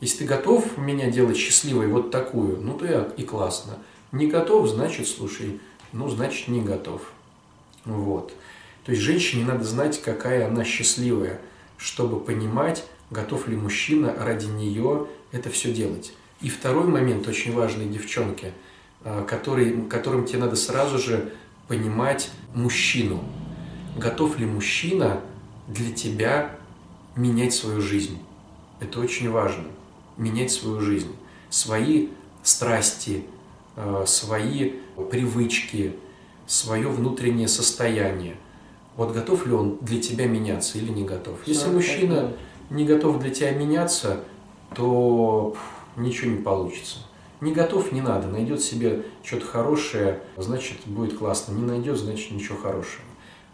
Если 0.00 0.18
ты 0.18 0.24
готов 0.26 0.76
меня 0.76 1.10
делать 1.10 1.36
счастливой 1.36 1.88
вот 1.88 2.10
такую, 2.10 2.60
ну 2.60 2.74
то 2.74 3.12
и 3.16 3.22
классно. 3.24 3.78
Не 4.12 4.26
готов, 4.26 4.68
значит, 4.68 5.08
слушай, 5.08 5.60
ну 5.92 6.08
значит 6.08 6.48
не 6.48 6.60
готов. 6.60 7.02
Вот. 7.84 8.32
То 8.84 8.92
есть 8.92 9.02
женщине 9.02 9.44
надо 9.44 9.64
знать, 9.64 10.00
какая 10.02 10.46
она 10.46 10.64
счастливая, 10.64 11.40
чтобы 11.76 12.20
понимать, 12.20 12.84
готов 13.10 13.48
ли 13.48 13.56
мужчина 13.56 14.14
ради 14.18 14.46
нее 14.46 15.06
это 15.32 15.50
все 15.50 15.72
делать. 15.72 16.12
И 16.40 16.48
второй 16.48 16.86
момент 16.86 17.26
очень 17.26 17.52
важный, 17.52 17.88
девчонки, 17.88 18.52
э, 19.02 19.24
который, 19.26 19.86
которым 19.88 20.26
тебе 20.26 20.40
надо 20.40 20.56
сразу 20.56 20.98
же 20.98 21.32
понимать 21.68 22.30
мужчину. 22.54 23.24
Готов 23.96 24.38
ли 24.38 24.46
мужчина 24.46 25.20
для 25.66 25.92
тебя 25.92 26.56
менять 27.14 27.54
свою 27.54 27.80
жизнь? 27.80 28.18
Это 28.80 29.00
очень 29.00 29.30
важно. 29.30 29.64
Менять 30.16 30.50
свою 30.50 30.80
жизнь. 30.80 31.14
Свои 31.50 32.08
страсти, 32.42 33.24
э, 33.76 34.04
свои 34.06 34.72
привычки, 35.10 35.96
свое 36.46 36.88
внутреннее 36.88 37.48
состояние. 37.48 38.36
Вот 38.96 39.12
готов 39.12 39.46
ли 39.46 39.52
он 39.52 39.78
для 39.80 40.00
тебя 40.00 40.26
меняться 40.26 40.78
или 40.78 40.90
не 40.90 41.04
готов? 41.04 41.38
Если 41.46 41.68
мужчина 41.70 42.32
не 42.70 42.84
готов 42.84 43.18
для 43.18 43.30
тебя 43.30 43.50
меняться, 43.50 44.24
то 44.74 45.56
ничего 45.96 46.30
не 46.30 46.42
получится. 46.42 46.98
Не 47.40 47.52
готов, 47.52 47.92
не 47.92 48.00
надо. 48.00 48.28
Найдет 48.28 48.62
себе 48.62 49.04
что-то 49.22 49.44
хорошее, 49.44 50.20
значит, 50.36 50.78
будет 50.86 51.18
классно. 51.18 51.52
Не 51.52 51.62
найдет, 51.62 51.98
значит, 51.98 52.30
ничего 52.30 52.56
хорошего. 52.56 53.04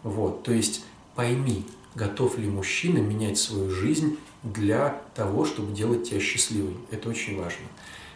Вот, 0.03 0.43
то 0.43 0.53
есть 0.53 0.85
пойми, 1.15 1.65
готов 1.95 2.37
ли 2.37 2.47
мужчина 2.47 2.97
менять 2.99 3.37
свою 3.37 3.69
жизнь 3.69 4.17
для 4.43 5.01
того, 5.15 5.45
чтобы 5.45 5.73
делать 5.73 6.09
тебя 6.09 6.19
счастливой. 6.19 6.75
Это 6.91 7.09
очень 7.09 7.37
важно. 7.37 7.65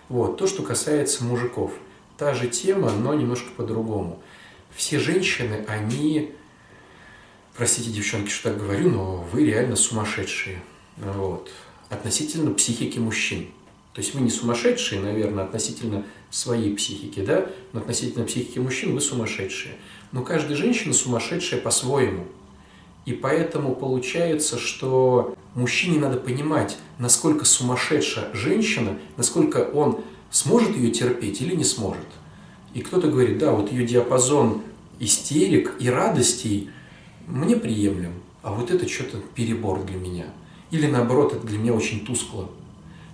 Вот, 0.10 0.38
то, 0.38 0.48
что 0.48 0.64
касается 0.64 1.24
мужиков. 1.24 1.74
Та 2.18 2.34
же 2.34 2.48
тема, 2.48 2.92
но 2.92 3.14
немножко 3.14 3.50
по-другому. 3.56 4.22
Все 4.76 5.00
женщины, 5.00 5.66
они, 5.68 6.32
простите, 7.56 7.92
девчонки, 7.92 8.30
что 8.30 8.50
так 8.50 8.60
говорю, 8.60 8.90
но 8.90 9.28
вы 9.32 9.46
реально 9.46 9.76
сумасшедшие. 9.76 10.62
Вот, 10.98 11.52
относительно 11.90 12.54
психики 12.54 12.98
мужчин. 12.98 13.48
То 13.94 14.02
есть 14.02 14.14
вы 14.14 14.22
не 14.22 14.30
сумасшедшие, 14.30 15.02
наверное, 15.02 15.44
относительно 15.44 16.06
своей 16.30 16.76
психики, 16.76 17.20
да, 17.20 17.50
но 17.74 17.80
относительно 17.80 18.26
психики 18.26 18.60
мужчин 18.60 18.94
вы 18.94 19.02
сумасшедшие. 19.02 19.76
Но 20.12 20.24
каждая 20.24 20.56
женщина 20.56 20.94
сумасшедшая 20.94 21.62
по-своему. 21.62 22.28
И 23.08 23.14
поэтому 23.14 23.74
получается, 23.74 24.58
что 24.58 25.34
мужчине 25.56 25.98
надо 25.98 26.18
понимать, 26.18 26.78
насколько 27.00 27.46
сумасшедшая 27.46 28.34
женщина, 28.34 28.98
насколько 29.16 29.60
он 29.60 30.02
сможет 30.30 30.76
ее 30.76 30.92
терпеть 30.92 31.40
или 31.40 31.56
не 31.56 31.64
сможет. 31.64 32.06
И 32.74 32.82
кто-то 32.82 33.08
говорит, 33.08 33.38
да, 33.38 33.54
вот 33.54 33.72
ее 33.72 33.88
диапазон 33.88 34.62
истерик 35.00 35.76
и 35.80 35.90
радостей 35.90 36.70
мне 37.28 37.56
приемлем, 37.56 38.12
а 38.44 38.52
вот 38.52 38.72
это 38.72 38.90
что-то 38.90 39.20
перебор 39.36 39.86
для 39.86 39.98
меня. 39.98 40.26
Или 40.72 40.88
наоборот, 40.88 41.34
это 41.34 41.48
для 41.48 41.60
меня 41.60 41.74
очень 41.74 42.06
тускло. 42.06 42.50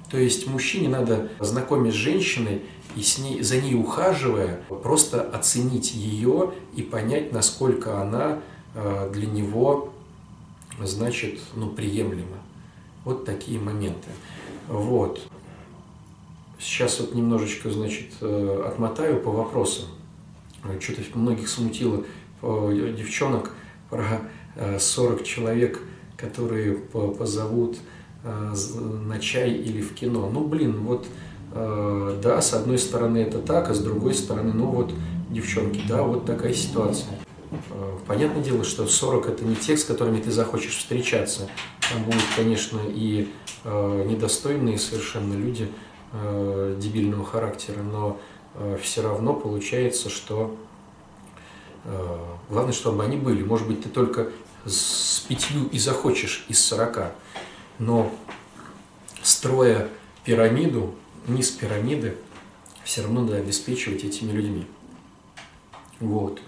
То 0.10 0.18
есть 0.18 0.48
мужчине 0.48 0.90
надо 0.90 1.30
знакомить 1.40 1.94
с 1.94 1.98
женщиной 1.98 2.64
и 2.96 3.04
с 3.04 3.20
ней, 3.20 3.44
за 3.44 3.62
ней 3.62 3.76
ухаживая, 3.76 4.62
просто 4.82 5.22
оценить 5.22 5.94
ее 5.94 6.52
и 6.76 6.82
понять, 6.82 7.32
насколько 7.32 8.02
она 8.02 8.42
для 8.74 9.28
него, 9.28 9.94
значит, 10.82 11.40
ну, 11.56 11.70
приемлема. 11.70 12.38
Вот 13.06 13.26
такие 13.26 13.60
моменты. 13.60 14.10
Вот. 14.68 15.22
Сейчас 16.60 17.00
вот 17.00 17.14
немножечко, 17.14 17.70
значит, 17.70 18.08
э, 18.22 18.64
отмотаю 18.66 19.20
по 19.20 19.30
вопросам. 19.32 19.86
Что-то 20.80 21.02
многих 21.20 21.50
смутило 21.50 22.04
девчонок 22.42 23.52
про 23.90 24.22
40 24.80 25.22
э, 25.22 25.24
человек, 25.24 25.82
которые 26.18 26.76
позовут 26.76 27.78
Э, 28.26 28.54
на 29.06 29.20
чай 29.20 29.52
или 29.52 29.82
в 29.82 29.94
кино. 29.94 30.30
Ну, 30.34 30.48
блин, 30.48 30.84
вот, 30.84 31.06
э, 31.52 32.20
да, 32.24 32.42
с 32.42 32.54
одной 32.54 32.78
стороны 32.78 33.18
это 33.18 33.40
так, 33.40 33.70
а 33.70 33.74
с 33.74 33.80
другой 33.80 34.14
стороны, 34.14 34.54
ну 34.54 34.68
вот, 34.68 34.94
девчонки, 35.30 35.82
да, 35.90 36.04
вот 36.04 36.26
такая 36.26 36.54
ситуация. 36.54 37.10
Э, 37.70 37.98
понятное 38.08 38.44
дело, 38.44 38.64
что 38.64 38.88
40 38.88 39.28
это 39.28 39.46
не 39.46 39.56
те, 39.56 39.78
с 39.78 39.84
которыми 39.84 40.22
ты 40.22 40.32
захочешь 40.32 40.78
встречаться. 40.78 41.50
Там 41.92 42.04
будут, 42.04 42.24
конечно, 42.36 42.80
и 42.88 43.30
недостойные 43.66 44.78
совершенно 44.78 45.36
люди 45.36 45.70
дебильного 46.12 47.24
характера, 47.24 47.82
но 47.82 48.20
все 48.82 49.02
равно 49.02 49.34
получается, 49.34 50.10
что 50.10 50.58
главное, 52.50 52.74
чтобы 52.74 53.06
они 53.06 53.16
были. 53.16 53.42
Может 53.42 53.70
быть, 53.70 53.82
ты 53.82 53.88
только 53.88 54.28
с 54.66 55.24
пятью 55.30 55.70
и 55.72 55.80
захочешь 55.80 56.46
из 56.50 56.60
40 56.66 57.14
но 57.80 58.12
строя 59.22 59.90
пирамиду, 60.24 60.96
низ 61.28 61.50
пирамиды, 61.52 62.18
все 62.84 63.02
равно 63.02 63.22
надо 63.22 63.38
обеспечивать 63.38 64.04
этими 64.04 64.32
людьми. 64.32 64.68
Вот. 66.00 66.42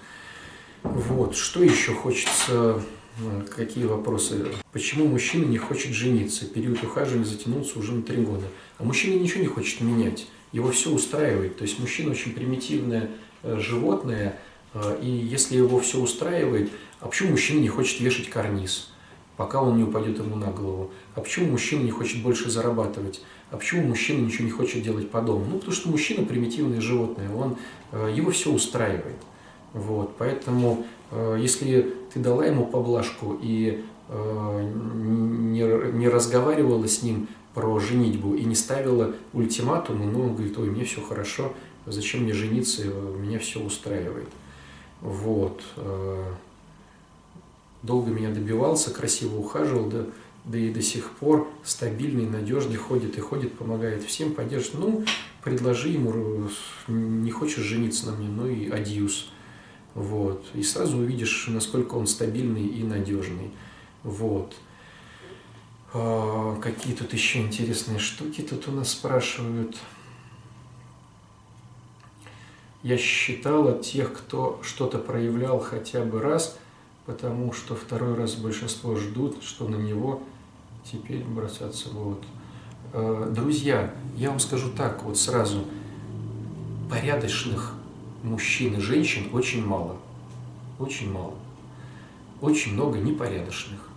Вот. 0.93 1.35
Что 1.35 1.63
еще 1.63 1.93
хочется, 1.93 2.81
э, 3.19 3.41
какие 3.55 3.85
вопросы? 3.85 4.45
Почему 4.71 5.07
мужчина 5.07 5.45
не 5.45 5.57
хочет 5.57 5.91
жениться? 5.91 6.45
Период 6.45 6.81
ухаживания 6.83 7.25
затянулся 7.25 7.79
уже 7.79 7.93
на 7.93 8.03
три 8.03 8.17
года. 8.17 8.45
А 8.77 8.83
мужчина 8.83 9.19
ничего 9.19 9.41
не 9.41 9.47
хочет 9.47 9.81
менять. 9.81 10.27
Его 10.51 10.71
все 10.71 10.91
устраивает. 10.91 11.57
То 11.57 11.63
есть 11.63 11.79
мужчина 11.79 12.11
очень 12.11 12.33
примитивное 12.33 13.09
э, 13.41 13.59
животное, 13.59 14.39
э, 14.73 14.99
и 15.01 15.09
если 15.09 15.57
его 15.57 15.79
все 15.79 15.99
устраивает, 15.99 16.69
а 16.99 17.07
почему 17.07 17.31
мужчина 17.31 17.59
не 17.59 17.69
хочет 17.69 17.99
вешать 17.99 18.29
карниз? 18.29 18.91
пока 19.37 19.61
он 19.61 19.75
не 19.75 19.83
упадет 19.83 20.17
ему 20.17 20.37
на 20.37 20.47
голову. 20.47 20.91
А 21.13 21.19
почему 21.19 21.51
мужчина 21.51 21.83
не 21.83 21.91
хочет 21.91 22.23
больше 22.23 22.49
зарабатывать? 22.49 23.21
А 23.51 23.57
почему 23.57 23.85
мужчина 23.85 24.25
ничего 24.25 24.45
не 24.45 24.51
хочет 24.51 24.81
делать 24.81 25.11
по 25.11 25.21
дому? 25.21 25.45
Ну, 25.45 25.57
потому 25.57 25.73
что 25.73 25.89
мужчина 25.89 26.25
примитивное 26.25 26.79
животное, 26.79 27.29
он, 27.35 27.57
его 28.15 28.31
все 28.31 28.49
устраивает. 28.49 29.17
Вот, 29.75 30.15
поэтому, 30.17 30.85
э, 31.11 31.37
если 31.39 31.93
ты 32.13 32.19
дала 32.19 32.45
ему 32.45 32.65
поблажку 32.65 33.37
и 33.41 33.83
э, 34.07 34.71
не, 34.71 35.91
не 35.91 36.07
разговаривала 36.07 36.87
с 36.87 37.03
ним 37.03 37.27
про 37.53 37.77
женитьбу 37.79 38.35
и 38.35 38.45
не 38.45 38.55
ставила 38.55 39.13
ультиматумы, 39.33 40.05
ну, 40.05 40.23
он 40.23 40.35
говорит, 40.35 40.57
ой, 40.57 40.69
мне 40.69 40.85
все 40.85 41.01
хорошо, 41.01 41.51
зачем 41.85 42.23
мне 42.23 42.33
жениться, 42.33 42.85
меня 42.85 43.37
все 43.37 43.61
устраивает. 43.61 44.29
Вот 45.01 45.61
долго 47.83 48.11
меня 48.11 48.31
добивался, 48.31 48.91
красиво 48.91 49.37
ухаживал, 49.37 49.89
да, 49.89 50.05
да 50.45 50.57
и 50.57 50.71
до 50.71 50.81
сих 50.81 51.11
пор 51.11 51.47
стабильный, 51.63 52.27
надежный, 52.27 52.77
ходит 52.77 53.17
и 53.17 53.21
ходит, 53.21 53.53
помогает 53.53 54.03
всем, 54.03 54.33
поддерживает. 54.33 54.79
Ну, 54.79 55.05
предложи 55.43 55.89
ему, 55.89 56.49
не 56.87 57.31
хочешь 57.31 57.63
жениться 57.63 58.07
на 58.07 58.13
мне, 58.13 58.29
ну 58.29 58.47
и 58.47 58.69
адьюс. 58.69 59.29
Вот. 59.95 60.45
И 60.53 60.61
сразу 60.61 60.97
увидишь, 60.97 61.47
насколько 61.47 61.95
он 61.95 62.05
стабильный 62.05 62.67
и 62.67 62.83
надежный. 62.83 63.49
Вот. 64.03 64.53
А, 65.93 66.59
какие 66.61 66.93
тут 66.93 67.11
еще 67.13 67.39
интересные 67.41 67.97
штуки 67.97 68.41
тут 68.41 68.67
у 68.67 68.71
нас 68.71 68.91
спрашивают. 68.91 69.75
Я 72.83 72.97
считала 72.97 73.81
тех, 73.81 74.13
кто 74.13 74.59
что-то 74.61 74.99
проявлял 74.99 75.59
хотя 75.59 76.03
бы 76.03 76.21
раз– 76.21 76.59
потому 77.05 77.53
что 77.53 77.75
второй 77.75 78.15
раз 78.15 78.35
большинство 78.35 78.95
ждут, 78.95 79.43
что 79.43 79.67
на 79.67 79.75
него 79.75 80.21
теперь 80.91 81.23
бросаться 81.23 81.89
будут. 81.89 82.23
Э, 82.93 83.31
друзья, 83.33 83.93
я 84.17 84.29
вам 84.29 84.39
скажу 84.39 84.71
так 84.75 85.03
вот 85.03 85.17
сразу, 85.17 85.65
порядочных 86.89 87.74
мужчин 88.25 88.75
и 88.75 88.79
женщин 88.81 89.29
очень 89.33 89.65
мало. 89.65 89.97
Очень 90.79 91.11
мало. 91.11 91.33
Очень 92.41 92.73
много 92.73 92.97
непорядочных. 92.97 93.89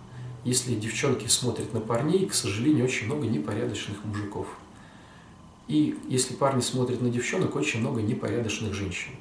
Если 0.45 0.75
девчонки 0.75 1.27
смотрят 1.27 1.73
на 1.73 1.81
парней, 1.81 2.25
к 2.25 2.33
сожалению, 2.33 2.85
очень 2.85 3.07
много 3.07 3.27
непорядочных 3.27 4.03
мужиков. 4.05 4.47
И 5.67 5.97
если 6.07 6.33
парни 6.33 6.61
смотрят 6.61 7.01
на 7.01 7.09
девчонок, 7.09 7.55
очень 7.55 7.81
много 7.81 8.01
непорядочных 8.01 8.73
женщин. 8.73 9.11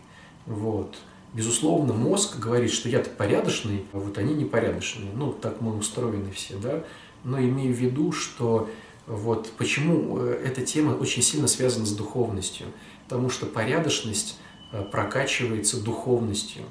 Вот. 0.46 0.96
Безусловно, 1.34 1.92
мозг 1.92 2.38
говорит, 2.38 2.70
что 2.70 2.88
я-то 2.88 3.10
порядочный, 3.10 3.84
а 3.92 3.98
вот 3.98 4.16
они 4.16 4.32
непорядочные. 4.34 5.10
Ну, 5.14 5.32
так 5.32 5.60
мы 5.60 5.76
устроены 5.76 6.30
все, 6.32 6.56
да. 6.56 6.84
Но 7.24 7.38
имею 7.38 7.74
в 7.74 7.78
виду, 7.78 8.12
что 8.12 8.70
вот 9.06 9.52
почему 9.58 10.18
э, 10.20 10.42
эта 10.46 10.64
тема 10.64 10.92
очень 10.92 11.22
сильно 11.22 11.48
связана 11.48 11.84
с 11.84 11.92
духовностью. 11.92 12.68
Потому 13.04 13.28
что 13.28 13.44
порядочность 13.44 14.38
прокачивается 14.90 15.82
духовностью. 15.82 16.62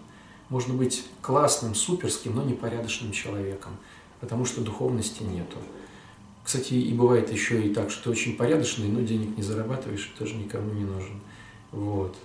Можно 0.49 0.73
быть 0.73 1.05
классным, 1.21 1.75
суперским, 1.75 2.35
но 2.35 2.43
непорядочным 2.43 3.11
человеком, 3.11 3.73
потому 4.21 4.45
что 4.45 4.61
духовности 4.61 5.23
нету. 5.23 5.57
Кстати, 6.43 6.75
и 6.75 6.93
бывает 6.93 7.31
еще 7.31 7.61
и 7.61 7.73
так, 7.73 7.91
что 7.91 8.05
ты 8.05 8.09
очень 8.11 8.37
порядочный, 8.37 8.87
но 8.87 9.01
денег 9.01 9.35
не 9.35 9.43
зарабатываешь, 9.43 10.13
тоже 10.17 10.35
никому 10.35 10.71
не 10.73 10.85
нужен. 10.85 11.19
Вот. 11.71 12.15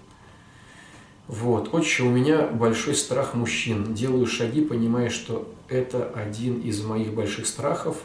Вот. 1.27 1.75
Отче, 1.75 2.05
у 2.05 2.11
меня 2.11 2.47
большой 2.47 2.95
страх 2.95 3.35
мужчин. 3.35 3.95
Делаю 3.95 4.27
шаги, 4.27 4.61
понимая, 4.61 5.11
что 5.11 5.53
это 5.69 6.09
один 6.11 6.61
из 6.61 6.85
моих 6.85 7.15
больших 7.15 7.47
страхов. 7.47 7.97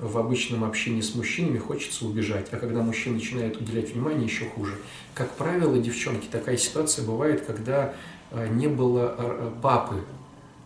В 0.00 0.18
обычном 0.18 0.64
общении 0.64 1.00
с 1.00 1.14
мужчинами 1.14 1.58
хочется 1.58 2.06
убежать, 2.06 2.46
а 2.52 2.56
когда 2.56 2.82
мужчина 2.82 3.16
начинает 3.16 3.60
уделять 3.60 3.92
внимание, 3.92 4.24
еще 4.24 4.46
хуже. 4.46 4.74
Как 5.14 5.30
правило, 5.32 5.78
девчонки, 5.78 6.26
такая 6.30 6.56
ситуация 6.56 7.04
бывает, 7.04 7.42
когда 7.46 7.94
э, 8.30 8.48
не 8.48 8.66
было 8.66 9.14
э, 9.18 9.50
папы, 9.62 9.96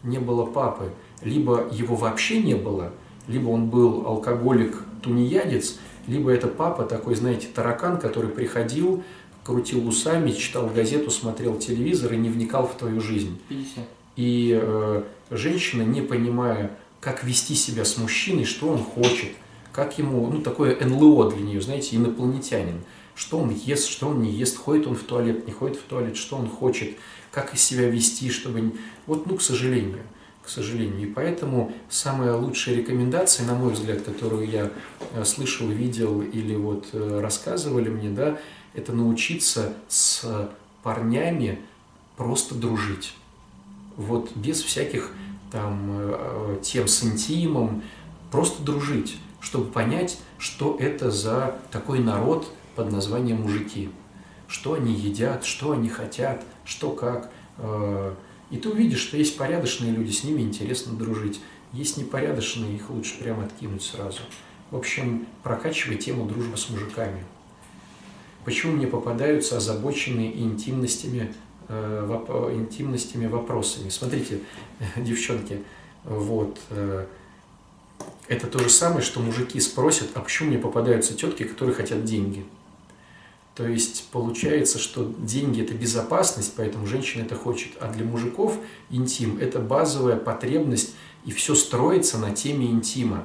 не 0.02 0.18
было 0.18 0.46
папы, 0.46 0.90
либо 1.22 1.68
его 1.72 1.96
вообще 1.96 2.42
не 2.42 2.54
было, 2.54 2.92
либо 3.26 3.48
он 3.48 3.68
был 3.70 4.06
алкоголик, 4.06 4.76
тунеядец, 5.02 5.78
либо 6.06 6.30
это 6.30 6.46
папа 6.48 6.84
такой, 6.84 7.14
знаете, 7.14 7.48
таракан, 7.52 7.98
который 7.98 8.30
приходил, 8.30 9.02
крутил 9.42 9.86
усами, 9.86 10.30
читал 10.30 10.68
газету, 10.68 11.10
смотрел 11.10 11.58
телевизор 11.58 12.12
и 12.12 12.16
не 12.16 12.28
вникал 12.28 12.66
в 12.66 12.74
твою 12.76 13.00
жизнь. 13.00 13.38
50. 13.48 13.84
И 14.16 14.58
э, 14.60 15.02
женщина, 15.30 15.82
не 15.82 16.02
понимая, 16.02 16.70
как 17.04 17.22
вести 17.22 17.54
себя 17.54 17.84
с 17.84 17.98
мужчиной, 17.98 18.44
что 18.44 18.66
он 18.66 18.82
хочет, 18.82 19.32
как 19.72 19.98
ему, 19.98 20.26
ну, 20.30 20.40
такое 20.40 20.82
НЛО 20.82 21.32
для 21.32 21.44
нее, 21.44 21.60
знаете, 21.60 21.96
инопланетянин, 21.96 22.80
что 23.14 23.38
он 23.38 23.50
ест, 23.50 23.88
что 23.88 24.08
он 24.08 24.22
не 24.22 24.32
ест, 24.32 24.56
ходит 24.56 24.86
он 24.86 24.96
в 24.96 25.02
туалет, 25.02 25.46
не 25.46 25.52
ходит 25.52 25.76
в 25.76 25.82
туалет, 25.82 26.16
что 26.16 26.36
он 26.36 26.48
хочет, 26.48 26.96
как 27.30 27.54
себя 27.58 27.90
вести, 27.90 28.30
чтобы... 28.30 28.72
Вот, 29.06 29.26
ну, 29.26 29.36
к 29.36 29.42
сожалению, 29.42 30.00
к 30.42 30.48
сожалению. 30.48 31.02
И 31.02 31.12
поэтому 31.12 31.74
самая 31.90 32.34
лучшая 32.36 32.76
рекомендация, 32.76 33.46
на 33.46 33.54
мой 33.54 33.74
взгляд, 33.74 34.00
которую 34.00 34.48
я 34.48 34.70
э, 35.12 35.24
слышал, 35.24 35.68
видел 35.68 36.22
или 36.22 36.54
вот 36.54 36.86
э, 36.94 37.20
рассказывали 37.20 37.90
мне, 37.90 38.08
да, 38.08 38.38
это 38.72 38.92
научиться 38.94 39.74
с 39.88 40.50
парнями 40.82 41.58
просто 42.16 42.54
дружить. 42.54 43.14
Вот 43.96 44.34
без 44.34 44.62
всяких 44.62 45.12
там 45.54 45.88
э, 45.88 46.58
тем 46.62 46.88
с 46.88 47.04
интимом, 47.04 47.84
просто 48.32 48.60
дружить, 48.64 49.16
чтобы 49.40 49.70
понять, 49.70 50.18
что 50.36 50.76
это 50.80 51.12
за 51.12 51.60
такой 51.70 52.00
народ 52.00 52.52
под 52.74 52.90
названием 52.90 53.42
мужики, 53.42 53.90
что 54.48 54.74
они 54.74 54.92
едят, 54.92 55.44
что 55.44 55.70
они 55.70 55.88
хотят, 55.88 56.44
что 56.64 56.90
как. 56.90 57.30
Э, 57.58 58.14
и 58.50 58.56
ты 58.56 58.68
увидишь, 58.68 58.98
что 58.98 59.16
есть 59.16 59.38
порядочные 59.38 59.92
люди, 59.92 60.10
с 60.10 60.24
ними 60.24 60.42
интересно 60.42 60.92
дружить. 60.92 61.40
Есть 61.72 61.98
непорядочные, 61.98 62.74
их 62.74 62.90
лучше 62.90 63.16
прямо 63.20 63.44
откинуть 63.44 63.82
сразу. 63.82 64.22
В 64.72 64.76
общем, 64.76 65.28
прокачивай 65.44 65.98
тему 65.98 66.26
дружбы 66.26 66.56
с 66.56 66.68
мужиками. 66.68 67.24
Почему 68.44 68.72
мне 68.72 68.88
попадаются 68.88 69.58
озабоченные 69.58 70.36
интимностями, 70.36 71.32
э, 71.32 71.43
интимностями 71.68 73.26
вопросами? 73.26 73.88
Смотрите, 73.88 74.40
девчонки, 74.96 75.62
вот, 76.04 76.58
э, 76.70 77.06
это 78.28 78.46
то 78.46 78.58
же 78.58 78.70
самое, 78.70 79.02
что 79.02 79.20
мужики 79.20 79.60
спросят, 79.60 80.08
а 80.14 80.20
почему 80.20 80.48
мне 80.50 80.58
попадаются 80.58 81.14
тетки, 81.14 81.44
которые 81.44 81.74
хотят 81.74 82.04
деньги? 82.04 82.44
То 83.54 83.66
есть 83.66 84.08
получается, 84.10 84.78
что 84.78 85.14
деньги– 85.18 85.62
это 85.62 85.74
безопасность, 85.74 86.54
поэтому 86.56 86.86
женщина 86.86 87.22
это 87.22 87.36
хочет. 87.36 87.72
А 87.80 87.92
для 87.92 88.04
мужиков 88.04 88.58
интим– 88.90 89.38
это 89.40 89.60
базовая 89.60 90.16
потребность, 90.16 90.94
и 91.24 91.30
все 91.30 91.54
строится 91.54 92.18
на 92.18 92.32
теме 92.34 92.66
интима. 92.66 93.24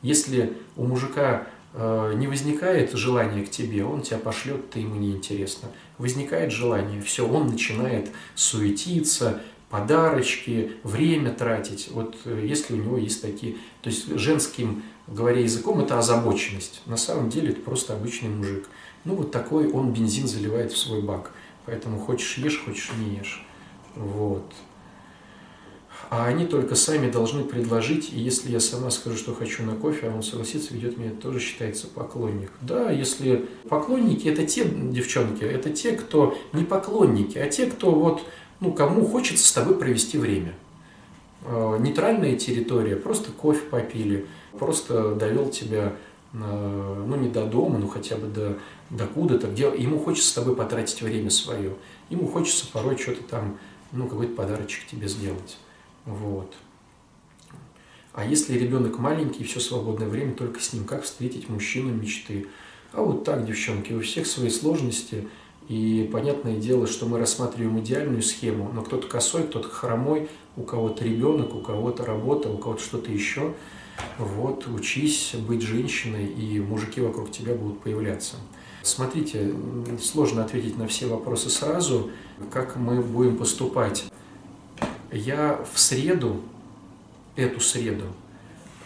Если 0.00 0.56
у 0.76 0.84
мужика 0.84 1.46
Э, 1.46 1.53
не 1.76 2.28
возникает 2.28 2.92
желания 2.92 3.44
к 3.44 3.50
тебе, 3.50 3.84
он 3.84 4.02
тебя 4.02 4.18
пошлет, 4.18 4.70
ты 4.70 4.80
ему 4.80 4.94
не 4.94 5.10
интересно. 5.10 5.68
Возникает 5.98 6.52
желание, 6.52 7.02
все, 7.02 7.26
он 7.26 7.48
начинает 7.48 8.10
суетиться, 8.36 9.40
подарочки, 9.74 10.72
время 10.84 11.32
тратить. 11.32 11.88
Вот 11.90 12.16
э, 12.26 12.46
если 12.46 12.74
у 12.74 12.76
него 12.76 12.96
есть 12.96 13.20
такие... 13.20 13.56
То 13.82 13.90
есть 13.90 14.06
женским, 14.06 14.84
говоря 15.08 15.40
языком, 15.40 15.80
это 15.80 15.98
озабоченность. 15.98 16.80
На 16.86 16.96
самом 16.96 17.28
деле 17.28 17.50
это 17.50 17.60
просто 17.60 17.94
обычный 17.94 18.28
мужик. 18.28 18.68
Ну 19.04 19.16
вот 19.16 19.32
такой 19.32 19.68
он 19.68 19.92
бензин 19.92 20.28
заливает 20.28 20.70
в 20.70 20.78
свой 20.78 21.02
бак. 21.02 21.32
Поэтому 21.66 21.98
хочешь 21.98 22.38
ешь, 22.38 22.62
хочешь 22.64 22.92
не 22.98 23.16
ешь. 23.16 23.44
Вот 23.96 24.44
а 26.16 26.26
они 26.26 26.46
только 26.46 26.76
сами 26.76 27.10
должны 27.10 27.42
предложить, 27.42 28.12
и 28.12 28.20
если 28.20 28.52
я 28.52 28.60
сама 28.60 28.90
скажу, 28.90 29.16
что 29.16 29.34
хочу 29.34 29.64
на 29.64 29.74
кофе, 29.74 30.06
а 30.08 30.14
он 30.14 30.22
согласится, 30.22 30.72
ведет 30.72 30.96
меня, 30.96 31.10
тоже 31.10 31.40
считается 31.40 31.88
поклонник. 31.88 32.52
Да, 32.60 32.92
если 32.92 33.46
поклонники, 33.68 34.28
это 34.28 34.46
те 34.46 34.64
девчонки, 34.64 35.42
это 35.42 35.70
те, 35.70 35.90
кто 35.90 36.38
не 36.52 36.62
поклонники, 36.62 37.36
а 37.38 37.48
те, 37.48 37.66
кто 37.66 37.90
вот, 37.90 38.22
ну, 38.60 38.72
кому 38.72 39.04
хочется 39.06 39.44
с 39.44 39.52
тобой 39.52 39.76
провести 39.76 40.16
время. 40.16 40.54
А, 41.46 41.78
нейтральная 41.78 42.36
территория, 42.36 42.94
просто 42.94 43.32
кофе 43.32 43.62
попили, 43.68 44.26
просто 44.56 45.16
довел 45.16 45.50
тебя, 45.50 45.96
ну, 46.32 47.16
не 47.16 47.28
до 47.28 47.44
дома, 47.44 47.78
ну, 47.78 47.88
хотя 47.88 48.14
бы 48.14 48.28
до, 48.28 48.56
до 48.88 49.08
куда-то, 49.08 49.48
где 49.48 49.64
ему 49.64 49.98
хочется 49.98 50.28
с 50.28 50.32
тобой 50.32 50.54
потратить 50.54 51.02
время 51.02 51.30
свое. 51.30 51.72
Ему 52.08 52.28
хочется 52.28 52.68
порой 52.72 52.98
что-то 52.98 53.24
там, 53.24 53.58
ну, 53.90 54.06
какой-то 54.06 54.36
подарочек 54.36 54.86
тебе 54.86 55.08
сделать. 55.08 55.56
Вот. 56.06 56.54
А 58.12 58.24
если 58.24 58.56
ребенок 58.56 58.98
маленький, 58.98 59.42
все 59.44 59.58
свободное 59.58 60.08
время 60.08 60.34
только 60.34 60.60
с 60.60 60.72
ним, 60.72 60.84
как 60.84 61.02
встретить 61.02 61.48
мужчину 61.48 61.92
мечты? 61.92 62.46
А 62.92 63.02
вот 63.02 63.24
так, 63.24 63.44
девчонки, 63.44 63.92
у 63.92 64.00
всех 64.00 64.26
свои 64.26 64.50
сложности. 64.50 65.28
И 65.68 66.08
понятное 66.12 66.56
дело, 66.56 66.86
что 66.86 67.06
мы 67.06 67.18
рассматриваем 67.18 67.80
идеальную 67.80 68.22
схему, 68.22 68.70
но 68.72 68.82
кто-то 68.82 69.08
косой, 69.08 69.44
кто-то 69.44 69.68
хромой, 69.68 70.28
у 70.56 70.62
кого-то 70.62 71.04
ребенок, 71.04 71.54
у 71.54 71.60
кого-то 71.60 72.04
работа, 72.04 72.50
у 72.50 72.58
кого-то 72.58 72.82
что-то 72.82 73.10
еще. 73.10 73.54
Вот, 74.18 74.66
учись 74.68 75.34
быть 75.48 75.62
женщиной, 75.62 76.26
и 76.26 76.60
мужики 76.60 77.00
вокруг 77.00 77.30
тебя 77.30 77.54
будут 77.54 77.80
появляться. 77.80 78.36
Смотрите, 78.82 79.54
сложно 80.00 80.44
ответить 80.44 80.76
на 80.76 80.86
все 80.86 81.06
вопросы 81.06 81.48
сразу, 81.48 82.10
как 82.52 82.76
мы 82.76 83.00
будем 83.00 83.38
поступать 83.38 84.04
я 85.14 85.64
в 85.72 85.78
среду, 85.78 86.40
эту 87.36 87.60
среду, 87.60 88.06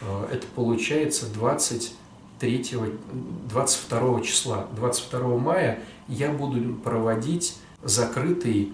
э, 0.02 0.26
это 0.32 0.46
получается 0.54 1.26
23, 1.32 2.76
22 3.50 4.20
числа, 4.20 4.66
22 4.76 5.38
мая, 5.38 5.80
я 6.08 6.30
буду 6.32 6.74
проводить 6.74 7.56
закрытый, 7.82 8.72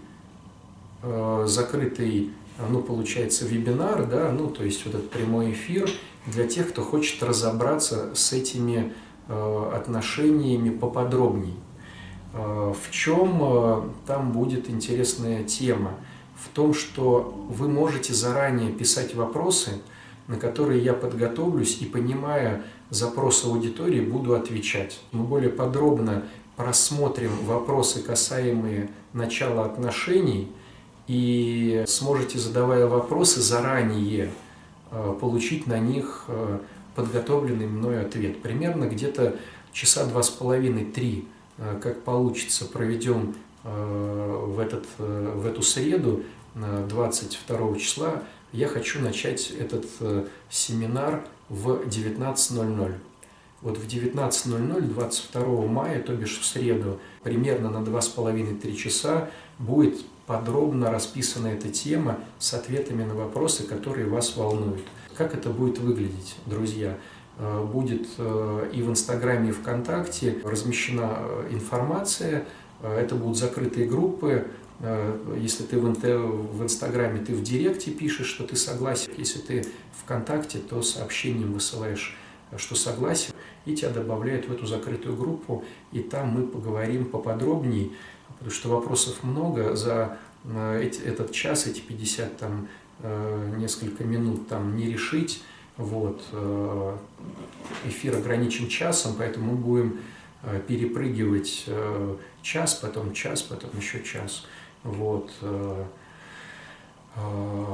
э, 1.02 1.44
закрытый, 1.46 2.32
ну, 2.70 2.82
получается, 2.82 3.46
вебинар, 3.46 4.07
да, 4.07 4.30
ну, 4.30 4.48
то 4.48 4.64
есть 4.64 4.84
вот 4.84 4.94
этот 4.94 5.11
прямой 5.11 5.52
эфир 5.52 5.88
для 6.26 6.46
тех, 6.46 6.70
кто 6.70 6.82
хочет 6.82 7.22
разобраться 7.22 8.14
с 8.14 8.32
этими 8.32 8.92
э, 9.28 9.70
отношениями 9.74 10.70
поподробней. 10.70 11.55
В 12.32 12.90
чем 12.90 13.92
там 14.09 14.32
будет 14.32 14.68
интересная 14.68 15.44
тема? 15.44 15.92
В 16.37 16.49
том, 16.49 16.74
что 16.74 17.35
вы 17.49 17.68
можете 17.68 18.12
заранее 18.12 18.72
писать 18.72 19.14
вопросы, 19.14 19.80
на 20.26 20.37
которые 20.37 20.82
я 20.82 20.95
подготовлюсь 20.95 21.78
и, 21.80 21.85
понимая 21.85 22.62
запрос 22.91 23.45
аудитории, 23.45 24.01
буду 24.01 24.35
отвечать. 24.35 25.01
Мы 25.12 25.24
более 25.24 25.51
подробно 25.51 26.24
просмотрим 26.57 27.32
вопросы, 27.45 28.03
касаемые 28.03 28.91
начала 29.12 29.64
отношений, 29.64 30.51
и 31.07 31.85
сможете, 31.87 32.39
задавая 32.39 32.87
вопросы, 32.87 33.41
заранее 33.41 34.30
э, 34.91 35.16
получить 35.20 35.66
на 35.66 35.78
них 35.78 36.24
э, 36.28 36.59
подготовленный 36.95 37.66
мной 37.66 38.01
ответ. 38.01 38.41
Примерно 38.41 38.87
где-то 38.87 39.37
часа 39.72 40.07
два 40.07 40.22
с 40.22 40.30
половиной, 40.30 40.87
три, 40.87 41.28
э, 41.59 41.78
как 41.82 42.03
получится, 42.05 42.64
проведем 42.64 43.35
в, 43.64 44.58
этот, 44.60 44.84
в 44.98 45.46
эту 45.46 45.62
среду 45.62 46.22
22 46.54 47.76
числа 47.78 48.22
я 48.54 48.68
хочу 48.68 49.00
начать 49.00 49.50
этот 49.50 49.84
э, 49.98 50.26
семинар 50.48 51.24
в 51.48 51.82
19.00. 51.88 52.94
Вот 53.62 53.78
в 53.78 53.86
19.00 53.86 54.80
22 54.80 55.66
мая, 55.66 56.00
то 56.00 56.14
бишь 56.14 56.38
в 56.38 56.44
среду, 56.44 57.00
примерно 57.24 57.68
на 57.70 57.78
2,5-3 57.78 58.74
часа 58.76 59.28
будет 59.58 60.04
подробно 60.26 60.92
расписана 60.92 61.48
эта 61.48 61.68
тема 61.68 62.20
с 62.38 62.54
ответами 62.54 63.02
на 63.02 63.14
вопросы, 63.14 63.64
которые 63.64 64.06
вас 64.06 64.36
волнуют. 64.36 64.84
Как 65.16 65.34
это 65.34 65.50
будет 65.50 65.78
выглядеть, 65.78 66.36
друзья? 66.46 66.96
Э, 67.38 67.60
будет 67.60 68.06
э, 68.18 68.70
и 68.72 68.82
в 68.82 68.88
Инстаграме, 68.88 69.48
и 69.48 69.52
ВКонтакте 69.52 70.38
размещена 70.44 71.18
информация, 71.50 72.44
это 72.83 73.14
будут 73.14 73.37
закрытые 73.39 73.87
группы, 73.87 74.47
Э, 74.81 75.39
если 75.41 75.64
ты 75.64 75.79
в, 75.79 76.62
Инстаграме, 76.62 77.20
ты 77.20 77.35
в 77.35 77.43
Директе 77.43 77.91
пишешь, 77.91 78.27
что 78.27 78.45
ты 78.45 78.57
согласен. 78.57 79.12
Если 79.16 79.39
ты 79.39 79.66
ВКонтакте, 80.03 80.59
то 80.59 80.83
сообщением 80.83 81.53
высылаешь, 81.53 82.16
что 82.57 82.75
согласен, 82.75 83.33
и 83.64 83.75
тебя 83.75 83.91
добавляют 83.91 84.47
в 84.47 84.53
эту 84.53 84.66
закрытую 84.66 85.16
группу, 85.16 85.64
и 85.93 86.01
там 86.01 86.29
мы 86.29 86.47
поговорим 86.47 87.07
поподробнее, 87.07 87.91
потому 88.29 88.51
что 88.51 88.68
вопросов 88.68 89.22
много. 89.22 89.75
За 89.77 90.18
э, 90.45 90.91
этот 91.05 91.33
час, 91.33 91.66
эти 91.66 91.81
50 91.81 92.37
там, 92.37 92.68
э, 93.01 93.55
несколько 93.57 94.05
минут 94.05 94.49
там 94.49 94.77
не 94.77 94.87
решить. 94.87 95.43
Вот. 95.77 96.22
эфир 97.85 98.16
ограничен 98.16 98.68
часом, 98.68 99.16
поэтому 99.18 99.53
мы 99.53 99.57
будем 99.57 99.99
э, 99.99 100.13
перепрыгивать 100.66 101.64
э, 101.66 102.16
час, 102.42 102.74
потом 102.74 103.12
час, 103.12 103.42
потом 103.42 103.70
еще 103.76 104.03
час. 104.03 104.47
Вот. 104.82 105.30
Э, 105.42 105.84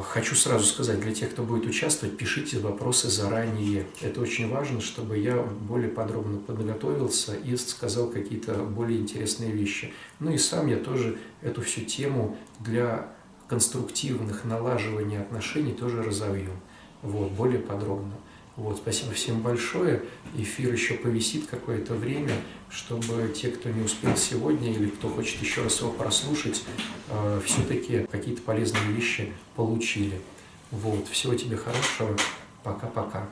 хочу 0.05 0.35
сразу 0.35 0.67
сказать, 0.67 1.01
для 1.01 1.15
тех, 1.15 1.31
кто 1.31 1.43
будет 1.43 1.67
участвовать, 1.67 2.17
пишите 2.17 2.59
вопросы 2.59 3.09
заранее. 3.09 3.87
Это 4.03 4.21
очень 4.21 4.51
важно, 4.51 4.81
чтобы 4.81 5.17
я 5.19 5.37
более 5.37 5.89
подробно 5.89 6.39
подготовился 6.39 7.35
и 7.35 7.57
сказал 7.57 8.09
какие-то 8.09 8.55
более 8.55 8.99
интересные 8.99 9.51
вещи. 9.51 9.95
Ну 10.19 10.31
и 10.31 10.39
сам 10.39 10.67
я 10.67 10.77
тоже 10.77 11.19
эту 11.41 11.63
всю 11.63 11.83
тему 11.83 12.37
для 12.59 13.09
конструктивных 13.49 14.45
налаживания 14.45 15.21
отношений 15.21 15.73
тоже 15.73 16.03
разовью. 16.03 16.53
Вот, 17.03 17.31
более 17.33 17.61
подробно. 17.61 18.13
Вот, 18.57 18.77
спасибо 18.77 19.13
всем 19.13 19.41
большое. 19.41 20.03
Эфир 20.37 20.73
еще 20.73 20.95
повисит 20.95 21.47
какое-то 21.47 21.95
время, 21.95 22.35
чтобы 22.69 23.33
те, 23.35 23.49
кто 23.49 23.71
не 23.71 23.83
успел 23.83 24.17
сегодня 24.17 24.71
или 24.73 24.89
кто 24.91 25.09
хочет 25.09 25.41
еще 25.41 25.63
раз 25.63 25.81
его 25.81 25.93
прослушать, 25.93 26.63
э, 27.09 27.41
все-таки 27.45 28.07
какие-то 28.11 28.43
полезные 28.43 28.93
вещи 28.93 29.33
получили. 29.57 30.21
Вот, 30.71 31.09
всего 31.09 31.35
тебе 31.35 31.57
хорошего. 31.57 32.17
Пока-пока. 32.63 33.31